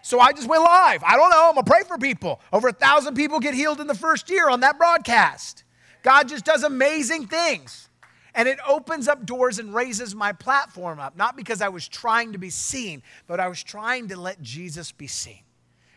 So 0.03 0.19
I 0.19 0.33
just 0.33 0.49
went 0.49 0.63
live. 0.63 1.01
I 1.03 1.15
don't 1.15 1.29
know. 1.29 1.47
I'm 1.47 1.53
going 1.55 1.65
to 1.65 1.71
pray 1.71 1.83
for 1.83 1.97
people. 1.97 2.41
Over 2.51 2.67
a 2.67 2.73
thousand 2.73 3.15
people 3.15 3.39
get 3.39 3.53
healed 3.53 3.79
in 3.79 3.87
the 3.87 3.95
first 3.95 4.29
year 4.29 4.49
on 4.49 4.59
that 4.59 4.77
broadcast. 4.77 5.63
God 6.03 6.27
just 6.27 6.43
does 6.43 6.63
amazing 6.63 7.27
things. 7.27 7.87
And 8.35 8.49
it 8.49 8.59
opens 8.67 9.07
up 9.07 9.25
doors 9.25 9.59
and 9.59 9.73
raises 9.73 10.13
my 10.13 10.33
platform 10.33 10.99
up, 10.99 11.15
not 11.15 11.37
because 11.37 11.61
I 11.61 11.69
was 11.69 11.87
trying 11.87 12.33
to 12.33 12.37
be 12.37 12.49
seen, 12.49 13.01
but 13.27 13.39
I 13.39 13.47
was 13.47 13.63
trying 13.63 14.09
to 14.09 14.19
let 14.19 14.41
Jesus 14.41 14.91
be 14.91 15.07
seen. 15.07 15.39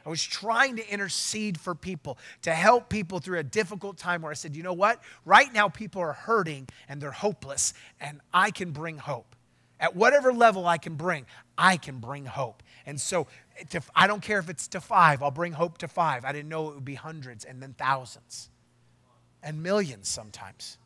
I 0.05 0.09
was 0.09 0.23
trying 0.23 0.77
to 0.77 0.89
intercede 0.89 1.59
for 1.59 1.75
people, 1.75 2.17
to 2.43 2.53
help 2.53 2.89
people 2.89 3.19
through 3.19 3.41
a 3.41 3.43
difficult 3.43 3.99
time 3.99 4.23
where 4.23 4.31
I 4.31 4.35
said, 4.35 4.55
you 4.55 4.63
know 4.63 4.73
what? 4.73 5.03
Right 5.25 5.53
now, 5.53 5.69
people 5.69 6.01
are 6.01 6.13
hurting 6.13 6.69
and 6.89 7.01
they're 7.01 7.11
hopeless, 7.11 7.75
and 8.01 8.21
I 8.33 8.53
can 8.53 8.71
bring 8.71 8.99
hope. 8.99 9.35
At 9.81 9.97
whatever 9.97 10.33
level 10.33 10.67
I 10.67 10.79
can 10.79 10.95
bring, 10.95 11.27
I 11.59 11.77
can 11.77 11.99
bring 11.99 12.25
hope. 12.25 12.63
And 12.87 13.01
so 13.01 13.27
eh, 13.59 13.65
to, 13.71 13.81
I 13.95 14.07
don't 14.07 14.23
care 14.23 14.39
if 14.39 14.49
it's 14.49 14.69
to 14.69 14.81
five, 14.81 15.23
I'll 15.23 15.31
bring 15.31 15.53
hope 15.53 15.79
to 15.79 15.89
five. 15.89 16.25
I 16.25 16.33
didn't 16.33 16.49
know 16.49 16.71
it 16.71 16.75
would 16.77 16.85
be 16.85 16.95
hundreds 16.95 17.45
and 17.45 17.63
then 17.63 17.75
thousands 17.77 18.49
and 19.43 19.63
millions 19.63 20.09
sometimes 20.09 20.79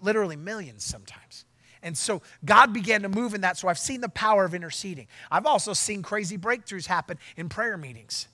literally 0.00 0.36
millions 0.36 0.84
sometimes. 0.84 1.44
And 1.82 1.96
so 1.96 2.20
God 2.44 2.72
began 2.72 3.02
to 3.02 3.08
move 3.08 3.34
in 3.34 3.40
that. 3.40 3.56
So 3.56 3.68
I've 3.68 3.78
seen 3.78 4.00
the 4.00 4.08
power 4.08 4.44
of 4.44 4.54
interceding. 4.54 5.06
I've 5.30 5.46
also 5.46 5.72
seen 5.72 6.02
crazy 6.02 6.36
breakthroughs 6.36 6.86
happen 6.86 7.18
in 7.36 7.48
prayer 7.48 7.76
meetings. 7.76 8.28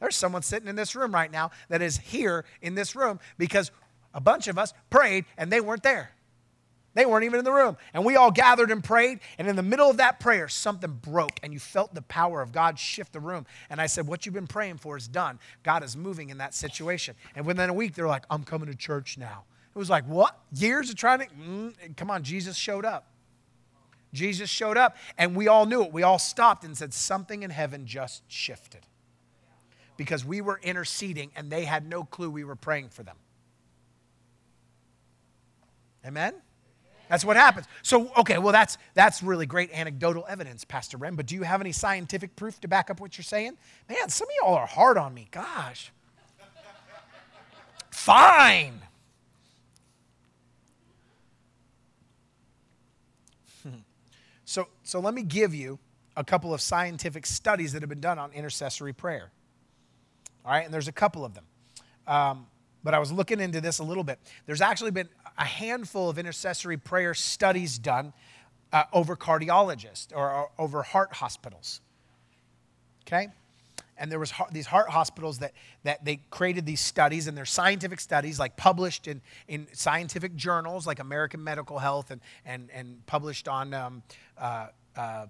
There's 0.00 0.16
someone 0.16 0.42
sitting 0.42 0.68
in 0.68 0.76
this 0.76 0.94
room 0.94 1.12
right 1.12 1.30
now 1.30 1.50
that 1.68 1.82
is 1.82 1.96
here 1.98 2.44
in 2.60 2.74
this 2.74 2.94
room 2.94 3.20
because 3.38 3.70
a 4.14 4.20
bunch 4.20 4.48
of 4.48 4.58
us 4.58 4.72
prayed 4.90 5.24
and 5.36 5.50
they 5.50 5.60
weren't 5.60 5.82
there. 5.82 6.12
They 6.94 7.06
weren't 7.06 7.24
even 7.24 7.38
in 7.38 7.44
the 7.44 7.52
room. 7.52 7.76
And 7.94 8.04
we 8.04 8.16
all 8.16 8.30
gathered 8.30 8.70
and 8.70 8.84
prayed. 8.84 9.20
And 9.38 9.48
in 9.48 9.56
the 9.56 9.62
middle 9.62 9.88
of 9.88 9.96
that 9.96 10.20
prayer, 10.20 10.46
something 10.48 10.92
broke 11.02 11.40
and 11.42 11.52
you 11.52 11.58
felt 11.58 11.94
the 11.94 12.02
power 12.02 12.42
of 12.42 12.52
God 12.52 12.78
shift 12.78 13.12
the 13.12 13.20
room. 13.20 13.46
And 13.70 13.80
I 13.80 13.86
said, 13.86 14.06
What 14.06 14.26
you've 14.26 14.34
been 14.34 14.46
praying 14.46 14.78
for 14.78 14.96
is 14.96 15.08
done. 15.08 15.38
God 15.62 15.82
is 15.82 15.96
moving 15.96 16.30
in 16.30 16.38
that 16.38 16.54
situation. 16.54 17.14
And 17.34 17.46
within 17.46 17.70
a 17.70 17.74
week, 17.74 17.94
they're 17.94 18.06
like, 18.06 18.24
I'm 18.28 18.44
coming 18.44 18.68
to 18.68 18.74
church 18.74 19.16
now. 19.16 19.44
It 19.74 19.78
was 19.78 19.88
like, 19.88 20.04
what? 20.04 20.38
Years 20.54 20.90
of 20.90 20.96
trying 20.96 21.20
to, 21.20 21.26
mm, 21.26 21.96
come 21.96 22.10
on, 22.10 22.22
Jesus 22.22 22.56
showed 22.56 22.84
up. 22.84 23.06
Jesus 24.12 24.50
showed 24.50 24.76
up, 24.76 24.96
and 25.16 25.34
we 25.34 25.48
all 25.48 25.64
knew 25.64 25.82
it. 25.82 25.92
We 25.92 26.02
all 26.02 26.18
stopped 26.18 26.64
and 26.64 26.76
said, 26.76 26.92
something 26.92 27.42
in 27.42 27.48
heaven 27.48 27.86
just 27.86 28.22
shifted. 28.30 28.86
Because 29.96 30.24
we 30.24 30.42
were 30.42 30.60
interceding, 30.62 31.30
and 31.34 31.50
they 31.50 31.64
had 31.64 31.88
no 31.88 32.04
clue 32.04 32.28
we 32.28 32.44
were 32.44 32.56
praying 32.56 32.90
for 32.90 33.02
them. 33.02 33.16
Amen? 36.04 36.34
That's 37.12 37.26
what 37.26 37.36
happens. 37.36 37.66
So, 37.82 38.10
okay, 38.16 38.38
well, 38.38 38.54
that's, 38.54 38.78
that's 38.94 39.22
really 39.22 39.44
great 39.44 39.70
anecdotal 39.70 40.24
evidence, 40.30 40.64
Pastor 40.64 40.96
Ren, 40.96 41.14
but 41.14 41.26
do 41.26 41.34
you 41.34 41.42
have 41.42 41.60
any 41.60 41.70
scientific 41.70 42.36
proof 42.36 42.58
to 42.62 42.68
back 42.68 42.88
up 42.88 43.00
what 43.00 43.18
you're 43.18 43.22
saying? 43.22 43.58
Man, 43.86 44.08
some 44.08 44.28
of 44.28 44.34
y'all 44.40 44.54
are 44.54 44.66
hard 44.66 44.96
on 44.96 45.12
me. 45.12 45.28
Gosh. 45.30 45.92
Fine. 47.90 48.80
So, 54.46 54.68
so 54.82 54.98
let 54.98 55.12
me 55.12 55.22
give 55.22 55.54
you 55.54 55.78
a 56.16 56.24
couple 56.24 56.54
of 56.54 56.62
scientific 56.62 57.26
studies 57.26 57.74
that 57.74 57.82
have 57.82 57.90
been 57.90 58.00
done 58.00 58.18
on 58.18 58.32
intercessory 58.32 58.94
prayer. 58.94 59.30
All 60.46 60.52
right, 60.52 60.64
and 60.64 60.72
there's 60.72 60.88
a 60.88 60.92
couple 60.92 61.26
of 61.26 61.34
them. 61.34 61.44
Um, 62.06 62.46
but 62.84 62.94
I 62.94 62.98
was 62.98 63.12
looking 63.12 63.40
into 63.40 63.60
this 63.60 63.78
a 63.78 63.84
little 63.84 64.04
bit. 64.04 64.18
There's 64.46 64.60
actually 64.60 64.90
been 64.90 65.08
a 65.38 65.44
handful 65.44 66.10
of 66.10 66.18
intercessory 66.18 66.76
prayer 66.76 67.14
studies 67.14 67.78
done 67.78 68.12
uh, 68.72 68.84
over 68.92 69.16
cardiologists 69.16 70.08
or, 70.14 70.30
or 70.30 70.50
over 70.58 70.82
heart 70.82 71.12
hospitals. 71.12 71.80
Okay? 73.06 73.28
and 74.02 74.10
there 74.10 74.18
was 74.18 74.32
these 74.50 74.66
heart 74.66 74.88
hospitals 74.88 75.38
that, 75.38 75.52
that 75.84 76.04
they 76.04 76.16
created 76.30 76.66
these 76.66 76.80
studies 76.80 77.28
and 77.28 77.36
they're 77.36 77.44
scientific 77.44 78.00
studies 78.00 78.38
like 78.38 78.56
published 78.56 79.06
in, 79.06 79.20
in 79.46 79.68
scientific 79.72 80.34
journals 80.34 80.86
like 80.86 80.98
american 80.98 81.42
medical 81.42 81.78
health 81.78 82.10
and, 82.10 82.20
and, 82.44 82.68
and 82.74 83.04
published 83.06 83.48
on 83.48 83.72
um, 83.72 84.02
uh, 84.38 84.66
uh, 84.96 85.26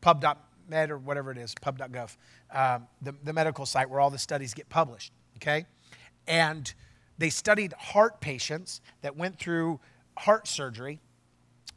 pub.med 0.00 0.90
or 0.90 0.98
whatever 0.98 1.32
it 1.32 1.38
is 1.38 1.54
pub.gov 1.60 2.16
um, 2.52 2.86
the, 3.02 3.14
the 3.24 3.32
medical 3.32 3.66
site 3.66 3.90
where 3.90 4.00
all 4.00 4.10
the 4.10 4.18
studies 4.18 4.54
get 4.54 4.68
published 4.68 5.12
okay 5.36 5.66
and 6.28 6.72
they 7.18 7.30
studied 7.30 7.72
heart 7.72 8.20
patients 8.20 8.80
that 9.02 9.16
went 9.16 9.38
through 9.40 9.80
heart 10.18 10.46
surgery 10.46 11.00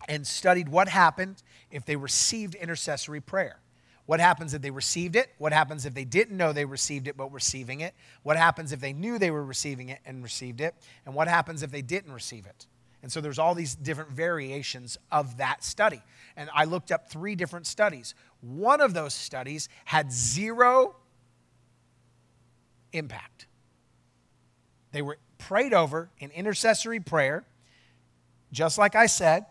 and 0.07 0.27
studied 0.27 0.69
what 0.69 0.87
happened 0.87 1.41
if 1.71 1.85
they 1.85 1.95
received 1.95 2.53
intercessory 2.53 3.21
prayer 3.21 3.61
what 4.11 4.19
happens 4.19 4.53
if 4.53 4.61
they 4.61 4.71
received 4.71 5.15
it? 5.15 5.29
What 5.37 5.53
happens 5.53 5.85
if 5.85 5.93
they 5.93 6.03
didn't 6.03 6.35
know 6.35 6.51
they 6.51 6.65
received 6.65 7.07
it 7.07 7.15
but 7.15 7.31
receiving 7.31 7.79
it? 7.79 7.93
What 8.23 8.35
happens 8.35 8.73
if 8.73 8.81
they 8.81 8.91
knew 8.91 9.17
they 9.17 9.31
were 9.31 9.45
receiving 9.45 9.87
it 9.87 9.99
and 10.05 10.21
received 10.21 10.59
it? 10.59 10.75
And 11.05 11.15
what 11.15 11.29
happens 11.29 11.63
if 11.63 11.71
they 11.71 11.81
didn't 11.81 12.11
receive 12.11 12.45
it? 12.45 12.67
And 13.03 13.09
so 13.11 13.21
there's 13.21 13.39
all 13.39 13.55
these 13.55 13.73
different 13.73 14.11
variations 14.11 14.97
of 15.13 15.37
that 15.37 15.63
study. 15.63 16.01
And 16.35 16.49
I 16.53 16.65
looked 16.65 16.91
up 16.91 17.09
three 17.09 17.35
different 17.35 17.67
studies. 17.67 18.13
One 18.41 18.81
of 18.81 18.93
those 18.93 19.13
studies 19.13 19.69
had 19.85 20.11
zero 20.11 20.97
impact. 22.91 23.47
They 24.91 25.01
were 25.01 25.17
prayed 25.38 25.73
over 25.73 26.10
in 26.19 26.32
intercessory 26.32 26.99
prayer, 26.99 27.43
just 28.51 28.77
like 28.77 28.95
I 28.95 29.06
said, 29.06 29.45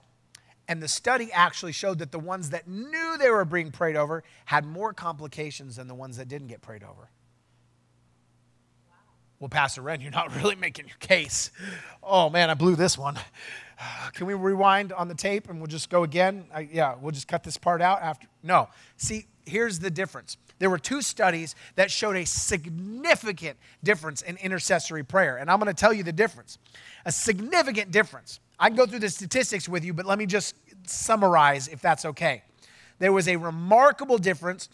and 0.69 0.83
the 0.83 0.89
study 0.89 1.33
actually 1.33 1.73
showed 1.73 1.99
that 1.99 2.13
the 2.13 2.19
ones 2.19 2.51
that 2.51 2.69
knew 2.69 3.17
they 3.19 3.31
were 3.31 3.45
being 3.45 3.73
prayed 3.73 3.97
over 3.97 4.23
had 4.45 4.65
more 4.65 4.93
complications 4.93 5.77
than 5.77 5.89
the 5.89 5.95
ones 5.95 6.17
that 6.19 6.29
didn't 6.29 6.49
get 6.49 6.63
prayed 6.63 6.85
over. 6.85 7.11
Well, 9.41 9.49
Pastor 9.49 9.81
Ren, 9.81 10.01
you're 10.01 10.11
not 10.11 10.37
really 10.43 10.55
making 10.55 10.87
your 10.87 10.99
case. 10.99 11.51
Oh, 12.03 12.31
man, 12.31 12.51
I 12.51 12.55
blew 12.55 12.77
this 12.77 12.97
one. 12.97 13.19
Can 14.15 14.27
we 14.27 14.35
rewind 14.35 14.93
on 14.93 15.09
the 15.09 15.15
tape 15.15 15.49
and 15.49 15.59
we'll 15.59 15.67
just 15.67 15.91
go 15.91 16.05
again? 16.05 16.45
I, 16.55 16.69
yeah, 16.71 16.95
we'll 17.01 17.13
just 17.13 17.27
cut 17.27 17.43
this 17.43 17.57
part 17.57 17.81
out 17.81 18.03
after. 18.03 18.29
No. 18.43 18.69
See, 18.97 19.27
here's 19.47 19.79
the 19.79 19.91
difference. 19.91 20.37
There 20.61 20.71
were 20.71 20.79
two 20.79 21.03
studies 21.03 21.57
that 21.75 21.91
showed 21.91 22.17
a 22.17 22.25
significant 22.25 23.57
difference 23.83 24.23
in 24.23 24.37
intercessory 24.37 25.03
prayer. 25.03 25.39
And 25.39 25.51
I'm 25.51 25.59
going 25.59 25.75
to 25.75 25.79
tell 25.79 25.93
you 25.93 26.05
the 26.05 26.13
difference. 26.13 26.59
A 27.05 27.11
significant 27.11 27.91
difference. 27.91 28.39
I 28.59 28.69
can 28.69 28.77
go 28.77 28.87
through 28.87 28.99
the 29.01 29.09
statistics 29.09 29.69
with 29.69 29.85
you, 29.85 29.95
but 29.95 30.05
let 30.05 30.19
me 30.19 30.27
just 30.27 30.55
summarize 30.87 31.67
if 31.67 31.81
that's 31.81 32.05
okay. 32.05 32.43
There 32.99 33.13
was 33.13 33.27
a 33.27 33.37
remarkable 33.37 34.19
difference 34.19 34.69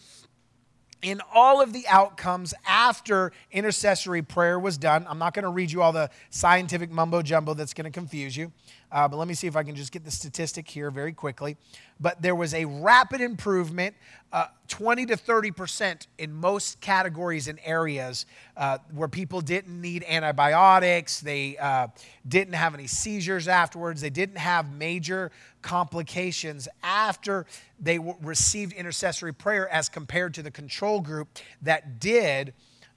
in 1.03 1.21
all 1.33 1.61
of 1.61 1.73
the 1.73 1.85
outcomes 1.89 2.53
after 2.67 3.31
intercessory 3.53 4.23
prayer 4.23 4.59
was 4.59 4.77
done. 4.77 5.07
I'm 5.09 5.19
not 5.19 5.35
going 5.35 5.45
to 5.45 5.51
read 5.51 5.71
you 5.71 5.83
all 5.83 5.93
the 5.93 6.11
scientific 6.31 6.91
mumbo 6.91 7.23
jumbo 7.23 7.55
that's 7.55 7.75
going 7.75 7.85
to 7.85 7.91
confuse 7.91 8.37
you. 8.37 8.51
Uh, 8.93 9.09
but 9.09 9.17
let 9.17 9.27
me 9.27 9.35
see 9.35 9.47
if 9.47 9.57
I 9.57 9.63
can 9.63 9.75
just 9.75 9.91
get 9.91 10.05
the 10.05 10.11
statistic 10.11 10.69
here 10.69 10.91
very 10.91 11.13
quickly. 11.13 11.57
But 11.99 12.23
there 12.23 12.35
was 12.35 12.55
a 12.55 12.65
rapid 12.67 13.21
improvement, 13.21 13.97
uh, 14.33 14.47
20 14.69 15.07
to 15.07 15.17
30% 15.17 16.07
in 16.19 16.33
most 16.33 16.81
categories 16.81 17.49
and 17.49 17.59
areas 17.65 18.27
uh, 18.57 18.79
where 18.93 19.09
people 19.09 19.41
didn't 19.41 19.81
need 19.81 20.05
antibiotics, 20.05 21.21
they 21.21 21.57
uh, 21.57 21.89
didn't 22.29 22.55
have 22.55 22.75
any 22.75 22.87
seizures 22.87 23.49
afterwards, 23.49 24.01
they 24.01 24.11
didn't 24.11 24.39
have 24.39 24.73
major 24.73 25.33
complications 25.63 26.69
after 26.83 27.47
they 27.81 27.97
w- 27.97 28.17
received 28.23 28.73
intercessory 28.73 29.33
prayer 29.33 29.69
as 29.69 29.89
compared 29.89 30.35
to 30.35 30.43
the 30.43 30.51
control 30.51 31.01
group 31.01 31.29
that 31.63 31.99
did. 31.99 32.55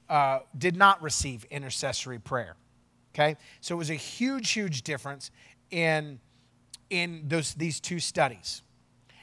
Uh, 0.10 0.40
did 0.58 0.76
not 0.76 1.00
receive 1.04 1.46
intercessory 1.52 2.18
prayer. 2.18 2.56
Okay? 3.14 3.36
So 3.62 3.76
it 3.76 3.78
was 3.78 3.90
a 3.90 3.96
huge, 3.96 4.52
huge 4.52 4.84
difference 4.84 5.32
in, 5.72 6.20
in 6.90 7.24
those, 7.28 7.54
these 7.54 7.80
two 7.80 8.00
studies. 8.00 8.62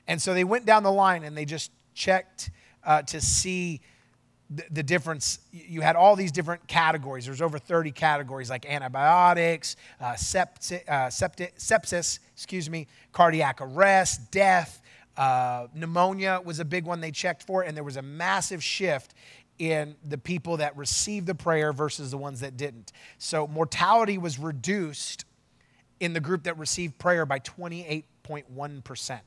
And 0.06 0.20
so 0.20 0.34
they 0.34 0.44
went 0.44 0.66
down 0.66 0.82
the 0.82 0.92
line 0.92 1.24
and 1.24 1.36
they 1.36 1.44
just 1.44 1.70
checked 1.94 2.50
uh, 2.84 3.02
to 3.02 3.20
see 3.20 3.80
the, 4.48 4.82
difference. 4.82 5.40
You 5.50 5.80
had 5.80 5.96
all 5.96 6.14
these 6.14 6.30
different 6.30 6.68
categories. 6.68 7.26
There's 7.26 7.42
over 7.42 7.58
30 7.58 7.90
categories 7.90 8.48
like 8.48 8.64
antibiotics, 8.64 9.74
uh, 10.00 10.04
uh, 10.04 10.14
sepsis, 10.14 12.18
excuse 12.32 12.70
me, 12.70 12.86
cardiac 13.12 13.60
arrest, 13.60 14.30
death, 14.30 14.80
uh, 15.16 15.66
pneumonia 15.74 16.40
was 16.44 16.60
a 16.60 16.64
big 16.64 16.84
one 16.84 17.00
they 17.00 17.10
checked 17.10 17.42
for, 17.42 17.62
and 17.62 17.76
there 17.76 17.84
was 17.84 17.96
a 17.96 18.02
massive 18.02 18.62
shift 18.62 19.14
in 19.58 19.96
the 20.04 20.18
people 20.18 20.58
that 20.58 20.76
received 20.76 21.26
the 21.26 21.34
prayer 21.34 21.72
versus 21.72 22.10
the 22.10 22.18
ones 22.18 22.40
that 22.40 22.56
didn't. 22.56 22.92
So 23.18 23.46
mortality 23.46 24.18
was 24.18 24.38
reduced 24.38 25.24
in 26.00 26.12
the 26.12 26.20
group 26.20 26.44
that 26.44 26.58
received 26.58 26.98
prayer 26.98 27.24
by 27.26 27.38
28.1%. 27.40 29.20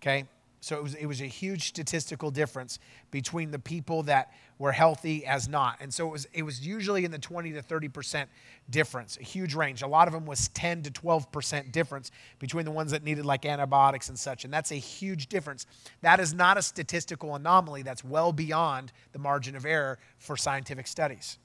Okay? 0.00 0.24
So 0.60 0.76
it 0.76 0.82
was, 0.82 0.94
it 0.94 1.06
was 1.06 1.20
a 1.20 1.26
huge 1.26 1.68
statistical 1.68 2.32
difference 2.32 2.80
between 3.12 3.52
the 3.52 3.58
people 3.58 4.02
that 4.04 4.32
were 4.58 4.72
healthy 4.72 5.24
as 5.24 5.48
not. 5.48 5.76
And 5.80 5.94
so 5.94 6.08
it 6.08 6.10
was, 6.10 6.26
it 6.32 6.42
was 6.42 6.66
usually 6.66 7.04
in 7.04 7.12
the 7.12 7.20
20 7.20 7.52
to 7.52 7.62
30% 7.62 8.26
difference, 8.68 9.16
a 9.16 9.22
huge 9.22 9.54
range. 9.54 9.82
A 9.82 9.86
lot 9.86 10.08
of 10.08 10.14
them 10.14 10.26
was 10.26 10.48
10 10.48 10.82
to 10.82 10.90
12% 10.90 11.70
difference 11.70 12.10
between 12.40 12.64
the 12.64 12.72
ones 12.72 12.90
that 12.90 13.04
needed 13.04 13.24
like 13.24 13.46
antibiotics 13.46 14.08
and 14.08 14.18
such. 14.18 14.44
And 14.44 14.52
that's 14.52 14.72
a 14.72 14.76
huge 14.76 15.28
difference. 15.28 15.66
That 16.00 16.18
is 16.18 16.34
not 16.34 16.58
a 16.58 16.62
statistical 16.62 17.36
anomaly, 17.36 17.82
that's 17.82 18.02
well 18.02 18.32
beyond 18.32 18.92
the 19.12 19.20
margin 19.20 19.54
of 19.54 19.66
error 19.66 20.00
for 20.18 20.36
scientific 20.36 20.88
studies 20.88 21.38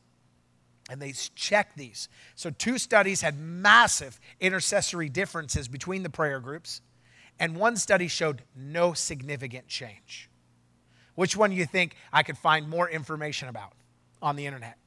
and 0.92 1.02
they 1.02 1.14
checked 1.14 1.78
these. 1.78 2.10
So, 2.36 2.50
two 2.50 2.78
studies 2.78 3.22
had 3.22 3.40
massive 3.40 4.20
intercessory 4.42 5.08
differences 5.08 5.70
between 5.70 6.04
the 6.04 6.10
prayer 6.10 6.42
groups, 6.42 6.82
and 7.40 7.56
one 7.56 7.78
study 7.78 8.10
showed 8.10 8.44
no 8.58 8.92
significant 8.92 9.68
change. 9.68 10.30
Which 11.16 11.38
one 11.38 11.50
do 11.52 11.56
you 11.56 11.66
think 11.66 11.96
I 12.12 12.24
could 12.24 12.38
find 12.38 12.68
more 12.68 12.90
information 12.90 13.48
about 13.48 13.72
on 14.22 14.36
the 14.36 14.46
internet? 14.46 14.78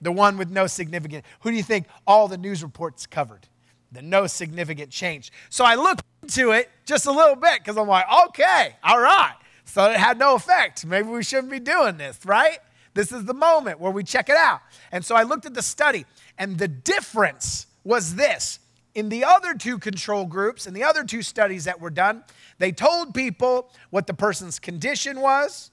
The 0.00 0.12
one 0.12 0.38
with 0.38 0.50
no 0.50 0.68
significant. 0.68 1.24
Who 1.40 1.50
do 1.50 1.56
you 1.56 1.64
think 1.64 1.88
all 2.06 2.28
the 2.28 2.38
news 2.38 2.62
reports 2.62 3.04
covered? 3.04 3.48
The 3.90 4.02
no 4.02 4.28
significant 4.28 4.90
change. 4.90 5.32
So 5.50 5.64
I 5.64 5.74
looked 5.74 6.04
into 6.22 6.52
it 6.52 6.70
just 6.84 7.06
a 7.06 7.10
little 7.10 7.34
bit 7.34 7.58
because 7.58 7.76
I'm 7.76 7.88
like, 7.88 8.06
okay, 8.28 8.76
all 8.84 9.00
right. 9.00 9.34
So 9.64 9.90
it 9.90 9.96
had 9.96 10.16
no 10.16 10.36
effect. 10.36 10.86
Maybe 10.86 11.08
we 11.08 11.24
shouldn't 11.24 11.50
be 11.50 11.58
doing 11.58 11.96
this, 11.96 12.20
right? 12.24 12.58
This 12.98 13.12
is 13.12 13.26
the 13.26 13.32
moment 13.32 13.78
where 13.78 13.92
we 13.92 14.02
check 14.02 14.28
it 14.28 14.36
out. 14.36 14.60
And 14.90 15.04
so 15.04 15.14
I 15.14 15.22
looked 15.22 15.46
at 15.46 15.54
the 15.54 15.62
study, 15.62 16.04
and 16.36 16.58
the 16.58 16.66
difference 16.66 17.68
was 17.84 18.16
this. 18.16 18.58
In 18.92 19.08
the 19.08 19.22
other 19.22 19.54
two 19.54 19.78
control 19.78 20.26
groups, 20.26 20.66
in 20.66 20.74
the 20.74 20.82
other 20.82 21.04
two 21.04 21.22
studies 21.22 21.66
that 21.66 21.80
were 21.80 21.90
done, 21.90 22.24
they 22.58 22.72
told 22.72 23.14
people 23.14 23.70
what 23.90 24.08
the 24.08 24.14
person's 24.14 24.58
condition 24.58 25.20
was, 25.20 25.70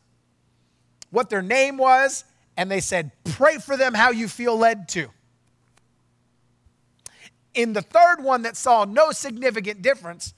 what 1.09 1.31
their 1.31 1.41
name 1.41 1.77
was, 1.77 2.25
and 2.57 2.69
they 2.69 2.79
said, 2.79 3.11
pray 3.23 3.57
for 3.57 3.75
them 3.75 3.95
how 3.95 4.11
you 4.11 4.27
feel 4.27 4.55
led 4.55 4.87
to. 4.89 5.07
In 7.55 7.73
the 7.73 7.81
third 7.81 8.17
one 8.21 8.43
that 8.43 8.55
saw 8.55 8.85
no 8.85 9.09
significant 9.09 9.81
difference, 9.81 10.35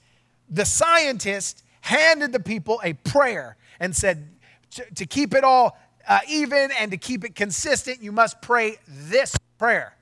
the 0.48 0.64
scientist 0.64 1.62
handed 1.82 2.32
the 2.32 2.40
people 2.40 2.80
a 2.82 2.94
prayer 2.94 3.58
and 3.78 3.94
said, 3.94 4.26
to 4.94 5.04
keep 5.04 5.34
it 5.34 5.44
all 5.44 5.78
uh, 6.06 6.20
even 6.28 6.70
and 6.78 6.90
to 6.90 6.96
keep 6.96 7.24
it 7.24 7.34
consistent, 7.34 8.02
you 8.02 8.12
must 8.12 8.40
pray 8.40 8.76
this 8.86 9.36
prayer. 9.58 9.94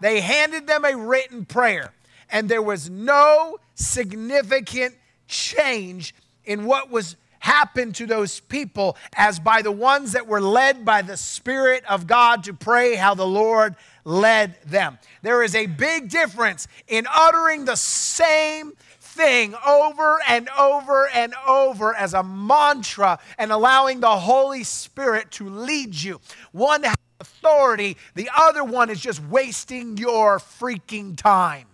They 0.00 0.20
handed 0.20 0.66
them 0.66 0.84
a 0.84 0.96
written 0.96 1.44
prayer, 1.44 1.92
and 2.30 2.48
there 2.48 2.62
was 2.62 2.90
no 2.90 3.58
significant 3.74 4.94
change 5.26 6.14
in 6.44 6.66
what 6.66 6.90
was 6.90 7.16
happened 7.44 7.94
to 7.94 8.06
those 8.06 8.40
people 8.40 8.96
as 9.16 9.38
by 9.38 9.60
the 9.60 9.70
ones 9.70 10.12
that 10.12 10.26
were 10.26 10.40
led 10.40 10.84
by 10.84 11.02
the 11.02 11.16
Spirit 11.16 11.84
of 11.84 12.06
God 12.06 12.44
to 12.44 12.54
pray 12.54 12.94
how 12.94 13.14
the 13.14 13.26
Lord 13.26 13.76
led 14.04 14.56
them. 14.62 14.98
There 15.22 15.42
is 15.42 15.54
a 15.54 15.66
big 15.66 16.08
difference 16.08 16.68
in 16.88 17.06
uttering 17.12 17.66
the 17.66 17.76
same 17.76 18.72
thing 19.14 19.54
over 19.66 20.18
and 20.28 20.48
over 20.58 21.08
and 21.08 21.34
over 21.46 21.94
as 21.94 22.14
a 22.14 22.22
mantra 22.22 23.18
and 23.38 23.52
allowing 23.52 24.00
the 24.00 24.16
Holy 24.16 24.64
Spirit 24.64 25.30
to 25.32 25.48
lead 25.48 25.94
you. 25.94 26.20
One 26.52 26.82
has 26.82 26.96
authority, 27.20 27.96
the 28.14 28.28
other 28.36 28.64
one 28.64 28.90
is 28.90 29.00
just 29.00 29.22
wasting 29.24 29.96
your 29.96 30.38
freaking 30.38 31.16
time. 31.16 31.66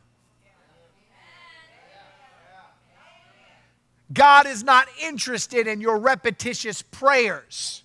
God 4.13 4.47
is 4.47 4.63
not 4.65 4.89
interested 5.03 5.67
in 5.67 5.81
your 5.81 5.99
repetitious 5.99 6.83
prayers. 6.83 7.85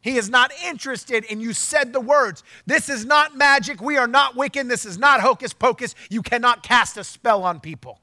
He 0.00 0.16
is 0.16 0.30
not 0.30 0.52
interested 0.64 1.24
in 1.24 1.40
you 1.40 1.52
said 1.52 1.92
the 1.92 2.00
words. 2.00 2.44
This 2.66 2.88
is 2.88 3.04
not 3.04 3.36
magic. 3.36 3.80
We 3.80 3.96
are 3.96 4.06
not 4.06 4.36
Wiccan. 4.36 4.68
This 4.68 4.86
is 4.86 4.96
not 4.96 5.20
hocus 5.20 5.52
pocus. 5.52 5.96
You 6.08 6.22
cannot 6.22 6.62
cast 6.62 6.96
a 6.96 7.04
spell 7.04 7.42
on 7.42 7.58
people 7.58 8.00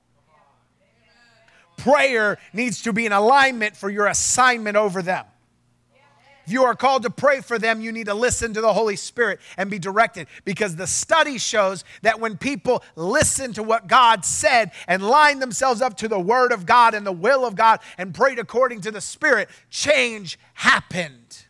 prayer 1.77 2.37
needs 2.53 2.81
to 2.83 2.93
be 2.93 3.05
in 3.05 3.11
alignment 3.11 3.75
for 3.75 3.89
your 3.89 4.07
assignment 4.07 4.77
over 4.77 5.01
them. 5.01 5.25
If 6.45 6.51
you 6.51 6.63
are 6.65 6.75
called 6.75 7.03
to 7.03 7.09
pray 7.09 7.41
for 7.41 7.57
them, 7.57 7.81
you 7.81 7.91
need 7.91 8.05
to 8.05 8.13
listen 8.13 8.53
to 8.53 8.61
the 8.61 8.73
Holy 8.73 8.95
Spirit 8.95 9.39
and 9.57 9.69
be 9.69 9.79
directed 9.79 10.27
because 10.43 10.75
the 10.75 10.85
study 10.85 11.39
shows 11.39 11.83
that 12.03 12.19
when 12.19 12.37
people 12.37 12.83
listen 12.95 13.51
to 13.53 13.63
what 13.63 13.87
God 13.87 14.23
said 14.23 14.71
and 14.87 15.01
line 15.01 15.39
themselves 15.39 15.81
up 15.81 15.97
to 15.97 16.07
the 16.07 16.19
Word 16.19 16.51
of 16.51 16.67
God 16.67 16.93
and 16.93 17.05
the 17.05 17.11
will 17.11 17.45
of 17.45 17.55
God 17.55 17.79
and 17.97 18.13
prayed 18.13 18.37
according 18.37 18.81
to 18.81 18.91
the 18.91 19.01
Spirit, 19.01 19.49
change 19.71 20.37
happened. 20.53 21.45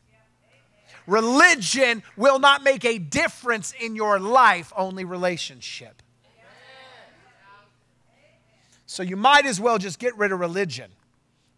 Religion 1.07 2.01
will 2.15 2.39
not 2.39 2.63
make 2.63 2.85
a 2.85 2.97
difference 2.97 3.73
in 3.79 3.97
your 3.97 4.17
life, 4.17 4.71
only 4.77 5.03
relationship. 5.03 6.01
So 8.95 9.03
you 9.03 9.17
might 9.17 9.45
as 9.45 9.59
well 9.59 9.77
just 9.77 9.99
get 9.99 10.17
rid 10.17 10.31
of 10.31 10.39
religion. 10.39 10.89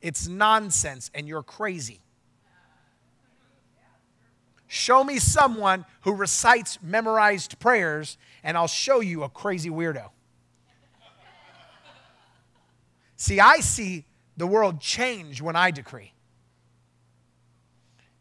It's 0.01 0.27
nonsense 0.27 1.11
and 1.13 1.27
you're 1.27 1.43
crazy. 1.43 2.01
Show 4.65 5.03
me 5.03 5.19
someone 5.19 5.85
who 6.01 6.15
recites 6.15 6.79
memorized 6.81 7.59
prayers, 7.59 8.17
and 8.43 8.57
I'll 8.57 8.65
show 8.65 9.01
you 9.01 9.21
a 9.21 9.29
crazy 9.29 9.69
weirdo. 9.69 10.09
see, 13.15 13.39
I 13.39 13.59
see 13.59 14.05
the 14.35 14.47
world 14.47 14.81
change 14.81 15.39
when 15.39 15.55
I 15.55 15.69
decree. 15.69 16.13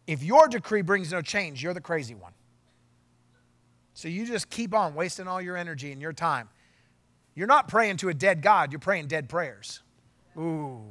If 0.06 0.22
your 0.22 0.46
decree 0.46 0.82
brings 0.82 1.10
no 1.10 1.22
change, 1.22 1.62
you're 1.62 1.72
the 1.72 1.80
crazy 1.80 2.14
one. 2.14 2.32
So 3.94 4.08
you 4.08 4.26
just 4.26 4.50
keep 4.50 4.74
on 4.74 4.94
wasting 4.94 5.26
all 5.26 5.40
your 5.40 5.56
energy 5.56 5.90
and 5.90 6.02
your 6.02 6.12
time 6.12 6.50
you're 7.36 7.46
not 7.46 7.68
praying 7.68 7.98
to 7.98 8.08
a 8.08 8.14
dead 8.14 8.42
God, 8.42 8.72
you're 8.72 8.80
praying 8.80 9.06
dead 9.06 9.28
prayers. 9.28 9.80
Ooh. 10.36 10.82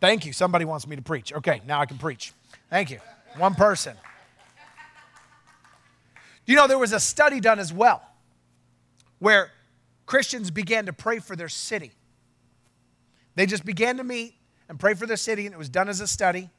Thank 0.00 0.26
you. 0.26 0.34
Somebody 0.34 0.66
wants 0.66 0.86
me 0.86 0.96
to 0.96 1.02
preach. 1.02 1.32
Okay, 1.32 1.62
now 1.66 1.80
I 1.80 1.86
can 1.86 1.96
preach. 1.96 2.32
Thank 2.68 2.90
you. 2.90 3.00
One 3.38 3.54
person. 3.54 3.96
You 6.46 6.56
know, 6.56 6.66
there 6.66 6.78
was 6.78 6.92
a 6.92 7.00
study 7.00 7.40
done 7.40 7.58
as 7.58 7.72
well 7.72 8.02
where 9.18 9.50
Christians 10.04 10.50
began 10.50 10.84
to 10.86 10.92
pray 10.92 11.20
for 11.20 11.34
their 11.34 11.48
city. 11.48 11.92
They 13.34 13.46
just 13.46 13.64
began 13.64 13.96
to 13.96 14.04
meet 14.04 14.34
and 14.68 14.78
pray 14.78 14.92
for 14.92 15.06
their 15.06 15.16
city, 15.16 15.46
and 15.46 15.54
it 15.54 15.58
was 15.58 15.70
done 15.70 15.88
as 15.88 16.00
a 16.00 16.06
study. 16.06 16.50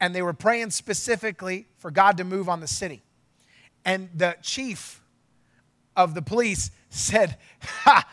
And 0.00 0.14
they 0.14 0.22
were 0.22 0.34
praying 0.34 0.70
specifically 0.70 1.66
for 1.78 1.90
God 1.90 2.18
to 2.18 2.24
move 2.24 2.48
on 2.48 2.60
the 2.60 2.68
city. 2.68 3.02
And 3.86 4.10
the 4.12 4.36
chief 4.42 5.00
of 5.96 6.14
the 6.14 6.20
police 6.20 6.72
said, 6.90 7.38
ha, 7.62 8.06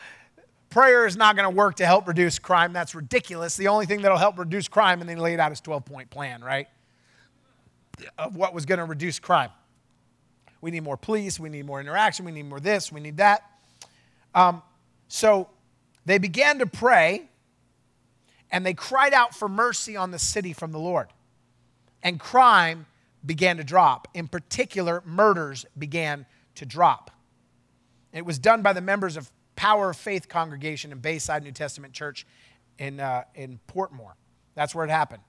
prayer 0.69 1.05
is 1.07 1.17
not 1.17 1.35
going 1.35 1.49
to 1.49 1.55
work 1.55 1.75
to 1.77 1.85
help 1.85 2.07
reduce 2.07 2.37
crime. 2.37 2.73
That's 2.73 2.93
ridiculous. 2.93 3.57
The 3.57 3.67
only 3.67 3.87
thing 3.87 4.03
that'll 4.03 4.17
help 4.17 4.37
reduce 4.37 4.67
crime, 4.67 5.01
and 5.01 5.09
then 5.09 5.17
he 5.17 5.21
laid 5.21 5.39
out 5.39 5.49
his 5.51 5.59
12 5.59 5.83
point 5.83 6.09
plan, 6.11 6.43
right? 6.43 6.67
Of 8.19 8.35
what 8.35 8.53
was 8.53 8.65
going 8.65 8.77
to 8.77 8.85
reduce 8.85 9.19
crime. 9.19 9.49
We 10.61 10.69
need 10.71 10.83
more 10.83 10.95
police. 10.95 11.39
We 11.39 11.49
need 11.49 11.65
more 11.65 11.81
interaction. 11.81 12.23
We 12.23 12.31
need 12.31 12.45
more 12.45 12.59
this. 12.59 12.91
We 12.91 13.01
need 13.01 13.17
that. 13.17 13.43
Um, 14.35 14.61
so 15.07 15.49
they 16.05 16.19
began 16.19 16.59
to 16.59 16.67
pray 16.67 17.29
and 18.51 18.63
they 18.63 18.75
cried 18.75 19.13
out 19.13 19.35
for 19.35 19.49
mercy 19.49 19.97
on 19.97 20.11
the 20.11 20.19
city 20.19 20.53
from 20.53 20.71
the 20.71 20.79
Lord. 20.79 21.07
And 22.03 22.19
crime 22.19 22.85
began 23.25 23.57
to 23.57 23.63
drop. 23.63 24.07
In 24.13 24.27
particular, 24.27 25.01
murders 25.05 25.65
began 25.77 26.25
to 26.55 26.65
drop. 26.65 27.11
It 28.11 28.25
was 28.25 28.39
done 28.39 28.61
by 28.61 28.73
the 28.73 28.81
members 28.81 29.15
of 29.17 29.31
Power 29.55 29.91
of 29.91 29.97
Faith 29.97 30.29
congregation 30.29 30.91
in 30.91 30.99
Bayside 30.99 31.43
New 31.43 31.51
Testament 31.51 31.93
Church 31.93 32.25
in, 32.77 32.99
uh, 32.99 33.23
in 33.35 33.59
Portmore. 33.67 34.13
That's 34.55 34.75
where 34.75 34.85
it 34.85 34.91
happened. 34.91 35.23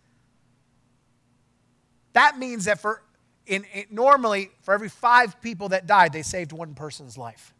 That 2.19 2.37
means 2.37 2.65
that 2.65 2.81
for 2.81 3.01
in, 3.47 3.65
in, 3.73 3.85
normally 3.93 4.51
for 4.63 4.75
every 4.75 4.89
five 4.89 5.41
people 5.41 5.69
that 5.69 5.87
died, 5.87 6.13
they 6.13 6.23
saved 6.23 6.51
one 6.51 6.75
person's 6.75 7.17
life. 7.17 7.55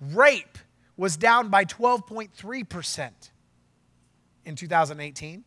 Rape 0.00 0.58
was 0.96 1.16
down 1.16 1.48
by 1.48 1.64
12.3% 1.64 3.10
in 4.46 4.56
2018. 4.56 5.44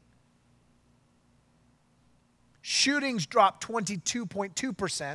Shootings 2.61 3.25
dropped 3.25 3.67
22.2%, 3.67 5.11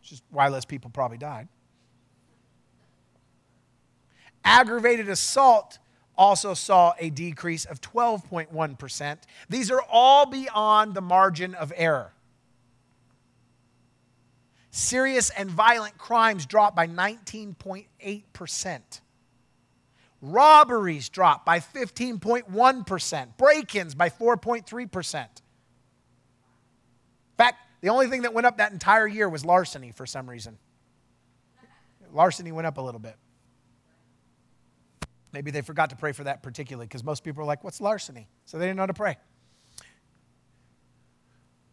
which 0.00 0.10
is 0.10 0.20
why 0.30 0.48
less 0.48 0.64
people 0.64 0.90
probably 0.90 1.18
died. 1.18 1.46
Aggravated 4.44 5.08
assault 5.08 5.78
also 6.16 6.54
saw 6.54 6.94
a 6.98 7.10
decrease 7.10 7.64
of 7.64 7.80
12.1%. 7.80 9.18
These 9.48 9.70
are 9.70 9.82
all 9.90 10.26
beyond 10.26 10.94
the 10.94 11.00
margin 11.00 11.54
of 11.54 11.72
error. 11.76 12.12
Serious 14.70 15.30
and 15.30 15.50
violent 15.50 15.96
crimes 15.96 16.44
dropped 16.44 16.76
by 16.76 16.86
19.8%. 16.86 18.80
Robberies 20.20 21.08
dropped 21.08 21.46
by 21.46 21.60
15.1%. 21.60 23.36
Break 23.36 23.74
ins 23.74 23.94
by 23.94 24.10
4.3%. 24.10 25.14
In 25.14 25.28
fact, 27.36 27.56
the 27.80 27.88
only 27.88 28.06
thing 28.08 28.22
that 28.22 28.34
went 28.34 28.46
up 28.46 28.58
that 28.58 28.72
entire 28.72 29.06
year 29.06 29.28
was 29.28 29.44
larceny 29.44 29.92
for 29.92 30.06
some 30.06 30.28
reason. 30.28 30.58
Larceny 32.12 32.52
went 32.52 32.66
up 32.66 32.78
a 32.78 32.80
little 32.80 33.00
bit. 33.00 33.16
Maybe 35.36 35.50
they 35.50 35.60
forgot 35.60 35.90
to 35.90 35.96
pray 35.96 36.12
for 36.12 36.24
that 36.24 36.42
particularly 36.42 36.86
because 36.86 37.04
most 37.04 37.22
people 37.22 37.42
are 37.42 37.46
like, 37.46 37.62
What's 37.62 37.78
larceny? 37.78 38.26
So 38.46 38.56
they 38.56 38.64
didn't 38.64 38.78
know 38.78 38.84
how 38.84 38.86
to 38.86 38.94
pray. 38.94 39.18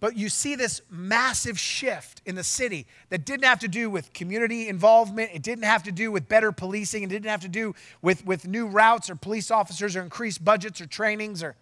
But 0.02 0.18
you 0.18 0.28
see 0.28 0.56
this 0.56 0.82
massive 0.90 1.58
shift 1.58 2.22
in 2.26 2.36
the 2.36 2.44
city 2.44 2.88
that 3.08 3.24
didn't 3.24 3.46
have 3.46 3.60
to 3.60 3.70
do 3.70 3.90
with 3.90 4.12
community 4.12 4.68
involvement. 4.68 5.32
It 5.34 5.44
didn't 5.44 5.64
have 5.64 5.84
to 5.84 5.94
do 5.94 6.12
with 6.12 6.28
better 6.28 6.52
policing. 6.52 7.04
It 7.04 7.08
didn't 7.08 7.30
have 7.30 7.40
to 7.40 7.48
do 7.48 7.74
with, 8.02 8.26
with 8.26 8.46
new 8.46 8.68
routes 8.68 9.10
or 9.10 9.16
police 9.16 9.50
officers 9.50 9.96
or 9.96 10.02
increased 10.02 10.44
budgets 10.44 10.82
or 10.82 10.88
trainings. 10.88 11.42
Or 11.42 11.56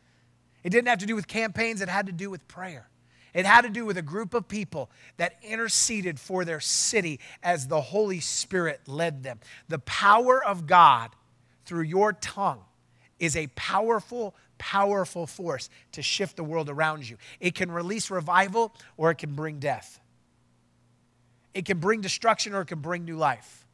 it 0.64 0.72
didn't 0.72 0.88
have 0.88 0.97
to 0.97 1.06
do 1.06 1.16
with 1.16 1.28
campaigns. 1.28 1.82
It 1.82 1.88
had 1.88 2.08
to 2.08 2.12
do 2.12 2.32
with 2.32 2.47
prayer. 2.47 2.89
It 3.36 3.45
had 3.45 3.62
to 3.62 3.70
do 3.70 3.86
with 3.86 3.99
a 3.99 4.02
group 4.02 4.34
of 4.34 4.47
people 4.47 4.89
that 5.18 5.36
interceded 5.43 6.20
for 6.20 6.43
their 6.43 6.60
city 6.60 7.20
as 7.43 7.68
the 7.68 7.80
Holy 7.80 8.22
Spirit 8.22 8.82
led 8.88 9.22
them. 9.22 9.39
The 9.70 9.78
power 9.78 10.43
of 10.43 10.66
God 10.66 11.12
through 11.72 11.84
your 11.84 12.11
tongue 12.11 12.59
is 13.17 13.38
a 13.38 13.47
powerful, 13.55 14.36
powerful 14.57 15.26
force 15.26 15.69
to 15.93 16.01
shift 16.01 16.36
the 16.36 16.43
world 16.43 16.69
around 16.69 17.09
you. 17.09 17.15
It 17.39 17.55
can 17.55 17.72
release 17.72 18.11
revival 18.11 18.74
or 18.97 19.09
it 19.09 19.19
can 19.19 19.36
bring 19.36 19.59
death. 19.59 20.01
It 21.53 21.63
can 21.63 21.80
bring 21.80 22.01
destruction 22.01 22.53
or 22.53 22.59
it 22.63 22.65
can 22.65 22.82
bring 22.82 23.05
new 23.05 23.15
life. 23.15 23.65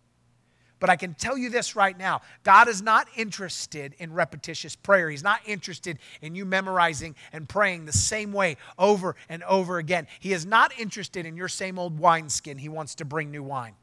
But 0.80 0.92
I 0.92 0.96
can 0.96 1.16
tell 1.16 1.40
you 1.40 1.50
this 1.50 1.76
right 1.76 1.98
now 1.98 2.22
God 2.44 2.68
is 2.68 2.84
not 2.84 3.08
interested 3.16 3.96
in 3.98 4.14
repetitious 4.14 4.76
prayer. 4.76 5.10
He's 5.10 5.24
not 5.24 5.40
interested 5.48 5.98
in 6.22 6.36
you 6.36 6.46
memorizing 6.46 7.16
and 7.34 7.50
praying 7.50 7.86
the 7.86 7.94
same 7.94 8.32
way 8.32 8.58
over 8.78 9.16
and 9.28 9.42
over 9.46 9.80
again. 9.80 10.06
He 10.20 10.34
is 10.34 10.46
not 10.46 10.72
interested 10.80 11.26
in 11.26 11.36
your 11.36 11.48
same 11.48 11.80
old 11.80 12.00
wineskin. 12.00 12.60
He 12.60 12.70
wants 12.70 12.94
to 12.94 13.06
bring 13.06 13.32
new 13.32 13.42
wine. 13.42 13.74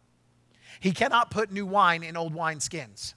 He 0.79 0.93
cannot 0.93 1.33
put 1.33 1.51
new 1.51 1.67
wine 1.67 2.05
in 2.05 2.17
old 2.17 2.33
wineskins. 2.33 3.15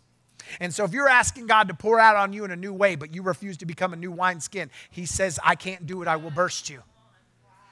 And 0.59 0.73
so 0.73 0.83
if 0.83 0.93
you're 0.93 1.07
asking 1.07 1.47
God 1.47 1.67
to 1.67 1.73
pour 1.73 1.99
out 1.99 2.15
on 2.15 2.33
you 2.33 2.45
in 2.45 2.51
a 2.51 2.55
new 2.55 2.73
way, 2.73 2.95
but 2.95 3.13
you 3.13 3.21
refuse 3.21 3.57
to 3.57 3.65
become 3.65 3.93
a 3.93 3.97
new 3.97 4.11
wineskin, 4.11 4.69
He 4.89 5.05
says, 5.05 5.39
I 5.43 5.55
can't 5.55 5.85
do 5.85 6.01
it, 6.01 6.07
I 6.07 6.15
will 6.15 6.31
burst 6.31 6.69
you. 6.69 6.83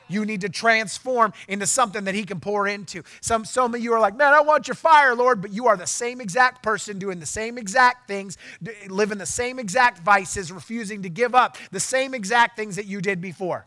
You 0.07 0.25
need 0.25 0.41
to 0.41 0.49
transform 0.49 1.33
into 1.47 1.65
something 1.65 2.03
that 2.03 2.15
He 2.15 2.23
can 2.23 2.39
pour 2.39 2.67
into. 2.67 3.03
Some, 3.21 3.45
some 3.45 3.73
of 3.73 3.81
you 3.81 3.93
are 3.93 3.99
like, 3.99 4.15
man, 4.15 4.33
I 4.33 4.41
want 4.41 4.67
your 4.67 4.75
fire, 4.75 5.15
Lord, 5.15 5.41
but 5.41 5.51
you 5.51 5.67
are 5.67 5.77
the 5.77 5.87
same 5.87 6.21
exact 6.21 6.61
person 6.61 6.99
doing 6.99 7.19
the 7.19 7.25
same 7.25 7.57
exact 7.57 8.07
things, 8.07 8.37
living 8.87 9.17
the 9.17 9.25
same 9.25 9.59
exact 9.59 9.99
vices, 9.99 10.51
refusing 10.51 11.01
to 11.03 11.09
give 11.09 11.33
up 11.33 11.57
the 11.71 11.79
same 11.79 12.13
exact 12.13 12.55
things 12.55 12.75
that 12.75 12.85
you 12.85 13.01
did 13.01 13.19
before. 13.21 13.65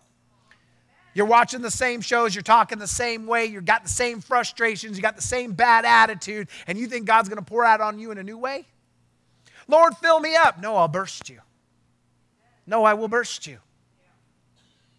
You're 1.15 1.27
watching 1.27 1.63
the 1.63 1.71
same 1.71 2.01
shows, 2.01 2.35
you're 2.35 2.43
talking 2.43 2.79
the 2.79 2.87
same 2.87 3.27
way, 3.27 3.47
you've 3.47 3.65
got 3.65 3.83
the 3.83 3.89
same 3.89 4.21
frustrations, 4.21 4.97
you 4.97 5.03
got 5.03 5.17
the 5.17 5.23
same 5.23 5.53
bad 5.53 5.85
attitude, 5.85 6.49
and 6.69 6.79
you 6.79 6.87
think 6.87 7.07
God's 7.07 7.29
gonna 7.29 7.43
pour 7.43 7.65
out 7.65 7.81
on 7.81 7.99
you 7.99 8.13
in 8.13 8.19
a 8.19 8.23
new 8.23 8.39
way? 8.39 8.67
Lord, 9.69 9.97
fill 9.99 10.19
me 10.19 10.35
up. 10.35 10.61
No, 10.61 10.77
I'll 10.77 10.89
burst 10.89 11.29
you. 11.29 11.41
No, 12.67 12.85
I 12.85 12.95
will 12.95 13.09
burst 13.09 13.47
you. 13.47 13.59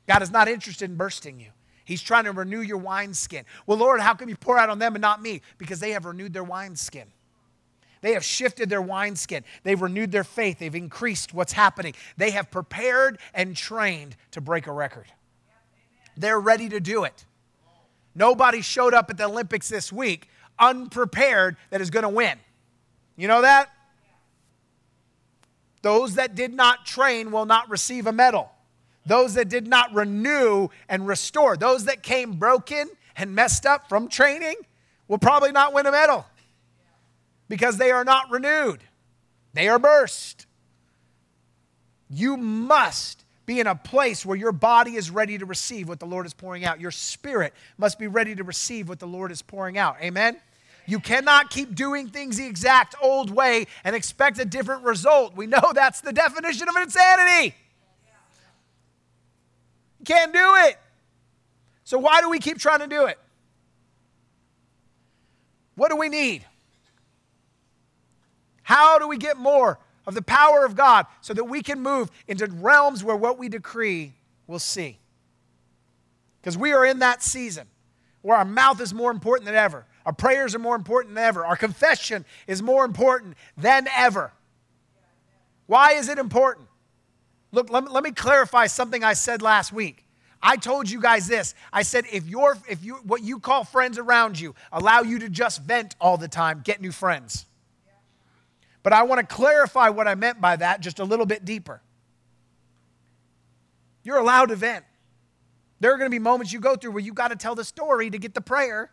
God 0.07 0.21
is 0.21 0.31
not 0.31 0.47
interested 0.47 0.89
in 0.89 0.95
bursting 0.95 1.39
you. 1.39 1.49
He's 1.85 2.01
trying 2.01 2.25
to 2.25 2.31
renew 2.31 2.61
your 2.61 2.77
wineskin. 2.77 3.45
Well, 3.65 3.79
Lord, 3.79 3.99
how 3.99 4.13
come 4.13 4.29
you 4.29 4.35
pour 4.35 4.57
out 4.57 4.69
on 4.69 4.77
them 4.77 4.95
and 4.95 5.01
not 5.01 5.21
me? 5.21 5.41
Because 5.57 5.79
they 5.79 5.91
have 5.91 6.05
renewed 6.05 6.33
their 6.33 6.43
wineskin. 6.43 7.07
They 8.01 8.13
have 8.13 8.23
shifted 8.23 8.69
their 8.69 8.81
wineskin. 8.81 9.43
They've 9.63 9.81
renewed 9.81 10.11
their 10.11 10.23
faith. 10.23 10.59
They've 10.59 10.73
increased 10.73 11.33
what's 11.33 11.51
happening. 11.51 11.95
They 12.15 12.31
have 12.31 12.49
prepared 12.51 13.19
and 13.33 13.55
trained 13.55 14.15
to 14.31 14.41
break 14.41 14.67
a 14.67 14.71
record. 14.71 15.07
They're 16.15 16.39
ready 16.39 16.69
to 16.69 16.79
do 16.79 17.03
it. 17.03 17.25
Nobody 18.15 18.61
showed 18.61 18.93
up 18.93 19.09
at 19.09 19.17
the 19.17 19.25
Olympics 19.25 19.69
this 19.69 19.91
week 19.91 20.27
unprepared 20.57 21.57
that 21.69 21.81
is 21.81 21.89
going 21.89 22.03
to 22.03 22.09
win. 22.09 22.37
You 23.15 23.27
know 23.27 23.41
that? 23.41 23.69
Those 25.81 26.15
that 26.15 26.35
did 26.35 26.53
not 26.53 26.85
train 26.85 27.31
will 27.31 27.45
not 27.45 27.69
receive 27.69 28.07
a 28.07 28.11
medal. 28.11 28.51
Those 29.05 29.35
that 29.35 29.49
did 29.49 29.67
not 29.67 29.93
renew 29.93 30.67
and 30.87 31.07
restore, 31.07 31.57
those 31.57 31.85
that 31.85 32.03
came 32.03 32.33
broken 32.33 32.89
and 33.15 33.33
messed 33.33 33.65
up 33.65 33.89
from 33.89 34.07
training, 34.07 34.55
will 35.07 35.17
probably 35.17 35.51
not 35.51 35.73
win 35.73 35.85
a 35.85 35.91
medal 35.91 36.25
because 37.47 37.77
they 37.77 37.91
are 37.91 38.03
not 38.03 38.29
renewed. 38.29 38.79
They 39.53 39.67
are 39.67 39.79
burst. 39.79 40.45
You 42.09 42.37
must 42.37 43.25
be 43.45 43.59
in 43.59 43.67
a 43.67 43.75
place 43.75 44.25
where 44.25 44.37
your 44.37 44.51
body 44.51 44.95
is 44.95 45.09
ready 45.09 45.37
to 45.39 45.45
receive 45.45 45.89
what 45.89 45.99
the 45.99 46.05
Lord 46.05 46.27
is 46.27 46.33
pouring 46.35 46.65
out. 46.65 46.79
Your 46.79 46.91
spirit 46.91 47.53
must 47.79 47.97
be 47.97 48.05
ready 48.07 48.35
to 48.35 48.43
receive 48.43 48.87
what 48.87 48.99
the 48.99 49.07
Lord 49.07 49.31
is 49.31 49.41
pouring 49.41 49.77
out. 49.77 49.97
Amen? 50.01 50.39
You 50.89 50.99
cannot 50.99 51.51
keep 51.51 51.75
doing 51.75 52.07
things 52.07 52.37
the 52.37 52.47
exact 52.47 52.95
old 52.99 53.29
way 53.29 53.67
and 53.83 53.95
expect 53.95 54.39
a 54.39 54.45
different 54.45 54.83
result. 54.83 55.35
We 55.35 55.45
know 55.45 55.61
that's 55.75 56.01
the 56.01 56.11
definition 56.11 56.67
of 56.67 56.75
insanity. 56.75 57.55
You 59.99 60.05
can't 60.05 60.33
do 60.33 60.55
it. 60.65 60.79
So, 61.83 61.99
why 61.99 62.21
do 62.21 62.29
we 62.29 62.39
keep 62.39 62.57
trying 62.57 62.79
to 62.79 62.87
do 62.87 63.05
it? 63.05 63.19
What 65.75 65.89
do 65.89 65.95
we 65.95 66.09
need? 66.09 66.43
How 68.63 68.97
do 68.97 69.07
we 69.07 69.17
get 69.17 69.37
more 69.37 69.77
of 70.07 70.15
the 70.15 70.23
power 70.23 70.65
of 70.65 70.75
God 70.75 71.05
so 71.21 71.35
that 71.35 71.43
we 71.43 71.61
can 71.61 71.81
move 71.81 72.09
into 72.27 72.47
realms 72.47 73.03
where 73.03 73.15
what 73.15 73.37
we 73.37 73.47
decree 73.47 74.13
we'll 74.47 74.57
see? 74.57 74.97
Because 76.41 76.57
we 76.57 76.73
are 76.73 76.83
in 76.83 76.99
that 76.99 77.21
season 77.21 77.67
where 78.23 78.37
our 78.37 78.45
mouth 78.45 78.81
is 78.81 78.91
more 78.91 79.11
important 79.11 79.45
than 79.45 79.55
ever. 79.55 79.85
Our 80.09 80.13
prayers 80.13 80.55
are 80.55 80.59
more 80.59 80.75
important 80.75 81.13
than 81.13 81.23
ever. 81.23 81.45
Our 81.45 81.55
confession 81.55 82.25
is 82.47 82.63
more 82.63 82.83
important 82.83 83.37
than 83.55 83.87
ever. 83.95 84.31
Why 85.67 85.91
is 85.91 86.09
it 86.09 86.17
important? 86.17 86.67
Look, 87.51 87.69
let 87.69 87.83
me, 87.83 87.91
let 87.91 88.03
me 88.03 88.09
clarify 88.09 88.65
something 88.65 89.03
I 89.03 89.13
said 89.13 89.43
last 89.43 89.71
week. 89.71 90.07
I 90.41 90.55
told 90.55 90.89
you 90.89 90.99
guys 90.99 91.27
this. 91.27 91.53
I 91.71 91.83
said 91.83 92.05
if 92.11 92.25
your 92.25 92.57
if 92.67 92.83
you 92.83 92.95
what 93.03 93.21
you 93.21 93.39
call 93.39 93.63
friends 93.63 93.99
around 93.99 94.39
you 94.39 94.55
allow 94.71 95.01
you 95.01 95.19
to 95.19 95.29
just 95.29 95.61
vent 95.61 95.95
all 96.01 96.17
the 96.17 96.27
time, 96.27 96.61
get 96.63 96.81
new 96.81 96.91
friends. 96.91 97.45
But 98.81 98.93
I 98.93 99.03
want 99.03 99.19
to 99.19 99.35
clarify 99.35 99.89
what 99.89 100.07
I 100.07 100.15
meant 100.15 100.41
by 100.41 100.55
that 100.55 100.81
just 100.81 100.97
a 100.97 101.03
little 101.03 101.27
bit 101.27 101.45
deeper. 101.45 101.83
You're 104.03 104.17
allowed 104.17 104.47
to 104.47 104.55
vent. 104.55 104.85
There 105.79 105.93
are 105.93 105.97
going 105.99 106.09
to 106.09 106.15
be 106.15 106.17
moments 106.17 106.51
you 106.51 106.59
go 106.59 106.75
through 106.75 106.93
where 106.93 107.03
you 107.03 107.13
got 107.13 107.27
to 107.27 107.35
tell 107.35 107.53
the 107.53 107.63
story 107.63 108.09
to 108.09 108.17
get 108.17 108.33
the 108.33 108.41
prayer. 108.41 108.89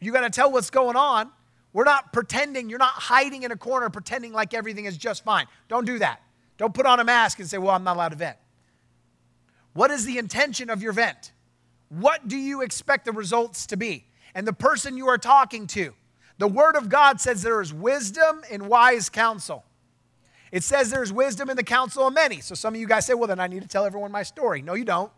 You 0.00 0.12
got 0.12 0.22
to 0.22 0.30
tell 0.30 0.50
what's 0.50 0.70
going 0.70 0.96
on. 0.96 1.30
We're 1.72 1.84
not 1.84 2.12
pretending, 2.12 2.68
you're 2.68 2.78
not 2.78 2.94
hiding 2.94 3.44
in 3.44 3.52
a 3.52 3.56
corner 3.56 3.90
pretending 3.90 4.32
like 4.32 4.54
everything 4.54 4.86
is 4.86 4.96
just 4.96 5.24
fine. 5.24 5.46
Don't 5.68 5.84
do 5.84 5.98
that. 6.00 6.20
Don't 6.56 6.74
put 6.74 6.84
on 6.84 6.98
a 6.98 7.04
mask 7.04 7.38
and 7.38 7.48
say, 7.48 7.58
Well, 7.58 7.70
I'm 7.70 7.84
not 7.84 7.96
allowed 7.96 8.08
to 8.08 8.16
vent. 8.16 8.36
What 9.72 9.90
is 9.90 10.04
the 10.04 10.18
intention 10.18 10.68
of 10.68 10.82
your 10.82 10.92
vent? 10.92 11.32
What 11.88 12.26
do 12.26 12.36
you 12.36 12.62
expect 12.62 13.04
the 13.04 13.12
results 13.12 13.66
to 13.66 13.76
be? 13.76 14.04
And 14.34 14.46
the 14.46 14.52
person 14.52 14.96
you 14.96 15.08
are 15.08 15.18
talking 15.18 15.66
to. 15.68 15.94
The 16.38 16.48
Word 16.48 16.76
of 16.76 16.88
God 16.88 17.20
says 17.20 17.42
there 17.42 17.60
is 17.60 17.72
wisdom 17.72 18.42
in 18.50 18.66
wise 18.66 19.08
counsel. 19.08 19.64
It 20.50 20.64
says 20.64 20.90
there's 20.90 21.12
wisdom 21.12 21.50
in 21.50 21.56
the 21.56 21.62
counsel 21.62 22.06
of 22.06 22.14
many. 22.14 22.40
So 22.40 22.54
some 22.54 22.74
of 22.74 22.80
you 22.80 22.86
guys 22.86 23.06
say, 23.06 23.14
well, 23.14 23.28
then 23.28 23.38
I 23.38 23.46
need 23.46 23.62
to 23.62 23.68
tell 23.68 23.84
everyone 23.84 24.10
my 24.10 24.22
story. 24.22 24.62
No, 24.62 24.74
you 24.74 24.84
don't. 24.84 25.12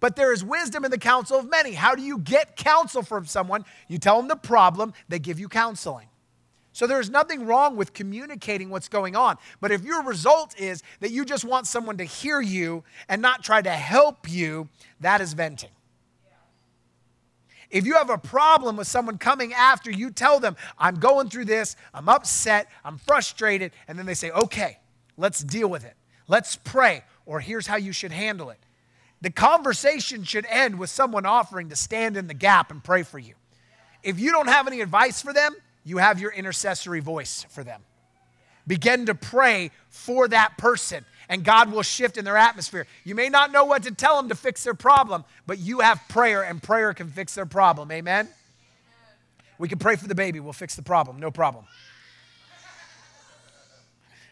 But 0.00 0.16
there 0.16 0.32
is 0.32 0.42
wisdom 0.42 0.84
in 0.84 0.90
the 0.90 0.98
counsel 0.98 1.38
of 1.38 1.48
many. 1.48 1.72
How 1.72 1.94
do 1.94 2.02
you 2.02 2.18
get 2.18 2.56
counsel 2.56 3.02
from 3.02 3.26
someone? 3.26 3.64
You 3.86 3.98
tell 3.98 4.16
them 4.16 4.28
the 4.28 4.36
problem, 4.36 4.94
they 5.08 5.18
give 5.18 5.38
you 5.38 5.48
counseling. 5.48 6.06
So 6.72 6.86
there's 6.86 7.10
nothing 7.10 7.46
wrong 7.46 7.76
with 7.76 7.92
communicating 7.92 8.70
what's 8.70 8.88
going 8.88 9.16
on. 9.16 9.36
But 9.60 9.72
if 9.72 9.82
your 9.84 10.02
result 10.02 10.58
is 10.58 10.82
that 11.00 11.10
you 11.10 11.24
just 11.24 11.44
want 11.44 11.66
someone 11.66 11.98
to 11.98 12.04
hear 12.04 12.40
you 12.40 12.84
and 13.08 13.20
not 13.20 13.42
try 13.42 13.60
to 13.60 13.70
help 13.70 14.30
you, 14.30 14.68
that 15.00 15.20
is 15.20 15.34
venting. 15.34 15.70
If 17.70 17.86
you 17.86 17.94
have 17.94 18.10
a 18.10 18.18
problem 18.18 18.76
with 18.76 18.86
someone 18.86 19.18
coming 19.18 19.52
after 19.52 19.90
you, 19.90 20.10
tell 20.10 20.40
them, 20.40 20.56
I'm 20.78 20.96
going 20.96 21.28
through 21.28 21.44
this, 21.44 21.76
I'm 21.94 22.08
upset, 22.08 22.68
I'm 22.84 22.98
frustrated, 22.98 23.72
and 23.86 23.98
then 23.98 24.06
they 24.06 24.14
say, 24.14 24.30
okay, 24.30 24.78
let's 25.16 25.42
deal 25.42 25.68
with 25.68 25.84
it. 25.84 25.94
Let's 26.26 26.56
pray, 26.56 27.04
or 27.26 27.40
here's 27.40 27.66
how 27.66 27.76
you 27.76 27.92
should 27.92 28.12
handle 28.12 28.50
it. 28.50 28.58
The 29.22 29.30
conversation 29.30 30.24
should 30.24 30.46
end 30.46 30.78
with 30.78 30.90
someone 30.90 31.26
offering 31.26 31.68
to 31.68 31.76
stand 31.76 32.16
in 32.16 32.26
the 32.26 32.34
gap 32.34 32.70
and 32.70 32.82
pray 32.82 33.02
for 33.02 33.18
you. 33.18 33.34
If 34.02 34.18
you 34.18 34.32
don't 34.32 34.48
have 34.48 34.66
any 34.66 34.80
advice 34.80 35.20
for 35.20 35.32
them, 35.32 35.54
you 35.84 35.98
have 35.98 36.20
your 36.20 36.30
intercessory 36.30 37.00
voice 37.00 37.44
for 37.50 37.62
them. 37.62 37.82
Begin 38.66 39.06
to 39.06 39.14
pray 39.14 39.70
for 39.88 40.28
that 40.28 40.56
person, 40.56 41.04
and 41.28 41.44
God 41.44 41.72
will 41.72 41.82
shift 41.82 42.16
in 42.16 42.24
their 42.24 42.36
atmosphere. 42.36 42.86
You 43.04 43.14
may 43.14 43.28
not 43.28 43.52
know 43.52 43.64
what 43.64 43.82
to 43.82 43.90
tell 43.90 44.16
them 44.16 44.28
to 44.28 44.34
fix 44.34 44.64
their 44.64 44.74
problem, 44.74 45.24
but 45.46 45.58
you 45.58 45.80
have 45.80 46.00
prayer, 46.08 46.42
and 46.42 46.62
prayer 46.62 46.94
can 46.94 47.08
fix 47.08 47.34
their 47.34 47.46
problem. 47.46 47.90
Amen? 47.90 48.28
We 49.58 49.68
can 49.68 49.78
pray 49.78 49.96
for 49.96 50.08
the 50.08 50.14
baby, 50.14 50.40
we'll 50.40 50.52
fix 50.52 50.76
the 50.76 50.82
problem, 50.82 51.20
no 51.20 51.30
problem. 51.30 51.66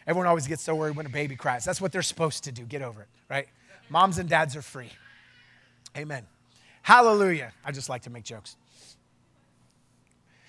Everyone 0.07 0.26
always 0.26 0.47
gets 0.47 0.62
so 0.62 0.74
worried 0.74 0.97
when 0.97 1.05
a 1.05 1.11
baby 1.11 1.36
cries. 1.36 1.66
That's 1.66 1.82
what 1.82 1.93
they're 1.93 2.01
supposed 2.01 2.45
to 2.45 2.53
do. 2.53 2.64
Get 2.64 2.80
over 2.80 3.03
it, 3.03 3.09
right? 3.28 3.47
Moms 3.91 4.18
and 4.18 4.28
dads 4.28 4.57
are 4.57 4.62
free. 4.62 4.91
Amen. 5.97 6.26
Hallelujah. 6.82 7.53
I 7.64 7.72
just 7.72 7.89
like 7.89 8.03
to 8.03 8.11
make 8.11 8.24
jokes. 8.24 8.57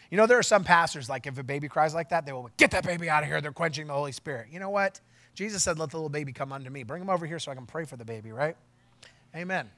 You 0.09 0.17
know, 0.17 0.25
there 0.25 0.39
are 0.39 0.43
some 0.43 0.63
pastors, 0.63 1.09
like 1.09 1.27
if 1.27 1.37
a 1.37 1.43
baby 1.43 1.67
cries 1.67 1.93
like 1.93 2.09
that, 2.09 2.25
they 2.25 2.31
will 2.31 2.49
get 2.57 2.71
that 2.71 2.85
baby 2.85 3.09
out 3.09 3.23
of 3.23 3.29
here. 3.29 3.41
They're 3.41 3.51
quenching 3.51 3.87
the 3.87 3.93
Holy 3.93 4.11
Spirit. 4.11 4.47
You 4.51 4.59
know 4.59 4.69
what? 4.69 4.99
Jesus 5.35 5.63
said, 5.63 5.77
let 5.77 5.91
the 5.91 5.97
little 5.97 6.09
baby 6.09 6.33
come 6.33 6.51
unto 6.51 6.69
me. 6.69 6.83
Bring 6.83 7.01
him 7.01 7.09
over 7.09 7.25
here 7.25 7.39
so 7.39 7.51
I 7.51 7.55
can 7.55 7.65
pray 7.65 7.85
for 7.85 7.95
the 7.95 8.05
baby, 8.05 8.31
right? 8.31 8.57
Amen. 9.35 9.69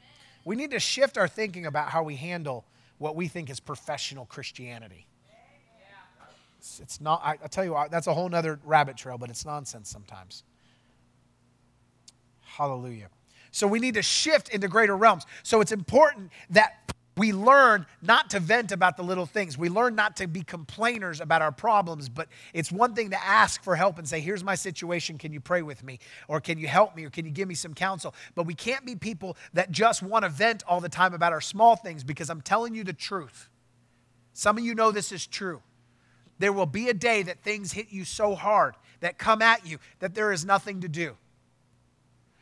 We 0.46 0.56
need 0.56 0.72
to 0.72 0.80
shift 0.80 1.18
our 1.18 1.28
thinking 1.28 1.66
about 1.66 1.90
how 1.90 2.04
we 2.04 2.16
handle 2.16 2.66
what 2.98 3.16
we 3.16 3.28
think 3.28 3.50
is 3.50 3.60
professional 3.60 4.26
Christianity. 4.26 5.06
It's, 6.60 6.80
it's 6.80 7.02
not, 7.02 7.22
I, 7.24 7.32
I 7.44 7.48
tell 7.48 7.66
you 7.66 7.76
that's 7.90 8.08
a 8.08 8.14
whole 8.14 8.34
other 8.34 8.60
rabbit 8.64 8.96
trail, 8.96 9.18
but 9.18 9.30
it's 9.30 9.46
nonsense 9.46 9.90
sometimes. 9.90 10.44
Hallelujah. 12.42 13.10
So 13.52 13.68
we 13.68 13.80
need 13.80 13.96
to 13.96 14.02
shift 14.02 14.50
into 14.50 14.68
greater 14.68 14.96
realms. 14.96 15.26
So 15.44 15.62
it's 15.62 15.72
important 15.72 16.32
that 16.50 16.82
we 17.18 17.34
learn 17.34 17.86
not 18.02 18.30
to 18.30 18.40
vent 18.40 18.72
about 18.72 18.96
the 18.96 19.04
little 19.04 19.26
things. 19.26 19.58
We 19.58 19.68
learn 19.68 19.96
not 19.96 20.16
to 20.18 20.28
be 20.28 20.44
complainers 20.44 21.20
about 21.20 21.42
our 21.42 21.52
problems, 21.52 22.08
but 22.08 22.30
it's 22.54 22.72
one 22.72 22.96
thing 22.96 23.10
to 23.10 23.22
ask 23.22 23.62
for 23.64 23.76
help 23.76 23.98
and 23.98 24.08
say, 24.08 24.22
Here's 24.22 24.44
my 24.44 24.56
situation. 24.56 25.18
Can 25.18 25.34
you 25.34 25.42
pray 25.42 25.62
with 25.62 25.84
me? 25.84 26.00
Or 26.30 26.40
can 26.40 26.58
you 26.58 26.68
help 26.68 26.96
me? 26.96 27.04
Or 27.04 27.10
can 27.10 27.26
you 27.26 27.32
give 27.32 27.50
me 27.50 27.56
some 27.56 27.74
counsel? 27.74 28.16
But 28.34 28.46
we 28.46 28.54
can't 28.54 28.86
be 28.86 28.96
people 28.96 29.36
that 29.54 29.72
just 29.72 30.02
want 30.02 30.24
to 30.24 30.30
vent 30.30 30.64
all 30.68 30.80
the 30.80 30.90
time 30.90 31.14
about 31.14 31.34
our 31.34 31.42
small 31.42 31.76
things 31.76 32.04
because 32.04 32.30
I'm 32.30 32.42
telling 32.42 32.74
you 32.74 32.86
the 32.86 32.94
truth. 32.94 33.50
Some 34.34 34.58
of 34.58 34.64
you 34.64 34.74
know 34.74 34.92
this 34.92 35.12
is 35.12 35.28
true. 35.28 35.62
There 36.40 36.54
will 36.54 36.66
be 36.66 36.88
a 36.88 36.94
day 36.94 37.24
that 37.24 37.44
things 37.44 37.74
hit 37.74 37.92
you 37.92 38.06
so 38.06 38.36
hard 38.36 38.76
that 39.02 39.18
come 39.18 39.42
at 39.42 39.66
you 39.66 39.80
that 40.00 40.16
there 40.16 40.32
is 40.32 40.46
nothing 40.46 40.82
to 40.82 40.88
do. 40.88 41.18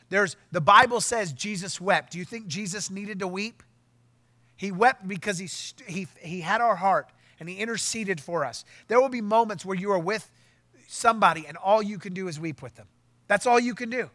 There's 0.09 0.35
the 0.51 0.61
Bible 0.61 1.01
says 1.01 1.31
Jesus 1.33 1.79
wept. 1.79 2.11
Do 2.11 2.17
you 2.17 2.25
think 2.25 2.47
Jesus 2.47 2.89
needed 2.89 3.19
to 3.19 3.27
weep? 3.27 3.63
He 4.55 4.71
wept 4.71 5.07
because 5.07 5.37
he, 5.37 5.47
he, 5.87 6.07
he 6.19 6.41
had 6.41 6.59
our 6.59 6.75
heart 6.75 7.09
and 7.39 7.47
he 7.47 7.55
interceded 7.55 8.19
for 8.19 8.43
us. 8.43 8.65
There 8.87 8.99
will 8.99 9.09
be 9.09 9.21
moments 9.21 9.65
where 9.65 9.77
you 9.77 9.91
are 9.91 9.99
with 9.99 10.29
somebody 10.87 11.45
and 11.47 11.55
all 11.55 11.81
you 11.81 11.97
can 11.97 12.13
do 12.13 12.27
is 12.27 12.39
weep 12.39 12.61
with 12.61 12.75
them. 12.75 12.87
That's 13.27 13.45
all 13.45 13.59
you 13.59 13.73
can 13.73 13.89
do. 13.89 14.09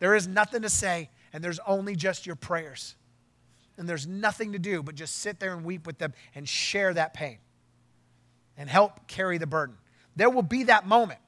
There 0.00 0.14
is 0.14 0.26
nothing 0.26 0.62
to 0.62 0.70
say, 0.70 1.10
and 1.32 1.44
there's 1.44 1.60
only 1.66 1.94
just 1.94 2.26
your 2.26 2.36
prayers. 2.36 2.96
And 3.76 3.88
there's 3.88 4.06
nothing 4.06 4.52
to 4.52 4.58
do 4.58 4.82
but 4.82 4.94
just 4.94 5.16
sit 5.16 5.38
there 5.38 5.52
and 5.52 5.64
weep 5.64 5.86
with 5.86 5.98
them 5.98 6.12
and 6.34 6.48
share 6.48 6.92
that 6.94 7.14
pain 7.14 7.38
and 8.56 8.68
help 8.68 9.06
carry 9.06 9.38
the 9.38 9.46
burden. 9.46 9.76
There 10.16 10.30
will 10.30 10.42
be 10.42 10.64
that 10.64 10.86
moment 10.86 11.20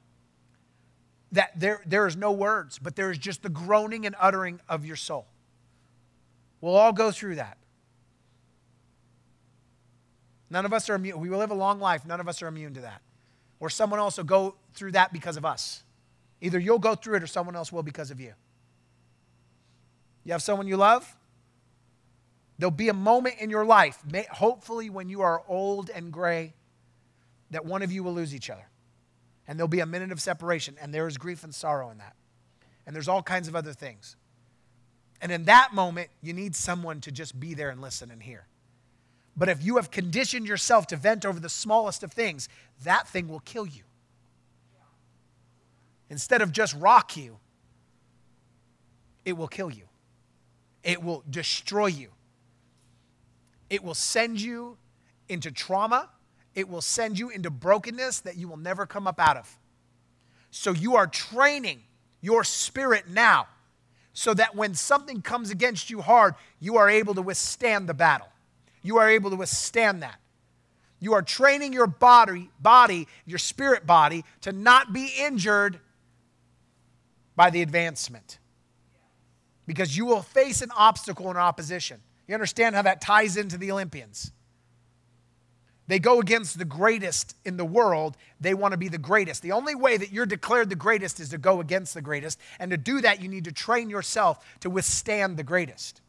that 1.31 1.51
there, 1.59 1.81
there 1.85 2.07
is 2.07 2.17
no 2.17 2.31
words, 2.31 2.77
but 2.79 2.95
there 2.95 3.09
is 3.09 3.17
just 3.17 3.43
the 3.43 3.49
groaning 3.49 4.05
and 4.05 4.15
uttering 4.19 4.59
of 4.67 4.85
your 4.85 4.95
soul. 4.95 5.27
We'll 6.59 6.75
all 6.75 6.93
go 6.93 7.11
through 7.11 7.35
that. 7.35 7.57
None 10.49 10.65
of 10.65 10.73
us 10.73 10.89
are 10.89 10.95
immune. 10.95 11.19
We 11.19 11.29
will 11.29 11.39
live 11.39 11.51
a 11.51 11.55
long 11.55 11.79
life. 11.79 12.05
None 12.05 12.19
of 12.19 12.27
us 12.27 12.41
are 12.41 12.47
immune 12.47 12.73
to 12.73 12.81
that. 12.81 13.01
Or 13.59 13.69
someone 13.69 13.99
else 13.99 14.17
will 14.17 14.25
go 14.25 14.55
through 14.73 14.91
that 14.91 15.13
because 15.13 15.37
of 15.37 15.45
us. 15.45 15.83
Either 16.41 16.59
you'll 16.59 16.79
go 16.79 16.93
through 16.93 17.15
it 17.15 17.23
or 17.23 17.27
someone 17.27 17.55
else 17.55 17.71
will 17.71 17.83
because 17.83 18.11
of 18.11 18.19
you. 18.19 18.33
You 20.25 20.33
have 20.33 20.41
someone 20.41 20.67
you 20.67 20.77
love? 20.77 21.15
There'll 22.59 22.69
be 22.69 22.89
a 22.89 22.93
moment 22.93 23.35
in 23.39 23.49
your 23.49 23.65
life, 23.65 24.03
hopefully 24.29 24.89
when 24.89 25.09
you 25.09 25.21
are 25.21 25.41
old 25.47 25.89
and 25.89 26.11
gray, 26.11 26.53
that 27.49 27.65
one 27.65 27.81
of 27.81 27.91
you 27.91 28.03
will 28.03 28.13
lose 28.13 28.35
each 28.35 28.49
other. 28.49 28.67
And 29.47 29.57
there'll 29.57 29.67
be 29.67 29.79
a 29.79 29.85
minute 29.85 30.11
of 30.11 30.21
separation, 30.21 30.75
and 30.81 30.93
there 30.93 31.07
is 31.07 31.17
grief 31.17 31.43
and 31.43 31.53
sorrow 31.53 31.89
in 31.89 31.97
that. 31.97 32.15
And 32.85 32.95
there's 32.95 33.07
all 33.07 33.23
kinds 33.23 33.47
of 33.47 33.55
other 33.55 33.73
things. 33.73 34.15
And 35.21 35.31
in 35.31 35.45
that 35.45 35.73
moment, 35.73 36.09
you 36.21 36.33
need 36.33 36.55
someone 36.55 37.01
to 37.01 37.11
just 37.11 37.39
be 37.39 37.53
there 37.53 37.69
and 37.69 37.81
listen 37.81 38.11
and 38.11 38.23
hear. 38.23 38.47
But 39.37 39.49
if 39.49 39.63
you 39.63 39.77
have 39.77 39.91
conditioned 39.91 40.47
yourself 40.47 40.87
to 40.87 40.95
vent 40.95 41.25
over 41.25 41.39
the 41.39 41.49
smallest 41.49 42.03
of 42.03 42.11
things, 42.11 42.49
that 42.83 43.07
thing 43.07 43.27
will 43.27 43.39
kill 43.39 43.65
you. 43.65 43.83
Instead 46.09 46.41
of 46.41 46.51
just 46.51 46.75
rock 46.75 47.15
you, 47.15 47.37
it 49.23 49.33
will 49.33 49.47
kill 49.47 49.71
you. 49.71 49.83
It 50.83 51.01
will 51.03 51.23
destroy 51.29 51.85
you. 51.85 52.09
It 53.69 53.83
will 53.83 53.93
send 53.93 54.41
you 54.41 54.77
into 55.29 55.51
trauma. 55.51 56.09
It 56.55 56.69
will 56.69 56.81
send 56.81 57.17
you 57.17 57.29
into 57.29 57.49
brokenness 57.49 58.21
that 58.21 58.37
you 58.37 58.47
will 58.47 58.57
never 58.57 58.85
come 58.85 59.07
up 59.07 59.19
out 59.19 59.37
of. 59.37 59.57
So 60.49 60.71
you 60.71 60.95
are 60.95 61.07
training 61.07 61.81
your 62.21 62.43
spirit 62.43 63.05
now 63.09 63.47
so 64.13 64.33
that 64.33 64.55
when 64.55 64.75
something 64.75 65.21
comes 65.21 65.49
against 65.49 65.89
you 65.89 66.01
hard, 66.01 66.35
you 66.59 66.77
are 66.77 66.89
able 66.89 67.15
to 67.15 67.21
withstand 67.21 67.87
the 67.87 67.93
battle 67.93 68.27
you 68.81 68.97
are 68.97 69.09
able 69.09 69.29
to 69.29 69.35
withstand 69.35 70.01
that. 70.03 70.19
You 70.99 71.13
are 71.13 71.21
training 71.21 71.73
your 71.73 71.87
body, 71.87 72.49
body, 72.59 73.07
your 73.25 73.39
spirit 73.39 73.87
body, 73.87 74.23
to 74.41 74.51
not 74.51 74.93
be 74.93 75.11
injured 75.19 75.79
by 77.35 77.49
the 77.49 77.61
advancement. 77.61 78.37
Because 79.65 79.95
you 79.95 80.05
will 80.05 80.21
face 80.21 80.61
an 80.61 80.69
obstacle 80.75 81.29
and 81.29 81.37
opposition. 81.37 82.01
You 82.27 82.35
understand 82.35 82.75
how 82.75 82.83
that 82.83 83.01
ties 83.01 83.37
into 83.37 83.57
the 83.57 83.71
Olympians. 83.71 84.31
They 85.91 85.99
go 85.99 86.21
against 86.21 86.57
the 86.57 86.63
greatest 86.63 87.35
in 87.43 87.57
the 87.57 87.65
world. 87.65 88.15
They 88.39 88.53
want 88.53 88.71
to 88.71 88.77
be 88.77 88.87
the 88.87 88.97
greatest. 88.97 89.41
The 89.41 89.51
only 89.51 89.75
way 89.75 89.97
that 89.97 90.09
you're 90.09 90.25
declared 90.25 90.69
the 90.69 90.75
greatest 90.77 91.19
is 91.19 91.27
to 91.31 91.37
go 91.37 91.59
against 91.59 91.93
the 91.93 92.01
greatest. 92.01 92.39
And 92.61 92.71
to 92.71 92.77
do 92.77 93.01
that, 93.01 93.21
you 93.21 93.27
need 93.27 93.43
to 93.43 93.51
train 93.51 93.89
yourself 93.89 94.39
to 94.61 94.69
withstand 94.69 95.35
the 95.35 95.43
greatest. 95.43 95.99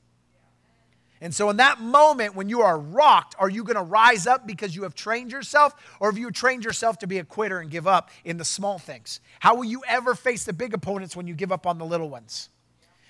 And 1.20 1.35
so, 1.35 1.51
in 1.51 1.57
that 1.57 1.80
moment 1.80 2.37
when 2.37 2.49
you 2.49 2.61
are 2.61 2.78
rocked, 2.78 3.35
are 3.41 3.49
you 3.49 3.64
going 3.64 3.74
to 3.74 3.83
rise 3.83 4.24
up 4.28 4.47
because 4.47 4.76
you 4.76 4.85
have 4.85 4.95
trained 4.95 5.33
yourself, 5.33 5.74
or 5.99 6.12
have 6.12 6.16
you 6.16 6.30
trained 6.30 6.64
yourself 6.64 7.01
to 7.01 7.09
be 7.09 7.18
a 7.18 7.24
quitter 7.24 7.59
and 7.59 7.68
give 7.68 7.89
up 7.89 8.11
in 8.24 8.37
the 8.37 8.45
small 8.45 8.78
things? 8.78 9.18
How 9.41 9.57
will 9.57 9.64
you 9.64 9.83
ever 9.89 10.14
face 10.14 10.45
the 10.45 10.53
big 10.53 10.74
opponents 10.74 11.16
when 11.16 11.26
you 11.26 11.35
give 11.35 11.51
up 11.51 11.66
on 11.66 11.78
the 11.78 11.85
little 11.85 12.09
ones? 12.09 12.51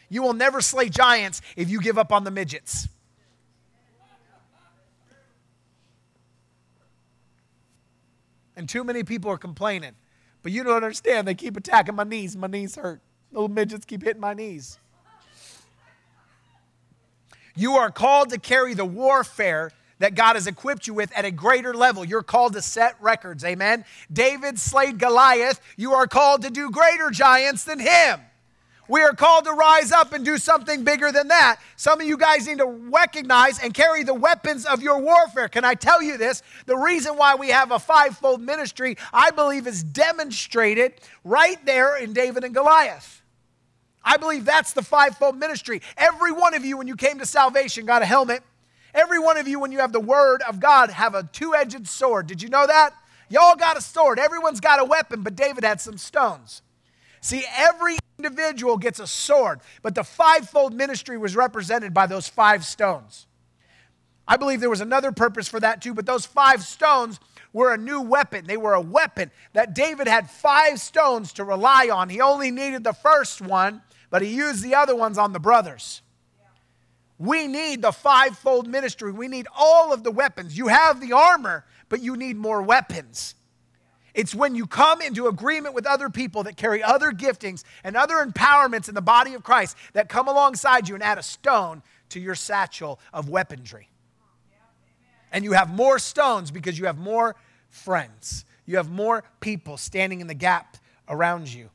You 0.09 0.23
will 0.23 0.33
never 0.33 0.63
slay 0.63 0.89
giants 0.89 1.43
if 1.55 1.69
you 1.69 1.83
give 1.83 1.99
up 1.99 2.13
on 2.13 2.25
the 2.25 2.31
midgets. 2.31 2.89
And 8.57 8.69
too 8.69 8.85
many 8.85 9.03
people 9.03 9.31
are 9.31 9.39
complaining. 9.39 9.93
But 10.43 10.53
you 10.53 10.65
don't 10.65 10.75
understand, 10.75 11.27
they 11.27 11.35
keep 11.35 11.57
attacking 11.57 11.95
my 11.95 12.05
knees. 12.05 12.37
My 12.37 12.49
knees 12.49 12.77
hurt. 12.77 13.01
Little 13.31 13.49
midgets 13.49 13.85
keep 13.85 14.03
hitting 14.03 14.21
my 14.21 14.35
knees. 14.35 14.79
You 17.55 17.75
are 17.75 17.91
called 17.91 18.31
to 18.31 18.39
carry 18.39 18.75
the 18.75 18.85
warfare 18.85 19.71
that 19.99 20.15
God 20.15 20.35
has 20.35 20.47
equipped 20.47 20.87
you 20.87 20.95
with 20.95 21.13
at 21.17 21.25
a 21.25 21.31
greater 21.31 21.75
level. 21.75 22.05
You're 22.05 22.23
called 22.23 22.55
to 22.55 22.63
set 22.63 22.97
records. 23.01 23.45
Amen. 23.45 23.85
David 24.13 24.59
slayed 24.59 24.99
Goliath. 24.99 25.61
You 25.77 25.93
are 25.95 26.07
called 26.07 26.43
to 26.43 26.51
do 26.51 26.71
greater 26.71 27.11
giants 27.11 27.65
than 27.65 27.79
him. 27.79 28.21
We 28.89 29.01
are 29.03 29.15
called 29.15 29.45
to 29.45 29.53
rise 29.53 29.93
up 29.93 30.13
and 30.13 30.25
do 30.25 30.39
something 30.39 30.83
bigger 30.83 31.13
than 31.13 31.29
that. 31.29 31.61
Some 31.77 32.01
of 32.01 32.07
you 32.07 32.17
guys 32.17 32.47
need 32.47 32.59
to 32.59 32.67
recognize 32.67 33.59
and 33.63 33.73
carry 33.73 34.03
the 34.03 34.15
weapons 34.15 34.67
of 34.67 34.83
your 34.83 34.99
warfare. 34.99 35.49
Can 35.49 35.65
I 35.65 35.75
tell 35.75 36.03
you 36.03 36.19
this? 36.19 36.43
The 36.67 36.77
reason 36.77 37.17
why 37.17 37.37
we 37.37 37.49
have 37.49 37.71
a 37.71 37.79
fivefold 37.79 38.41
ministry, 38.41 38.97
I 39.13 39.31
believe, 39.31 39.67
is 39.67 39.85
demonstrated 39.85 40.95
right 41.25 41.65
there 41.65 41.97
in 41.97 42.13
David 42.13 42.45
and 42.45 42.53
Goliath. 42.53 43.23
I 44.05 44.17
believe 44.17 44.45
that's 44.45 44.73
the 44.73 44.83
fivefold 44.83 45.39
ministry. 45.39 45.81
Every 45.97 46.33
one 46.33 46.55
of 46.55 46.65
you, 46.65 46.77
when 46.77 46.89
you 46.89 46.97
came 46.97 47.21
to 47.21 47.27
salvation, 47.27 47.87
got 47.87 48.03
a 48.03 48.07
helmet. 48.07 48.43
Every 48.95 49.21
one 49.21 49.39
of 49.39 49.47
you, 49.47 49.61
when 49.61 49.73
you 49.73 49.79
have 49.79 49.93
the 49.93 50.01
word 50.01 50.43
of 50.43 50.61
God, 50.61 50.91
have 50.91 51.15
a 51.15 51.23
two 51.23 51.55
edged 51.55 51.87
sword. 51.87 52.27
Did 52.27 52.43
you 52.43 52.49
know 52.49 52.67
that? 52.67 52.95
Y'all 53.29 53.57
got 53.57 53.79
a 53.79 53.81
sword. 53.81 54.19
Everyone's 54.19 54.61
got 54.61 54.81
a 54.81 54.85
weapon, 54.85 55.23
but 55.23 55.37
David 55.37 55.65
had 55.65 55.81
some 55.81 55.97
stones. 55.97 56.63
See, 57.23 57.45
every 57.57 57.97
individual 58.19 58.77
gets 58.77 58.99
a 58.99 59.07
sword, 59.07 59.61
but 59.81 59.95
the 59.95 60.03
fivefold 60.05 60.75
ministry 60.75 61.17
was 61.17 61.37
represented 61.37 61.95
by 61.95 62.07
those 62.07 62.29
five 62.29 62.65
stones. 62.65 63.27
I 64.27 64.37
believe 64.37 64.61
there 64.61 64.69
was 64.69 64.81
another 64.81 65.13
purpose 65.13 65.49
for 65.49 65.61
that 65.61 65.81
too, 65.81 65.95
but 65.95 66.05
those 66.05 66.27
five 66.27 66.63
stones 66.63 67.21
were 67.53 67.73
a 67.73 67.79
new 67.79 68.01
weapon. 68.01 68.47
They 68.47 68.57
were 68.57 68.75
a 68.75 68.81
weapon 68.81 69.31
that 69.53 69.75
David 69.75 70.09
had 70.09 70.29
five 70.29 70.81
stones 70.81 71.33
to 71.35 71.45
rely 71.45 71.89
on. 71.93 72.09
He 72.09 72.21
only 72.21 72.51
needed 72.51 72.83
the 72.83 72.93
first 72.93 73.41
one, 73.41 73.83
but 74.11 74.23
he 74.23 74.35
used 74.35 74.65
the 74.65 74.75
other 74.75 74.97
ones 74.97 75.17
on 75.17 75.33
the 75.33 75.41
brothers. 75.41 76.03
We 77.19 77.47
need 77.47 77.83
the 77.83 77.93
fivefold 77.93 78.67
ministry. 78.67 79.13
We 79.13 79.29
need 79.29 79.47
all 79.57 79.93
of 79.93 80.03
the 80.03 80.11
weapons. 80.11 80.59
You 80.59 80.67
have 80.69 81.01
the 81.01 81.13
armor, 81.13 81.65
but 81.89 82.03
you 82.03 82.17
need 82.17 82.37
more 82.37 82.63
weapons. 82.63 83.37
It's 84.15 84.35
when 84.35 84.55
you 84.55 84.67
come 84.67 85.01
into 85.01 85.27
agreement 85.27 85.75
with 85.75 85.87
other 85.87 86.11
people 86.11 86.43
that 86.43 86.57
carry 86.57 86.83
other 86.83 87.13
giftings 87.13 87.65
and 87.83 87.97
other 87.97 88.17
empowerments 88.17 88.89
in 88.89 88.95
the 88.95 89.01
body 89.01 89.35
of 89.35 89.43
Christ 89.43 89.77
that 89.95 90.09
come 90.09 90.29
alongside 90.29 90.89
you 90.89 90.95
and 90.95 91.03
add 91.03 91.19
a 91.19 91.23
stone 91.23 91.83
to 92.11 92.21
your 92.21 92.35
satchel 92.35 93.01
of 93.13 93.31
weaponry. 93.31 93.89
And 95.33 95.45
you 95.45 95.53
have 95.53 95.73
more 95.73 95.99
stones 95.99 96.51
because 96.51 96.79
you 96.79 96.85
have 96.85 96.99
more 96.99 97.37
friends. 97.71 98.45
You 98.67 98.77
have 98.77 98.91
more 98.91 99.25
people 99.41 99.79
standing 99.79 100.21
in 100.21 100.27
the 100.27 100.35
gap 100.35 100.77
around 101.09 101.53
you. 101.53 101.71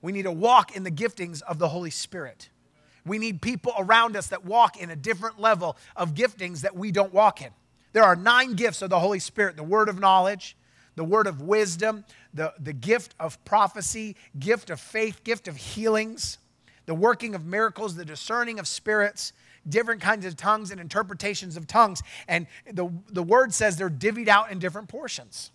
We 0.00 0.12
need 0.12 0.22
to 0.22 0.32
walk 0.32 0.74
in 0.74 0.82
the 0.82 0.90
giftings 0.90 1.42
of 1.42 1.58
the 1.58 1.68
Holy 1.68 1.90
Spirit. 1.90 2.48
We 3.04 3.18
need 3.18 3.42
people 3.42 3.74
around 3.78 4.16
us 4.16 4.28
that 4.28 4.44
walk 4.44 4.78
in 4.78 4.90
a 4.90 4.96
different 4.96 5.38
level 5.38 5.76
of 5.94 6.14
giftings 6.14 6.62
that 6.62 6.74
we 6.74 6.90
don't 6.90 7.12
walk 7.12 7.42
in. 7.42 7.50
There 7.92 8.04
are 8.04 8.16
nine 8.16 8.54
gifts 8.54 8.82
of 8.82 8.90
the 8.90 9.00
Holy 9.00 9.18
Spirit 9.18 9.56
the 9.56 9.62
word 9.62 9.88
of 9.88 9.98
knowledge, 9.98 10.56
the 11.00 11.04
word 11.04 11.26
of 11.26 11.40
wisdom, 11.40 12.04
the, 12.34 12.52
the 12.60 12.74
gift 12.74 13.14
of 13.18 13.42
prophecy, 13.46 14.16
gift 14.38 14.68
of 14.68 14.78
faith, 14.78 15.24
gift 15.24 15.48
of 15.48 15.56
healings, 15.56 16.36
the 16.84 16.94
working 16.94 17.34
of 17.34 17.46
miracles, 17.46 17.94
the 17.96 18.04
discerning 18.04 18.58
of 18.58 18.68
spirits, 18.68 19.32
different 19.66 20.02
kinds 20.02 20.26
of 20.26 20.36
tongues 20.36 20.70
and 20.70 20.78
interpretations 20.78 21.56
of 21.56 21.66
tongues. 21.66 22.02
And 22.28 22.46
the, 22.70 22.92
the 23.08 23.22
word 23.22 23.54
says 23.54 23.78
they're 23.78 23.88
divvied 23.88 24.28
out 24.28 24.52
in 24.52 24.58
different 24.58 24.90
portions. 24.90 25.50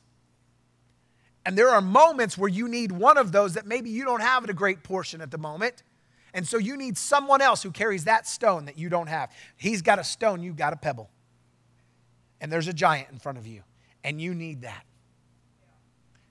And 1.46 1.56
there 1.56 1.70
are 1.70 1.80
moments 1.80 2.40
where 2.40 2.50
you 2.50 2.68
need 2.68 2.92
one 2.92 3.20
of 3.20 3.32
those 3.32 3.54
that 3.54 3.68
maybe 3.68 3.92
you 3.92 4.04
don't 4.04 4.22
have 4.22 4.46
a 4.46 4.52
great 4.52 4.82
portion 4.82 5.22
at 5.22 5.30
the 5.30 5.38
moment. 5.38 5.84
And 6.34 6.48
so 6.48 6.58
you 6.58 6.76
need 6.76 6.98
someone 6.98 7.42
else 7.42 7.62
who 7.62 7.70
carries 7.70 8.06
that 8.06 8.28
stone 8.28 8.66
that 8.66 8.80
you 8.80 8.90
don't 8.90 9.10
have. 9.10 9.32
He's 9.58 9.84
got 9.84 10.00
a 10.00 10.04
stone, 10.04 10.42
you've 10.42 10.58
got 10.58 10.74
a 10.74 10.76
pebble. 10.76 11.12
And 12.42 12.52
there's 12.52 12.68
a 12.68 12.74
giant 12.74 13.10
in 13.12 13.20
front 13.20 13.38
of 13.38 13.46
you. 13.46 13.62
And 14.04 14.20
you 14.20 14.34
need 14.34 14.64
that. 14.64 14.86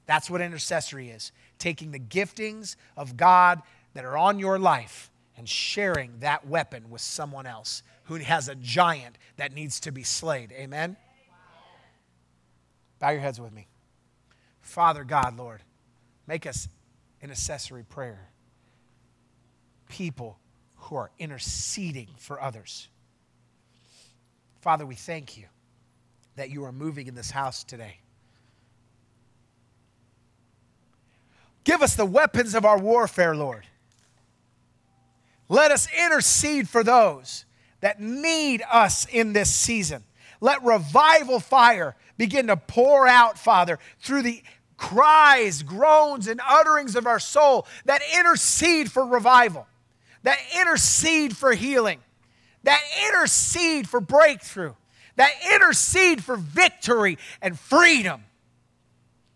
That's 0.06 0.28
what 0.28 0.40
intercessory 0.40 1.08
is 1.10 1.32
taking 1.58 1.92
the 1.92 1.98
giftings 1.98 2.76
of 2.96 3.16
God 3.16 3.62
that 3.94 4.04
are 4.04 4.18
on 4.18 4.38
your 4.38 4.58
life 4.58 5.10
and 5.36 5.48
sharing 5.48 6.18
that 6.20 6.46
weapon 6.46 6.90
with 6.90 7.00
someone 7.00 7.46
else 7.46 7.82
who 8.04 8.16
has 8.16 8.48
a 8.48 8.54
giant 8.54 9.16
that 9.36 9.54
needs 9.54 9.80
to 9.80 9.92
be 9.92 10.02
slayed. 10.02 10.52
Amen? 10.52 10.96
Bow 12.98 13.10
your 13.10 13.20
heads 13.20 13.40
with 13.40 13.52
me. 13.52 13.66
Father 14.60 15.04
God, 15.04 15.36
Lord, 15.36 15.62
make 16.26 16.46
us 16.46 16.66
an 16.66 16.70
intercessory 17.24 17.84
prayer. 17.84 18.30
People 19.88 20.38
who 20.76 20.96
are 20.96 21.10
interceding 21.18 22.08
for 22.18 22.40
others. 22.40 22.88
Father, 24.60 24.86
we 24.86 24.94
thank 24.94 25.36
you 25.36 25.44
that 26.36 26.50
you 26.50 26.64
are 26.64 26.72
moving 26.72 27.06
in 27.06 27.14
this 27.14 27.30
house 27.30 27.64
today. 27.64 27.98
Give 31.64 31.82
us 31.82 31.96
the 31.96 32.06
weapons 32.06 32.54
of 32.54 32.64
our 32.64 32.78
warfare, 32.78 33.34
Lord. 33.34 33.66
Let 35.48 35.70
us 35.70 35.88
intercede 35.98 36.68
for 36.68 36.84
those 36.84 37.44
that 37.80 38.00
need 38.00 38.62
us 38.70 39.06
in 39.06 39.32
this 39.32 39.52
season. 39.52 40.04
Let 40.40 40.62
revival 40.62 41.40
fire 41.40 41.96
begin 42.16 42.46
to 42.46 42.56
pour 42.56 43.06
out, 43.06 43.38
Father, 43.38 43.78
through 44.00 44.22
the 44.22 44.42
cries, 44.76 45.62
groans, 45.62 46.28
and 46.28 46.40
utterings 46.46 46.96
of 46.96 47.06
our 47.06 47.18
soul 47.18 47.66
that 47.84 48.02
intercede 48.18 48.90
for 48.90 49.06
revival, 49.06 49.66
that 50.22 50.38
intercede 50.58 51.36
for 51.36 51.52
healing, 51.52 52.00
that 52.62 52.82
intercede 53.08 53.88
for 53.88 54.00
breakthrough, 54.00 54.74
that 55.16 55.32
intercede 55.54 56.24
for 56.24 56.36
victory 56.36 57.18
and 57.40 57.58
freedom 57.58 58.24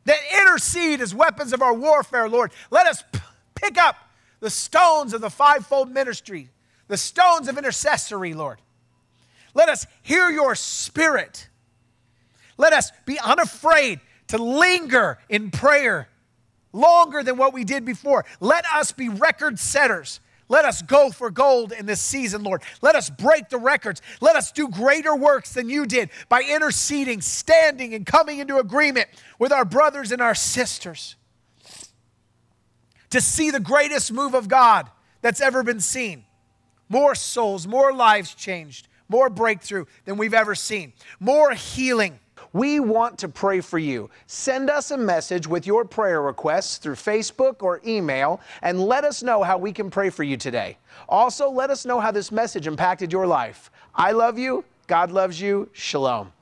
that 0.09 0.19
intercede 0.41 1.01
as 1.01 1.15
weapons 1.15 1.53
of 1.53 1.63
our 1.63 1.75
warfare, 1.75 2.29
Lord. 2.29 2.53
Let 2.71 2.87
us 2.87 3.03
p- 3.13 3.21
pick 3.55 3.79
up 3.79 3.97
the 4.41 4.51
stones 4.51 5.13
of 5.13 5.21
the 5.21 5.31
fivefold 5.31 5.91
ministry, 5.91 6.49
the 6.87 6.97
stones 6.97 7.49
of 7.49 7.59
intercessory, 7.59 8.35
Lord. 8.35 8.61
Let 9.55 9.69
us 9.69 9.87
hear 10.03 10.31
your 10.31 10.55
spirit. 10.55 11.49
Let 12.57 12.73
us 12.73 12.93
be 13.07 13.19
unafraid 13.19 14.01
to 14.29 14.39
linger 14.39 15.19
in 15.29 15.51
prayer 15.51 16.09
longer 16.73 17.23
than 17.23 17.37
what 17.37 17.53
we 17.53 17.65
did 17.65 17.85
before. 17.85 18.25
Let 18.41 18.65
us 18.75 18.93
be 18.93 19.09
record 19.09 19.59
setters 19.59 20.21
let 20.49 20.65
us 20.65 20.83
go 20.83 21.11
for 21.11 21.31
gold 21.31 21.73
in 21.73 21.87
this 21.87 22.01
season, 22.01 22.43
Lord. 22.43 22.63
Let 22.81 22.95
us 22.95 23.11
break 23.11 23.49
the 23.51 23.59
records. 23.59 24.01
Let 24.21 24.37
us 24.37 24.51
do 24.51 24.69
greater 24.69 25.15
works 25.15 25.53
than 25.53 25.69
you 25.69 25.87
did 25.87 26.11
by 26.29 26.43
interceding, 26.43 27.21
standing, 27.21 27.95
and 27.95 28.07
coming 28.07 28.39
into 28.39 28.59
agreement 28.59 29.09
with 29.39 29.53
our 29.53 29.65
brothers 29.65 30.11
and 30.11 30.23
our 30.23 30.35
sisters 30.35 31.17
to 33.11 33.21
see 33.21 33.51
the 33.51 33.61
greatest 33.61 34.13
move 34.13 34.35
of 34.35 34.49
God 34.49 34.91
that's 35.21 35.41
ever 35.41 35.63
been 35.63 35.81
seen. 35.81 36.25
More 36.89 37.15
souls, 37.15 37.67
more 37.67 37.93
lives 37.93 38.35
changed, 38.35 38.89
more 39.09 39.29
breakthrough 39.29 39.85
than 40.05 40.17
we've 40.17 40.35
ever 40.35 40.55
seen, 40.55 40.93
more 41.21 41.53
healing 41.53 42.19
we 42.53 42.81
want 42.81 43.19
to 43.19 43.29
pray 43.29 43.61
for 43.61 43.79
you. 43.79 44.11
Send 44.27 44.71
us 44.71 44.91
a 44.91 44.97
message 44.97 45.47
with 45.47 45.67
your 45.67 45.85
prayer 45.85 46.23
requests 46.23 46.79
through 46.79 46.95
Facebook 46.95 47.63
or 47.63 47.81
email 47.87 48.41
and 48.63 48.81
let 48.81 49.05
us 49.05 49.23
know 49.23 49.43
how 49.43 49.59
we 49.59 49.73
can 49.73 49.91
pray 49.91 50.11
for 50.11 50.23
you 50.23 50.37
today. 50.37 50.79
Also, 51.09 51.51
let 51.51 51.71
us 51.71 51.85
know 51.85 52.01
how 52.01 52.11
this 52.11 52.33
message 52.33 52.67
impacted 52.67 53.13
your 53.13 53.27
life. 53.27 53.71
I 53.95 54.13
love 54.13 54.39
you. 54.39 54.65
God 54.87 55.11
loves 55.11 55.41
you. 55.41 55.69
Shalom. 55.73 56.33